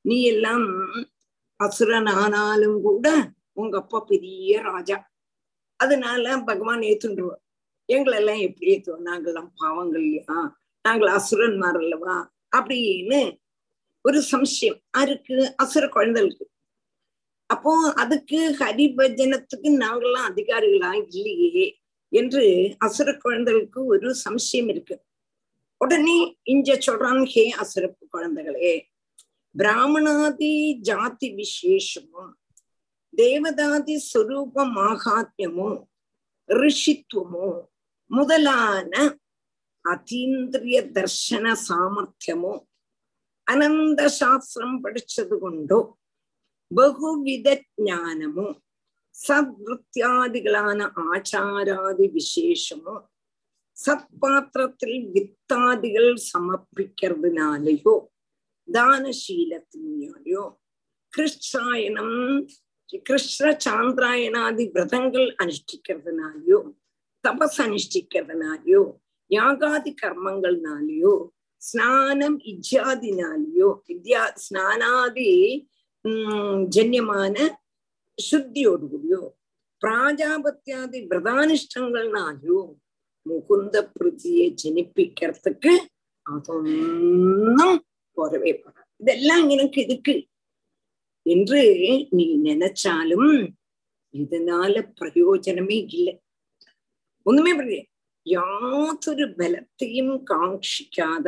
நீ 0.05 0.17
எல்லாம் 0.25 0.67
அசுரன் 1.61 2.11
ஆனாலும் 2.15 2.79
கூட 2.83 3.07
உங்க 3.55 3.77
அப்பா 3.79 3.99
பெரிய 4.05 4.61
ராஜா 4.69 4.97
அதனால 5.81 6.37
பகவான் 6.43 6.83
ஏத்துண்டுருவார் 6.83 7.43
எங்களெல்லாம் 7.89 8.43
எப்படி 8.47 8.71
ஏத்துவோம் 8.73 9.07
நாங்கெல்லாம் 9.09 9.51
பாவங்கள் 9.61 10.05
இல்லையா 10.05 10.39
நாங்கள் 10.85 11.11
அசுரன்மார் 11.11 11.79
அல்லவா 11.81 12.17
அப்படின்னு 12.53 13.21
ஒரு 14.05 14.19
சம்சயம் 14.31 14.79
யாருக்கு 14.95 15.37
அசுர 15.57 15.85
குழந்தைகளுக்கு 15.89 16.47
அப்போ 17.50 17.72
அதுக்கு 17.94 18.38
ஹரிபஜனத்துக்கு 18.60 19.70
நாங்கெல்லாம் 19.82 20.30
அதிகாரிகளா 20.30 20.92
இல்லையே 21.10 21.66
என்று 22.12 22.44
அசுர 22.78 23.18
குழந்தைகளுக்கு 23.18 23.86
ஒரு 23.86 24.16
சம்சயம் 24.26 24.70
இருக்கு. 24.70 24.96
உடனே 25.82 26.18
இஞ்ச 26.46 26.78
சொல்றான் 26.86 27.24
ஹே 27.26 27.44
அசுரப்பு 27.60 28.04
குழந்தைகளே 28.14 28.74
பிராமணாதி 29.56 30.54
ஜாதி 30.82 31.30
விசேஷமும் 31.36 32.34
தேவதாதி 33.14 33.96
ஸ்வரூப 34.06 34.66
மாகாத்மியமும் 34.76 35.78
ரிஷித்துவமோ 36.50 37.50
முதலான 38.12 38.94
அதீந்திரிய 39.86 40.82
தர்சன 40.94 41.54
சாமர்த்தியமோ 41.68 42.54
அனந்த 43.48 44.08
சாஸ்திரம் 44.20 44.84
படிச்சது 44.84 45.36
கொண்டோ 45.40 45.80
பகுவித 46.72 47.48
ஞானமோ 47.82 48.48
சத்வத்தியாதிகளான 49.16 50.88
ஆச்சாராதி 51.06 52.08
விசேஷமோ 52.16 52.96
சத்பாத்திரத்தில் 53.78 55.00
வித்தாதிகள் 55.14 56.12
சமர்ப்பிக்கிறதுனாலயோ 56.26 57.96
தானசீலத்தினாலேயோ 58.68 60.44
கிருஷ்ணாயனம் 61.14 62.16
கிருஷ்ண 63.06 63.46
சாந்திராயணாதி 63.66 64.66
விரதங்கள் 64.76 65.30
அனுஷ்டிக்கிறதுனாலயோ 65.44 66.60
தபஸ் 67.24 67.60
அனுஷ்டிக்கிறதுனாலயோ 67.62 68.84
யாகாதி 69.32 69.92
கர்மங்கள்னாலயோ 70.02 71.14
ஸ்நானம் 71.62 72.38
இஜ்ஜாதினாலேயோ 72.46 73.70
வித்யா 73.88 74.24
ஸ்நானாதி 74.38 75.32
உம் 76.06 76.64
ஜன்யமான 76.68 77.36
சுத்தியோடு 78.18 78.86
கூடியோ 78.88 79.22
പ്രാജാപത്യാദി 79.82 81.00
വ്രതാനിഷ്ടങ്ങളിലായോ 81.06 82.60
മുകുന്ദ 83.26 83.76
പൃഥ്വിയെ 83.94 84.48
ജനിപ്പിക്കർത്തക്ക് 84.62 85.74
അതൊന്നും 86.26 87.72
പോരവേ 88.18 88.52
പോരാ 88.54 88.82
ഇതെല്ലാം 89.00 89.40
ഇങ്ങനെ 89.44 89.66
കിടുക്ക്. 89.68 90.16
என்று 91.26 91.62
நீ 92.14 92.26
நினைச்சாலும் 92.48 93.30
இதனால 94.14 94.74
பிரயோஜனமே 95.00 95.78
இல்லை 95.92 96.14
ஒண்ணுமே 97.26 97.54
பண்ணல 97.54 97.80
யாதொரு 98.26 99.26
பலத்தையும் 99.38 100.16
காட்சிக்காத 100.30 101.28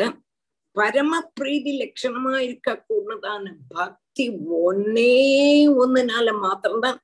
பரம 0.78 1.20
பிரீதி 1.34 1.72
லட்சணமா 1.74 2.34
இருக்க 2.40 2.70
கூடதான 2.82 3.46
பக்தி 3.72 4.26
ஒன்னே 4.62 5.14
ஒன்னினால 5.78 6.34
மாத்திரம்தான் 6.42 7.00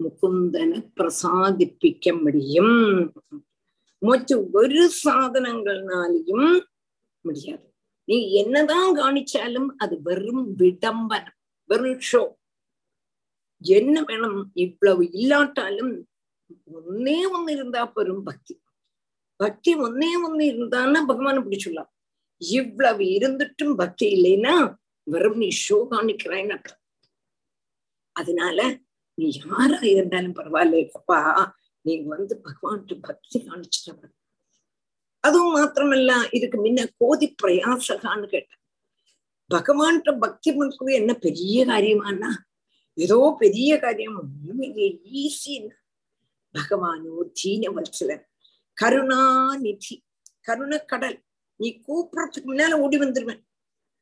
முகுந்தனை 0.00 0.78
பிரசாதிப்பிக்க 0.96 2.12
முடியும் 2.20 2.76
மற்ற 4.02 4.36
ஒரு 4.52 4.82
சாதனங்கள்னாலையும் 5.00 6.48
முடியாது 7.24 7.66
நீ 8.08 8.16
என்னதான் 8.40 8.90
காணிச்சாலும் 8.96 9.68
அது 9.76 9.94
வெறும் 10.02 10.44
விடம்பனம் 10.60 11.36
வெறும் 11.70 12.00
ஷோ 12.10 12.22
என்ன 13.62 13.96
வேணும் 14.02 14.40
இவ்வளவு 14.56 15.02
இல்லாட்டாலும் 15.12 15.92
ஒன்னே 16.76 17.18
ஒன்னு 17.28 17.50
இருந்தா 17.52 17.82
பெரும் 17.90 18.24
பக்தி 18.24 18.54
பக்தி 19.40 19.72
ஒன்னே 19.80 20.10
ஒன்னு 20.22 20.44
இருந்தான்னா 20.52 21.00
பகவான 21.10 21.42
பிடிச்சுடலாம் 21.42 21.90
இவ்வளவு 22.40 23.04
இருந்துட்டும் 23.04 23.74
பக்தி 23.74 24.06
இல்லைன்னா 24.06 24.54
வெறும் 25.06 25.36
நீ 25.36 25.48
ஷோ 25.68 25.88
அதனால 28.16 28.78
நீ 29.14 29.40
யாரா 29.44 29.80
இருந்தாலும் 29.80 30.34
பரவாயில்லைப்பா 30.34 31.48
நீங்க 31.84 32.16
வந்து 32.16 32.42
பகவான்கிட்ட 32.44 32.94
பக்தி 33.00 33.38
காணிச்சிட்டவன் 33.38 34.14
அதுவும் 35.24 35.54
மாத்திரமல்ல 35.56 36.12
இதுக்கு 36.32 36.58
முன்ன 36.58 36.86
கோதி 36.98 37.34
பிரயாசகான்னு 37.42 38.26
கேட்டேன். 38.26 38.60
பகவான்கிட்ட 39.50 40.18
பக்தி 40.18 40.50
பண்றது 40.50 40.92
என்ன 40.92 41.14
பெரிய 41.14 41.64
காரியமானா 41.64 42.30
ஏதோ 42.94 43.36
பெரிய 43.38 43.78
காரியம் 43.78 44.18
ஈஸி 45.12 45.56
பகவானோ 46.54 47.14
தீன 47.32 47.68
வல்சலன் 47.68 48.24
கருணாநிதி 48.78 49.94
கருணக்கடல். 50.48 51.18
நீ 51.60 51.68
கூப்பிடறதுக்கு 51.86 52.48
முன்னால 52.50 52.72
ஓடி 52.84 52.98
வந்துருவேன். 52.98 53.40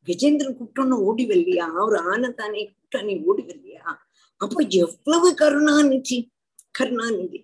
கஜேந்திரன் 0.07 0.57
கூப்பிட்டோன்னு 0.59 0.97
ஓடி 1.09 1.25
வரலையா? 1.27 1.67
ஒரு 1.85 1.99
ஆனந்தானே 2.11 2.61
கூப்பிட்டா 2.69 3.01
நீ 3.05 3.15
ஓடி 3.25 3.43
வரலையா? 3.43 3.85
அப்ப 4.41 4.63
எவ்வளவு 4.83 5.29
கருணாநிதி? 5.35 6.19
கருணாநிதி. 6.71 7.41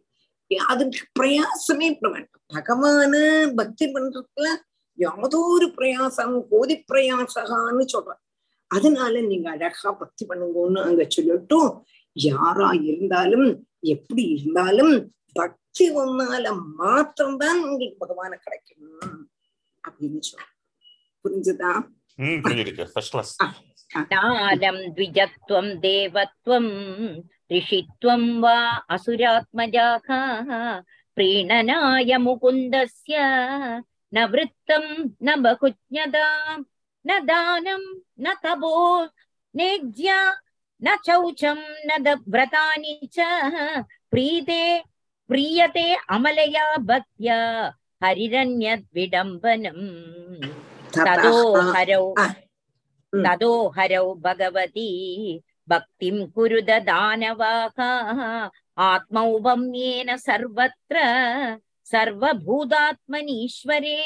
அதுக்கு 0.66 1.00
பிரயாசமே 1.20 1.86
பண்ண 1.98 2.08
வேண்டாம். 2.14 2.42
பகவான 2.54 3.14
பக்தி 3.54 3.86
பண்றதுல 3.86 4.48
யாதோ 4.98 5.38
ஒரு 5.54 5.66
பிரயாசம் 5.78 6.34
கோதி 6.50 6.84
பிரயாசகான்னு 6.92 7.84
சொல்றான் 7.94 8.20
அதனால 8.70 9.20
நீங்க 9.20 9.50
அழகா 9.50 9.92
பக்தி 9.92 10.22
பண்ணுங்கன்னு 10.28 10.80
அங்க 10.82 11.02
சொல்லட்டும். 11.16 11.70
யாரா 12.16 12.68
இருந்தாலும் 12.90 13.48
எப்படி 13.84 14.24
இருந்தாலும் 14.34 14.94
பக்தி 15.32 15.84
ஒன்னால 16.00 16.44
மாத்திரம்தான் 16.76 17.60
உங்களுக்கு 17.64 18.02
பகவான 18.04 18.32
கிடைக்கும் 18.36 19.28
अभिनिषो 19.86 20.38
पुञ्जता 21.24 21.72
फस्ट् 22.94 23.16
वा 28.42 28.56
असुरात्मजाः 28.94 30.08
प्रीणनाय 31.16 32.16
मुकुन्दस्य 32.26 33.18
न 34.12 34.24
वृत्तं 34.32 34.84
न 35.26 35.34
बहुज्ञतां 35.42 36.62
न 37.04 37.18
दानं 37.26 37.84
न 38.24 38.34
तपो 38.44 38.74
नेज्या 39.54 40.18
न 40.82 40.96
शौचं 41.06 41.60
न 41.88 42.14
व्रतानि 42.34 42.98
च 43.16 43.26
प्रीते 44.10 44.62
प्रीयते 45.30 45.86
अमलया 46.16 46.66
भक्त्या 46.88 47.38
हरिरन्यद्विडम्बनम् 48.03 49.85
ततो 50.95 51.35
हरौ 51.75 52.03
Ah. 52.19 52.31
Mm. 53.13 53.23
ततो 53.25 53.51
हरौ 53.77 54.05
भगवती 54.25 54.89
भक्तिं 55.69 56.15
कुरुद 56.35 56.69
दानवाः 56.89 57.77
आत्मौपम्येन 58.77 60.09
सर्वत्र 60.17 60.97
सर्वभूतात्मनीश्वरे 61.91 63.99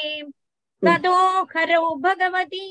ततो 0.82 1.14
हरौ 1.54 1.84
भगवती 2.06 2.66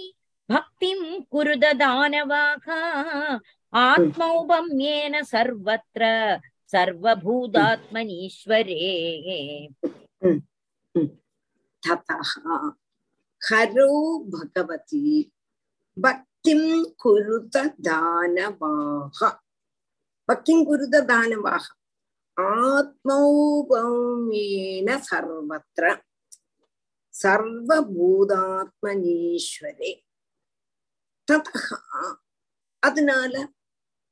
भक्तिं 0.50 1.00
कुरुद 1.32 1.66
दानवाः 1.82 2.68
आत्मौपम्येन 3.74 5.14
सर्वत्र 5.34 6.04
सर्वभूतात्मनीश्वरे 6.74 8.82
ததா 11.83 12.19
கரு 13.41 13.89
பகவதி 14.31 15.35
பக்திம் 15.97 16.95
குருத 16.97 17.75
தானவாக 17.87 19.39
பக்திம் 20.29 20.65
குருத 20.65 21.05
தானவாக 21.11 21.67
ஆத்மௌபௌமியேன 22.71 24.89
சர்வத்திர 25.07 25.85
சர்வபூதாத்மனீஸ்வரே 27.15 29.93
ததா 31.29 31.63
அதனால 32.83 33.33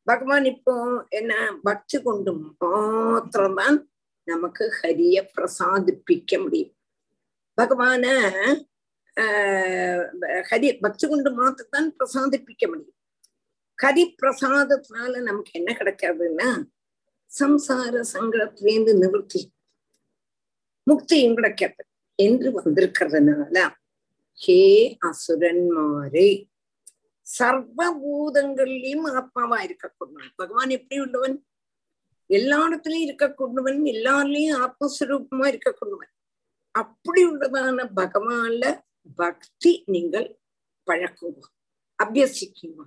பகவான் 0.07 0.45
இப்போ 0.45 1.05
என்ன 1.11 1.33
பக்தி 1.65 1.99
கொண்டு 1.99 2.33
மாத்திரம்தான் 2.37 3.89
நமக்கு 4.27 4.73
ஹரிய 4.83 5.29
பிரசாதிப்பிக்க 5.37 6.43
முடியும். 6.43 6.75
பகவான 7.63 8.05
ஆஹ் 9.21 10.07
ஹரி 10.51 10.81
பக்தி 10.81 11.09
கொண்டு 11.09 11.31
மாத்தத்தான் 11.31 11.95
பிரசாதிப்பிக்க 11.99 12.67
முடியும். 12.67 12.95
ஹரி 13.83 14.15
பிரசாதத்தினால 14.23 15.23
நமக்கு 15.23 15.51
என்ன 15.53 15.77
கிடைக்காதுன்னா 15.79 16.65
சம்சார 17.41 18.05
சங்கடத்திலேருந்து 18.13 18.99
நிவர்த்தி. 18.99 19.53
முக்தியும் 20.91 21.35
கிடைக்காது. 21.35 21.85
என்று 22.15 22.63
வந்திருக்கிறதுனால 22.63 23.71
ஹே 24.33 24.99
அசுரன்மாரே 25.07 26.49
சர்வபூதங்கள்லயும் 27.39 29.07
ஆத்மாவா 29.07 29.59
இருக்கக்கூடியவன் 29.67 30.33
பகவான் 30.37 30.71
எப்படி 30.71 31.01
உள்ளவன்? 31.01 31.47
எல்லா 32.31 32.59
இடத்துலயும் 32.69 33.07
இருக்கக்கூடியவன் 33.09 33.81
எல்லாருலயும் 33.95 34.61
ஆத்மஸ்வரூபமா 34.67 35.47
இருக்கக்கூடியவன் 35.53 36.13
அப்படி 36.75 37.21
உள்ளதான 37.31 37.85
பகவான்ல 37.99 38.65
பக்தி 39.21 39.73
நீங்கள் 39.95 40.27
பழக்குங்க 40.87 41.45
அபியசிக்குங்க 41.99 42.83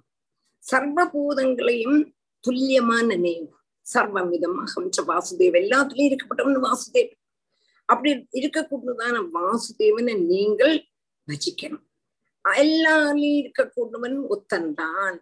சர்வபூதங்களையும் 0.64 2.00
துல்லியமா 2.44 2.98
நினைவு 3.12 3.48
சர்வமிதம் 3.86 4.58
அகம் 4.64 4.92
ச 4.98 5.04
வாசுதேவ் 5.12 5.56
எல்லாத்துலயும் 5.62 6.10
இருக்கப்பட்டவன் 6.10 6.60
வாசுதேவ். 6.66 7.12
அப்படி 7.90 8.10
இருக்கக்கூடியதான 8.40 9.16
வாசுதேவனை 9.38 10.14
நீங்கள் 10.32 10.76
பஜிக்கணும். 11.28 11.86
எல்லாருலயும் 12.46 13.40
இருக்கக்கூடியவன் 13.42 14.18
ஒத்தன்தான். 14.34 15.18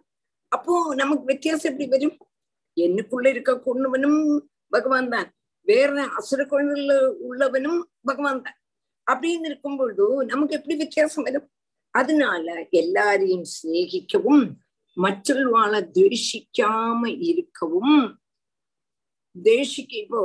அப்போ 0.52 0.74
நமக்கு 1.00 1.24
வித்தியாசம் 1.32 1.70
எப்படி 1.70 1.86
வரும்? 1.94 2.16
என்னுக்குள்ள 2.77 3.27
இருக்கக்கூடியவனும் 3.29 4.19
பகவான் 4.73 5.09
தான் 5.09 5.29
வேற 5.67 5.89
அசுர 6.17 6.41
குழந்தைல 6.45 6.93
உள்ளவனும் 7.27 7.79
பகவான் 8.07 8.43
தான் 8.43 8.57
அப்படின்னு 9.07 9.47
இருக்கும் 9.47 9.77
பொழுது 9.77 10.05
நமக்கு 10.23 10.53
எப்படி 10.55 10.75
வித்தியாசம் 10.75 11.25
வரும் 11.27 11.47
அதனால 11.93 12.45
எல்லாரையும் 12.73 13.47
சிநேகிக்கவும் 13.53 14.43
மற்றவாளை 14.97 15.79
துவேஷிக்காம 15.95 17.01
இருக்கவும் 17.29 18.03
தேசிக்க 19.35 19.91
இப்போ 19.95 20.21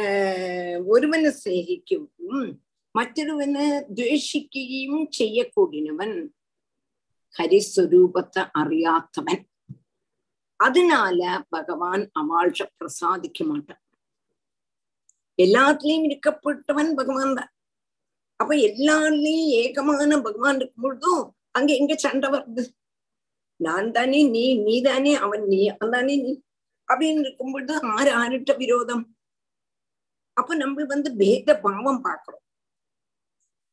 ஆஹ் 0.00 0.78
ഒരുവനെ 0.88 1.30
സ്നേഹിക്കുകയും 1.34 2.40
മറ്റൊരുവനെ 2.94 3.66
ദ്വേഷിക്കുകയും 3.90 4.94
ചെയ്യക്കൂടിനവൻ 5.10 6.12
ഹരിസ്വരൂപത്തെ 7.34 8.42
അറിയാത്തവൻ 8.56 9.38
அதனால 10.59 11.21
பகவான் 11.55 12.03
அவாழ்ச்ச 12.21 12.61
பிரசாதிக்க 12.79 13.39
மாட்டான் 13.51 13.81
எல்லாத்துலயும் 15.39 16.05
இருக்கப்பட்டவன் 16.09 16.91
பகவான் 16.99 17.37
தான். 17.39 17.51
அப்ப 18.39 18.53
எல்லாருலயும் 18.69 19.49
ஏகமான 19.61 20.19
பகவான் 20.27 20.57
இருக்கும் 20.59 20.85
பொழுதும் 20.85 21.23
அங்க 21.57 21.69
எங்க 21.81 21.93
சண்டை 22.05 22.29
வருது? 22.35 22.63
நான் 23.59 23.89
தானே 23.97 24.19
நீ 24.35 24.43
நீ 24.65 24.75
தானே 24.89 25.13
அவன் 25.25 25.43
நீ 25.53 25.61
அவன் 25.73 25.93
தானே 25.95 26.15
நீ 26.25 26.31
அப்படின்னு 26.87 27.23
இருக்கும் 27.25 27.53
பொழுது 27.53 27.73
ஆறு 27.95 28.11
ஆறுட்ட 28.21 28.51
விரோதம். 28.63 29.03
அப்ப 30.37 30.55
நம்ம 30.63 30.85
வந்து 30.93 31.09
பேத 31.21 31.55
பாவம் 31.67 32.03
பாக்குறோம் 32.07 32.43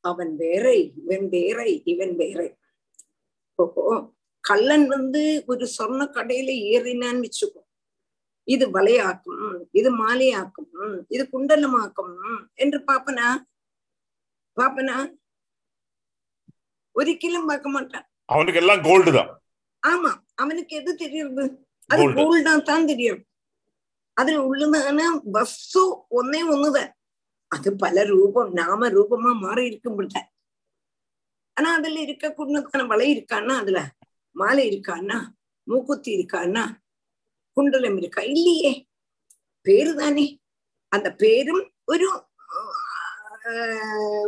அவன் 0.04 0.32
வேற 0.42 0.66
இவன் 1.00 1.26
வேற 1.36 1.58
இவன் 1.92 2.14
வேற. 2.22 2.40
இப்போ 3.58 3.84
கள்ளன் 4.44 4.86
வந்து 4.96 5.22
ஒரு 5.52 5.64
சொர்ண 5.76 6.02
கடையில 6.16 6.50
ஏறினான்னு 6.74 7.24
வச்சுக்கோ. 7.26 7.60
இது 8.48 8.64
வலையாக்கும் 8.76 9.42
இது 9.80 9.90
மாலையாக்கும் 10.02 10.68
இது 11.14 11.24
குண்டலமாக்கும் 11.34 12.14
என்று 12.64 12.78
பாப்பனா? 12.88 13.26
பாப்பனா? 14.56 14.96
ஒரிக்கலும் 16.96 17.48
பார்க்க 17.50 17.68
மாட்டான். 17.76 18.06
அவனுக்கு 18.28 18.60
எல்லாம் 18.62 18.82
கோல்டு 18.88 19.10
தான். 19.18 19.30
ஆமா 19.82 20.10
அவனுக்கு 20.42 20.72
எது 20.80 20.92
தெரியுது? 21.02 21.44
அது 21.90 22.02
Gold. 22.02 22.16
கோல்டா 22.18 22.52
தான் 22.70 22.88
தெரியும். 22.90 23.20
அதுல 24.16 24.40
உள்ளதான 24.50 25.00
வஸ்து 25.36 25.82
ஒன்னே 26.18 26.40
ஒண்ணுதான். 26.54 26.90
அது 27.52 27.68
பல 27.84 28.02
ரூபம் 28.10 28.50
நாம 28.60 28.88
ரூபமா 28.96 29.30
மாறி 29.44 29.62
இருக்கும் 29.70 29.96
பொழுது 29.98 30.20
ஆனா 31.56 31.70
அதுல 31.78 31.98
இருக்கக்கூடியதான 32.06 32.84
வலை 32.92 33.06
இருக்கான்னா 33.14 33.54
அதுல? 33.62 33.80
மாலை 34.40 34.64
இருக்கான்னா 34.70 35.18
மூக்குத்தி 35.62 36.10
இருக்கான்னா 36.14 36.64
குண்டலம் 37.52 37.96
இருக்கா? 37.96 38.22
இல்லையே. 38.22 38.88
பேரு 39.60 39.94
தானே. 39.94 40.40
அந்த 40.88 41.14
பேரும் 41.14 41.72
ஒரு 41.84 42.22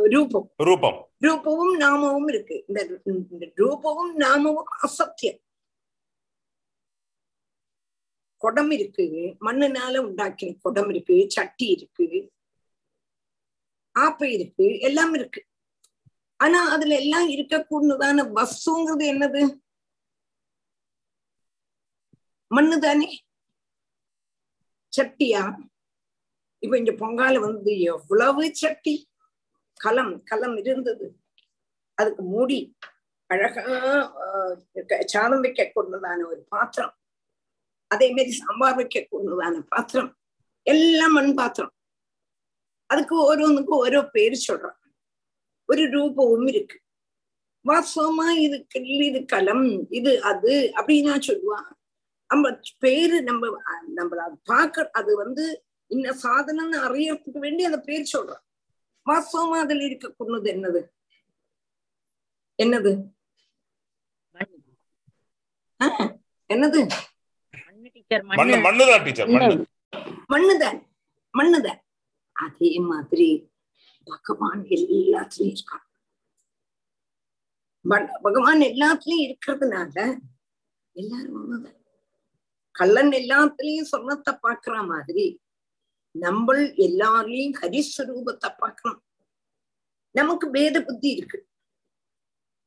ரூபம். 0.09 0.53
ரூபம். 0.57 1.11
ரூபமும் 1.19 1.77
நாமமும் 1.79 2.27
இருக்கு. 2.27 2.63
இந்த 2.67 3.05
ரூபமும் 3.55 4.15
நாமமும் 4.15 4.63
அசத்தியம். 4.81 5.39
குடம் 8.37 8.71
இருக்கு. 8.71 9.35
மண்ணுனால 9.41 9.95
உண்டாக்கின 9.99 10.57
குடம் 10.61 10.89
இருக்கு. 10.89 11.25
சட்டி 11.27 11.67
இருக்கு. 11.67 12.31
ஆப்பை 13.99 14.23
இருக்கு. 14.23 14.79
எல்லாம் 14.79 15.13
இருக்கு. 15.13 15.45
ஆனா 16.35 16.69
அதுல 16.69 16.95
எல்லாம் 16.95 17.29
இருக்கக்கூடியதான 17.29 18.31
வஸ்துங்கிறது 18.35 19.05
என்னது? 19.13 19.61
மண்ணு 22.53 22.79
தானே? 22.79 23.09
சட்டியா? 24.93 25.43
இப்ப 26.63 26.77
இங்க 26.77 26.91
பொங்கால 26.93 27.39
வந்து 27.39 27.79
எவ்வளவு 27.91 28.55
சட்டி? 28.55 28.95
கலம் 29.79 30.23
கலம் 30.23 30.57
இருந்தது. 30.57 31.05
அதுக்கு 31.97 32.23
மூடி 32.23 32.59
அழகா 33.29 33.61
ஆஹ், 34.25 34.55
சாதம் 35.05 35.39
வைக்க 35.39 35.71
கொண்டதான 35.75 36.25
ஒரு 36.27 36.41
பாத்திரம். 36.49 36.93
அதே 37.91 38.09
மாதிரி 38.09 38.31
சாம்பார் 38.31 38.75
வைக்க 38.75 39.07
கொண்டதான 39.11 39.59
பாத்திரம். 39.67 40.11
எல்லாம் 40.67 41.13
மண் 41.13 41.33
பாத்திரம். 41.33 41.73
அதுக்கு 42.89 43.15
ஓரோனுக்கும் 43.19 43.81
ஓரோ 43.85 44.09
பேர் 44.11 44.45
சொல்றான். 44.47 44.79
ஒரு 45.69 45.83
ரூபமும் 45.95 46.47
இருக்கு. 46.47 46.77
வாசமா 47.65 48.27
இது 48.37 48.57
கிள்ளி 48.67 49.05
இது 49.05 49.25
கலம் 49.25 49.65
இது 49.89 50.11
அது 50.23 50.53
அப்படின்னா 50.75 51.15
சொல்லுவான். 51.27 51.69
நம்ம 52.33 52.59
பேரு 52.79 53.21
நம்ம 53.23 53.61
நம்மள 53.95 54.15
அது 54.15 54.37
பார்க்க 54.43 54.89
அது 54.91 55.15
வந்து 55.15 55.65
இன்ன 55.87 56.09
சாதனம்னு 56.23 56.81
அறியறதுக்கு 56.81 57.37
வேண்டி 57.37 57.63
அந்த 57.63 57.79
பேர் 57.79 58.09
சொல்றான் 58.13 58.43
வாஸ்தவமா 59.09 59.59
அதுல 59.59 59.85
இருக்கக்கூடியது 59.85 60.49
என்னது? 60.53 60.81
என்னது? 62.63 62.91
என்னது? 66.53 66.81
மண்ணு 67.65 67.89
டீச்சர் 67.93 68.23
மண்ணு. 68.23 68.57
மண்ணு 68.59 69.65
மண்ணுதான் 70.29 70.87
மண்ணுதான் 71.37 71.79
அதே 72.31 72.79
மாதிரி 72.79 73.51
பகவான் 74.03 74.63
எல்லாத்துலயும் 74.63 75.55
இருக்கான். 75.55 75.85
பக- 77.89 78.19
பகவான் 78.21 78.59
எல்லாத்துலயும் 78.59 79.25
இருக்கிறதுனால 79.25 80.19
எல்லாரும் 80.91 81.37
ஒண்ணுதான். 81.39 81.82
கள்ளன் 82.73 83.09
எல்லாத்துலயும் 83.09 83.89
சொர்ணத்தை 83.91 84.37
பாக்குற 84.43 84.87
மாதிரி 84.87 85.41
நம்ம 86.11 86.53
எல்லாரையும் 86.75 87.53
ஹரிஸ்வரூபத்தை 87.61 88.53
பார்க்கணும். 88.57 89.03
நமக்கு 90.11 90.49
பேத 90.49 90.83
புத்தி 90.83 91.09
இருக்கு. 91.09 91.47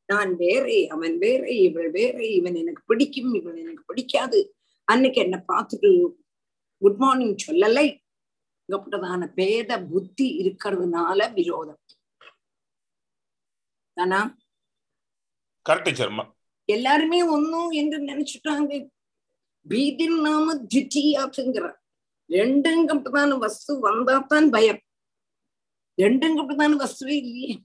நான் 0.06 0.36
வேறே 0.36 0.88
அவன் 0.88 1.18
வேறே 1.18 1.56
இவள் 1.56 1.90
வேறே 1.90 2.32
இவன் 2.32 2.54
எனக்கு 2.54 2.82
பிடிக்கும் 2.86 3.34
இவன் 3.34 3.56
எனக்கு 3.56 3.84
பிடிக்காது. 3.84 4.56
அன்னைக்கு 4.84 5.20
என்ன 5.20 5.44
பார்த்துட்டு 5.48 6.14
குட் 6.78 6.96
மார்னிங் 6.96 7.36
சொல்லலை. 7.46 8.00
இங்கப்பட்டதான 8.68 9.32
பேத 9.32 9.82
புத்தி 9.82 10.26
இருக்கிறதுனால 10.38 11.32
விரோதம். 11.32 11.80
தானா? 13.92 14.36
கரெக்ட் 15.68 16.34
எல்லாருமே 16.64 17.22
ஒன்னும் 17.22 17.70
என்று 17.70 17.98
நினைச்சுட்டாங்க. 17.98 18.88
பீதின் 19.68 20.20
நாம 20.20 20.66
திட்டியாக்குங்கிற. 20.74 21.72
ரெண்டுங்கப்பட்டதான 22.28 23.38
வஸ்து 23.38 23.90
வந்தாத்தான் 23.90 24.50
பயம். 24.50 24.78
ரெண்டுங்கப்பட்டதான 26.02 26.76
வஸ்துவே 26.78 27.16
இல்லையே. 27.16 27.60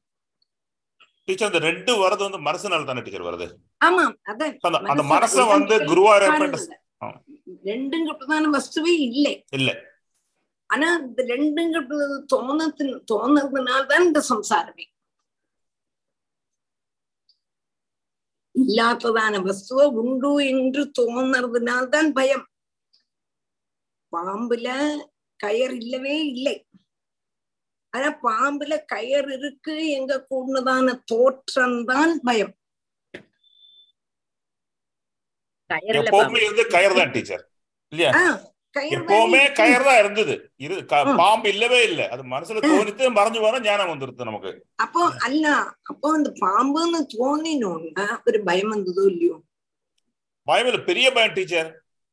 டீச்சர் 1.26 1.53
இந்த 1.53 1.65
ரெண்டு 1.65 2.07
வரது 2.07 2.32
வந்து 2.32 2.52
மனசுனால 2.52 2.86
தானே 2.86 2.99
டீச்சர் 3.02 3.22
வருது? 3.22 3.49
ஆமாம் 3.78 4.18
அதான். 4.26 4.57
அந்த 4.60 4.78
அந்த 4.78 5.03
மனசு 5.03 5.45
வந்து 5.45 5.80
குருவா. 5.80 6.76
ஆ. 7.03 7.22
ரெண்டுங்கப்பட்டதான 7.65 8.60
வஸ்துவே 8.60 8.88
இல்லை. 8.88 9.45
இல்ல. 9.52 9.80
ஆனா 10.65 10.95
இந்த 10.95 11.23
ரெண்டுங்கப்பட்டது 11.23 12.23
தோணத்தின் 12.36 13.03
தோணுறதுனால்தான் 13.14 14.03
இந்த 14.03 14.23
சம்சாரமே. 14.30 14.84
இல்லாததான 18.67 19.41
வஸ்துவ 19.41 19.85
உண்டு 19.85 20.45
என்று 20.45 20.91
தோணுறதுனால்தான் 20.99 22.11
பயம். 22.11 22.45
பாம்புல 24.11 24.97
கயர் 25.43 25.75
இல்லவே 25.75 26.25
இல்லை. 26.25 26.67
ஆனா 27.89 28.19
பாம்புல 28.23 28.85
கயர் 28.93 29.38
இருக்கு 29.38 29.89
எங்க 29.89 30.25
கூடதான 30.29 31.03
தோற்றம்தான் 31.11 32.13
பயம். 32.23 32.55
எப்பவுமே 35.69 36.09
பாம்பு 36.09 36.41
இருந்து 36.41 36.63
கயர் 36.67 36.95
தான் 36.95 37.11
டீச்சர். 37.11 37.51
இல்லையா? 37.89 38.51
எப்பவுமே 38.76 39.39
கயிறு 39.56 39.84
தான் 39.84 39.99
இருந்தது. 40.02 40.34
இரு 40.60 40.76
பாம்பு 41.22 41.48
இல்லவே 41.53 41.80
இல்ல. 41.88 42.02
அது 42.14 42.23
மனசுல 42.34 42.61
தோணித்து 42.65 43.10
மறைஞ்சு 43.18 43.39
போனா 43.43 43.60
ஞானம் 43.65 43.91
வந்துருது 43.91 44.30
நமக்கு. 44.30 44.52
அப்போ 44.84 45.02
அல்ல 45.27 45.45
அப்போ 45.91 46.07
அந்த 46.18 46.30
பாம்புன்னு 46.41 47.02
தோணினோன்னா 47.15 48.06
ஒரு 48.27 48.39
பயம் 48.48 48.73
வந்ததோ 48.73 49.03
இல்லையோ? 49.11 49.35
பயம் 50.48 50.69
இல்ல. 50.69 50.81
பெரிய 50.89 51.07
பயம் 51.18 51.35
டீச்சர். 51.38 51.69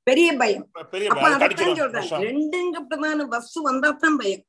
பெரிய 0.06 0.28
பயம். 0.42 0.66
பெரிய 0.92 1.08
பயம். 1.14 1.40
சொல்றேன் 1.80 2.10
ரெண்டுங்க 2.26 2.78
பிரதான 2.90 3.26
பஸ் 3.32 3.56
வந்தா 3.68 3.90
தான் 4.04 4.18
பயம். 4.20 4.44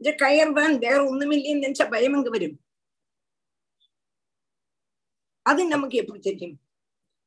இந்த 0.00 0.10
கயர் 0.22 0.58
தான் 0.58 0.74
வேற 0.84 0.98
ஒண்ணுமில்லைன்னு 1.10 1.64
நினைச்ச 1.64 1.84
பயம் 1.92 2.16
அங்க 2.16 2.30
வரும்? 2.34 2.56
அது 5.46 5.62
நமக்கு 5.72 5.96
எப்படி 6.00 6.20
தெரியும்? 6.20 6.54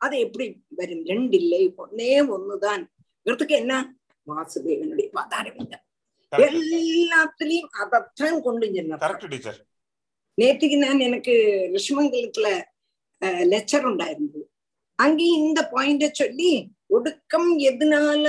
அது 0.01 0.19
எப்படி 0.19 0.45
வரும்? 0.69 1.05
ரெண்டு 1.05 1.37
இல்லை 1.37 1.73
ஒன்னே 1.77 2.11
ஒண்ணுதான். 2.35 2.83
என்ன? 3.55 3.73
வாசுதேவனுடைய 4.27 5.07
Correct. 6.31 6.55
எல்லாத்துலயும் 6.77 7.69
அதைத்தான் 7.81 8.41
கொண்டு 8.41 8.65
டீச்சர் 9.27 9.59
நேத்துக்கு 10.37 10.77
நான் 10.77 10.99
எனக்கு 10.99 11.33
ரிஷ்மங்கலத்துல 11.75 12.47
லெக்சர் 13.43 13.87
உண்டாயிருந்தது. 13.89 14.41
அங்கேயும் 14.99 15.45
இந்த 15.45 15.69
பாயிண்ட 15.73 16.05
சொல்லி 16.11 16.51
ஒடுக்கம் 16.85 17.49
எதனால 17.59 18.25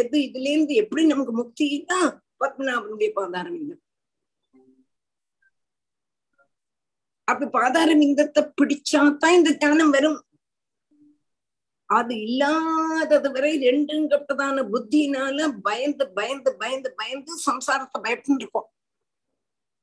எது 0.00 0.16
இதுல 0.18 0.46
இருந்து 0.52 0.74
எப்படி 0.74 1.02
நமக்கு 1.06 1.32
முக்தினா 1.40 1.98
பத்மநாபனுடைய 2.40 3.10
பாதாரம் 3.12 3.58
இந்த 3.60 3.74
அப்படி 7.28 7.50
பாதாரம் 7.50 8.00
இந்தத்தை 8.00 8.42
பிடிச்சாதான் 8.60 9.36
இந்த 9.38 9.50
ஞானம் 9.58 9.90
வரும். 9.90 10.18
அது 11.96 12.14
இல்லாதது 12.22 13.32
வரை 13.32 13.52
ரெண்டுங்கப்பட்டதான 13.68 14.64
புத்தினால 14.72 15.48
பயந்து 15.62 16.04
பயந்து 16.08 16.50
பயந்து 16.56 16.94
பயந்து 16.96 17.32
சம்சாரத்தை 17.46 17.98
பயப்பட்டு 18.04 18.42
இருக்கோம். 18.44 18.68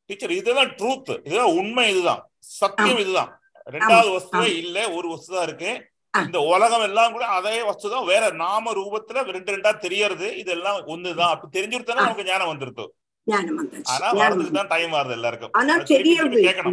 டீச்சர் 0.09 0.31
இதுதான் 0.31 0.71
ட்ரூத் 0.79 1.11
இதுதான் 1.27 1.53
உண்மை 1.61 1.85
இதுதான். 1.89 2.21
சத்தியம் 2.39 2.97
இதுதான். 2.97 3.31
ரெண்டாவது 3.75 4.09
வஸ்துவே 4.15 4.49
இல்ல 4.63 4.91
ஒரு 4.91 5.07
வஸ்து 5.09 5.35
தான் 5.35 5.47
இருக்கு. 5.47 5.71
இந்த 6.13 6.39
உலகம் 6.39 6.81
எல்லாம் 6.81 7.11
கூட 7.11 7.25
அதே 7.37 7.55
வஸ்து 7.63 7.89
தான் 7.89 8.05
வேற 8.05 8.31
நாம 8.43 8.73
ரூபத்துல 8.73 9.23
ரெண்டு 9.37 9.53
ரெண்டா 9.55 9.71
தெரியறது 9.77 10.37
இதெல்லாம் 10.37 10.77
ஒண்ணுதான். 10.93 11.33
அப்படி 11.33 11.49
தெரிஞ்சுருத்தானே. 11.57 12.01
நமக்கு 12.03 12.29
ஞானம் 12.31 12.51
வந்துருது. 12.51 12.85
ஞானம் 13.27 13.57
வந்தாச்சு 13.59 13.91
ஆனா 13.93 14.63
டைம் 14.73 14.93
வருது 14.93 15.15
எல்லாருக்கும். 15.19 15.53
ஆனா 15.53 15.75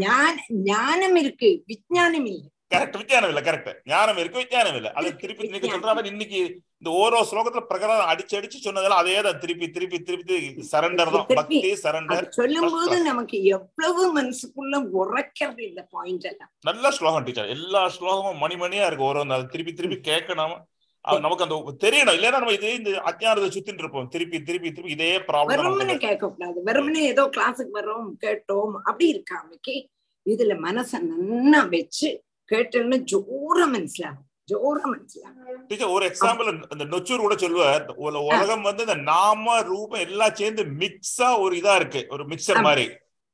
ஞான 0.06 0.34
ஞானம் 0.70 1.16
இருக்கு. 1.16 1.50
விஞ்ஞானம் 1.66 2.26
இல்லை. 2.32 2.48
கரெக்ட் 2.74 2.98
விஞ்ஞானம் 3.00 3.30
இல்ல 3.32 3.42
கரெக்ட் 3.46 3.70
ஞானம் 3.92 4.20
இருக்கு 4.22 4.42
விஞ்ஞானம் 4.42 4.76
இல்ல 4.80 4.90
அது 4.98 5.08
திருப்பி 5.22 5.48
நீங்க. 5.52 5.70
சொல்ற 5.74 5.94
மாதிரி 5.96 6.12
இன்னைக்கு 6.14 6.40
இந்த 6.80 6.90
ஓரோ 7.00 7.18
ஸ்லோகத்துல 7.30 7.62
பிரகாரம் 7.70 8.10
அடிச்சு 8.12 8.34
அடிச்சு 8.38 8.58
சொன்னதெல்லாம் 8.66 9.02
அதே 9.02 9.16
தான். 9.26 9.38
திருப்பி 9.42 9.66
திருப்பி 9.76 9.98
திருப்பி 10.08 10.36
சரண்டர் 10.72 11.12
தான். 11.16 11.28
பக்தி 11.40 11.70
சரண்டர் 11.84 12.26
சொல்லும் 12.38 12.72
போது 12.74 12.96
நமக்கு 13.10 13.38
எவ்வளவு 13.56 14.04
மனசுக்குள்ள 14.18 14.76
உரைக்கிறது 15.00 15.62
இந்த 15.70 15.84
பாயிண்ட் 15.94 16.28
எல்லாம். 16.32 16.50
நல்ல 16.70 16.92
ஸ்லோகம் 16.98 17.26
டீச்சர் 17.28 17.54
எல்லா 17.56 17.82
ஸ்லோகமும் 17.96 18.42
மணி 18.44 18.58
மணியா 18.64 18.86
இருக்கு 18.90 19.34
அது 19.38 19.52
திருப்பி 19.54 19.74
திருப்பி 19.80 20.00
கேட்கணும். 20.10 20.56
நமக்கு 21.24 21.44
அந்த 21.44 21.56
தெரியணும். 21.84 22.16
இல்லைன்னா 22.16 22.40
நம்ம 22.42 22.52
இது 22.56 22.68
இந்த 22.80 22.90
அஜ்ஞானத்தை 23.10 23.48
சுத்திட்டு 23.54 23.82
இருப்போம். 23.84 24.10
திருப்பி 24.14 24.38
திருப்பி 24.48 24.68
திருப்பி 24.74 24.92
இதே 24.96 25.08
ப்ராப்ளம் 25.28 25.52
வெறுமனே 25.52 25.86
நமக்கு. 25.86 26.04
கேட்க 26.06 26.26
கூடாது 26.34 26.58
வெறுமனே 26.68 27.00
ஏதோ 27.12 27.22
கிளாஸுக்கு 27.36 27.78
வர்றோம் 27.78 28.10
கேட்டோம். 28.24 28.74
அப்படி 28.88 29.06
இருக்காமக்கி 29.14 29.74
இதுல 30.26 30.54
மனச 30.66 31.00
நன்னா 31.08 31.60
வச்சு 31.72 32.08
மனசிலாகும் 33.68 34.22
ஜோர 34.48 34.80
மனசிலாகும் 34.86 35.60
டீச்சர் 35.68 35.92
ஒரு 35.92 36.04
எக்ஸாம்பிள் 36.08 36.48
இந்த 36.72 36.84
நொச்சூர் 36.90 37.24
கூட 37.24 37.34
சொல்லுவார் 37.38 37.84
உல- 38.04 38.22
உலகம் 38.28 38.66
வந்து 38.68 38.82
இந்த 38.86 38.96
நாம 39.08 39.44
ரூபம் 39.68 40.02
எல்லாம் 40.06 40.36
சேர்ந்து 40.36 40.62
மிக்ஸா 40.80 41.28
ஒரு 41.42 41.54
இதா 41.60 41.74
இருக்கு 41.76 42.02
ஒரு 42.10 42.24
மிக்சர். 42.26 42.60
மாதிரி. 42.62 42.86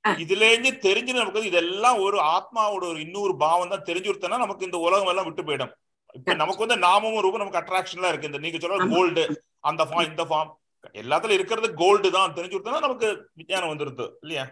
இதுல 0.04 0.48
இருந்து 0.50 0.70
தெரிஞ்சு 0.84 1.12
நமக்கு 1.14 1.48
இதெல்லாம் 1.48 1.98
ஒரு 2.02 2.18
ஆத்மாவோட 2.30 2.84
ஒரு 2.86 3.00
இன்னொரு 3.00 3.34
பாவம் 3.40 3.72
தான் 3.72 3.86
தெரிஞ்சு 3.88 4.08
கொடுத்தனா 4.08 4.38
நமக்கு 4.38 4.68
இந்த 4.68 4.78
உலகம் 4.84 5.10
எல்லாம் 5.12 5.26
விட்டு 5.26 5.42
போயிடும் 5.44 5.72
இப்ப 6.14 6.34
நமக்கு 6.34 6.64
வந்து 6.64 6.78
நாமமும் 6.84 7.22
ரூபம் 7.24 7.42
நமக்கு 7.42 7.60
அட்ராக்ஷன்லாம் 7.60 8.12
இருக்கு 8.12 8.30
இந்த 8.30 8.40
நீங்க 8.44 8.58
சொல்ற. 8.58 8.86
கோல்டு 8.94 9.24
அந்த 9.62 9.82
ஃபார்ம் 9.84 10.08
இந்த 10.10 10.24
ஃபார்ம் 10.24 10.52
எல்லாத்துல 10.94 11.36
இருக்கிறது 11.36 11.68
கோல்டு 11.76 12.08
தான் 12.12 12.34
தெரிஞ்சு 12.36 12.54
கொடுத்தனா 12.54 12.84
நமக்கு 12.86 13.08
விஞ்ஞானம் 13.34 13.72
வந்துருது 13.72 14.06
இல்லையா 14.22 14.44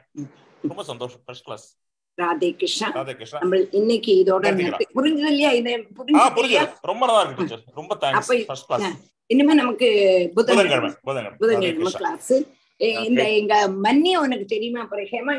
ரொம்ப 0.64 0.82
சந்தோஷம் 0.84 1.22
ஃபர்ஸ்ட் 1.24 1.46
கிளாஸ் 1.46 1.66
ராதே 2.18 2.48
கிருஷ்ணா. 2.60 2.88
நம்ம 3.40 3.56
இன்னைக்கு 3.78 4.12
இதோட 4.22 4.44
புரிஞ்சது 4.96 5.30
இல்லையா? 5.32 5.50
இதை 5.60 5.72
புரிஞ்சது 5.98 6.66
ரொம்ப 6.90 7.06
நல்லா 7.06 7.22
இருக்கு 7.24 7.40
டீச்சர் 7.40 7.64
ரொம்ப 7.80 7.94
தேங்க்ஸ் 8.02 8.20
அப்ப 8.20 8.38
ஃபர்ஸ்ட் 8.50 8.68
கிளாஸ் 8.68 8.86
இனிமே 9.30 9.54
நமக்கு 9.54 9.88
புதன்கிழமை 10.36 10.90
புதன்கிழமை. 11.08 11.92
கிளாஸ் 12.00 12.32
இந்த 13.08 13.22
எங்க 13.40 13.54
மன்னி 13.84 14.10
உனக்கு 14.24 14.46
தெரியுமா? 14.54 14.80
அப்புறம் 14.80 15.10
ஹேமா 15.12 15.34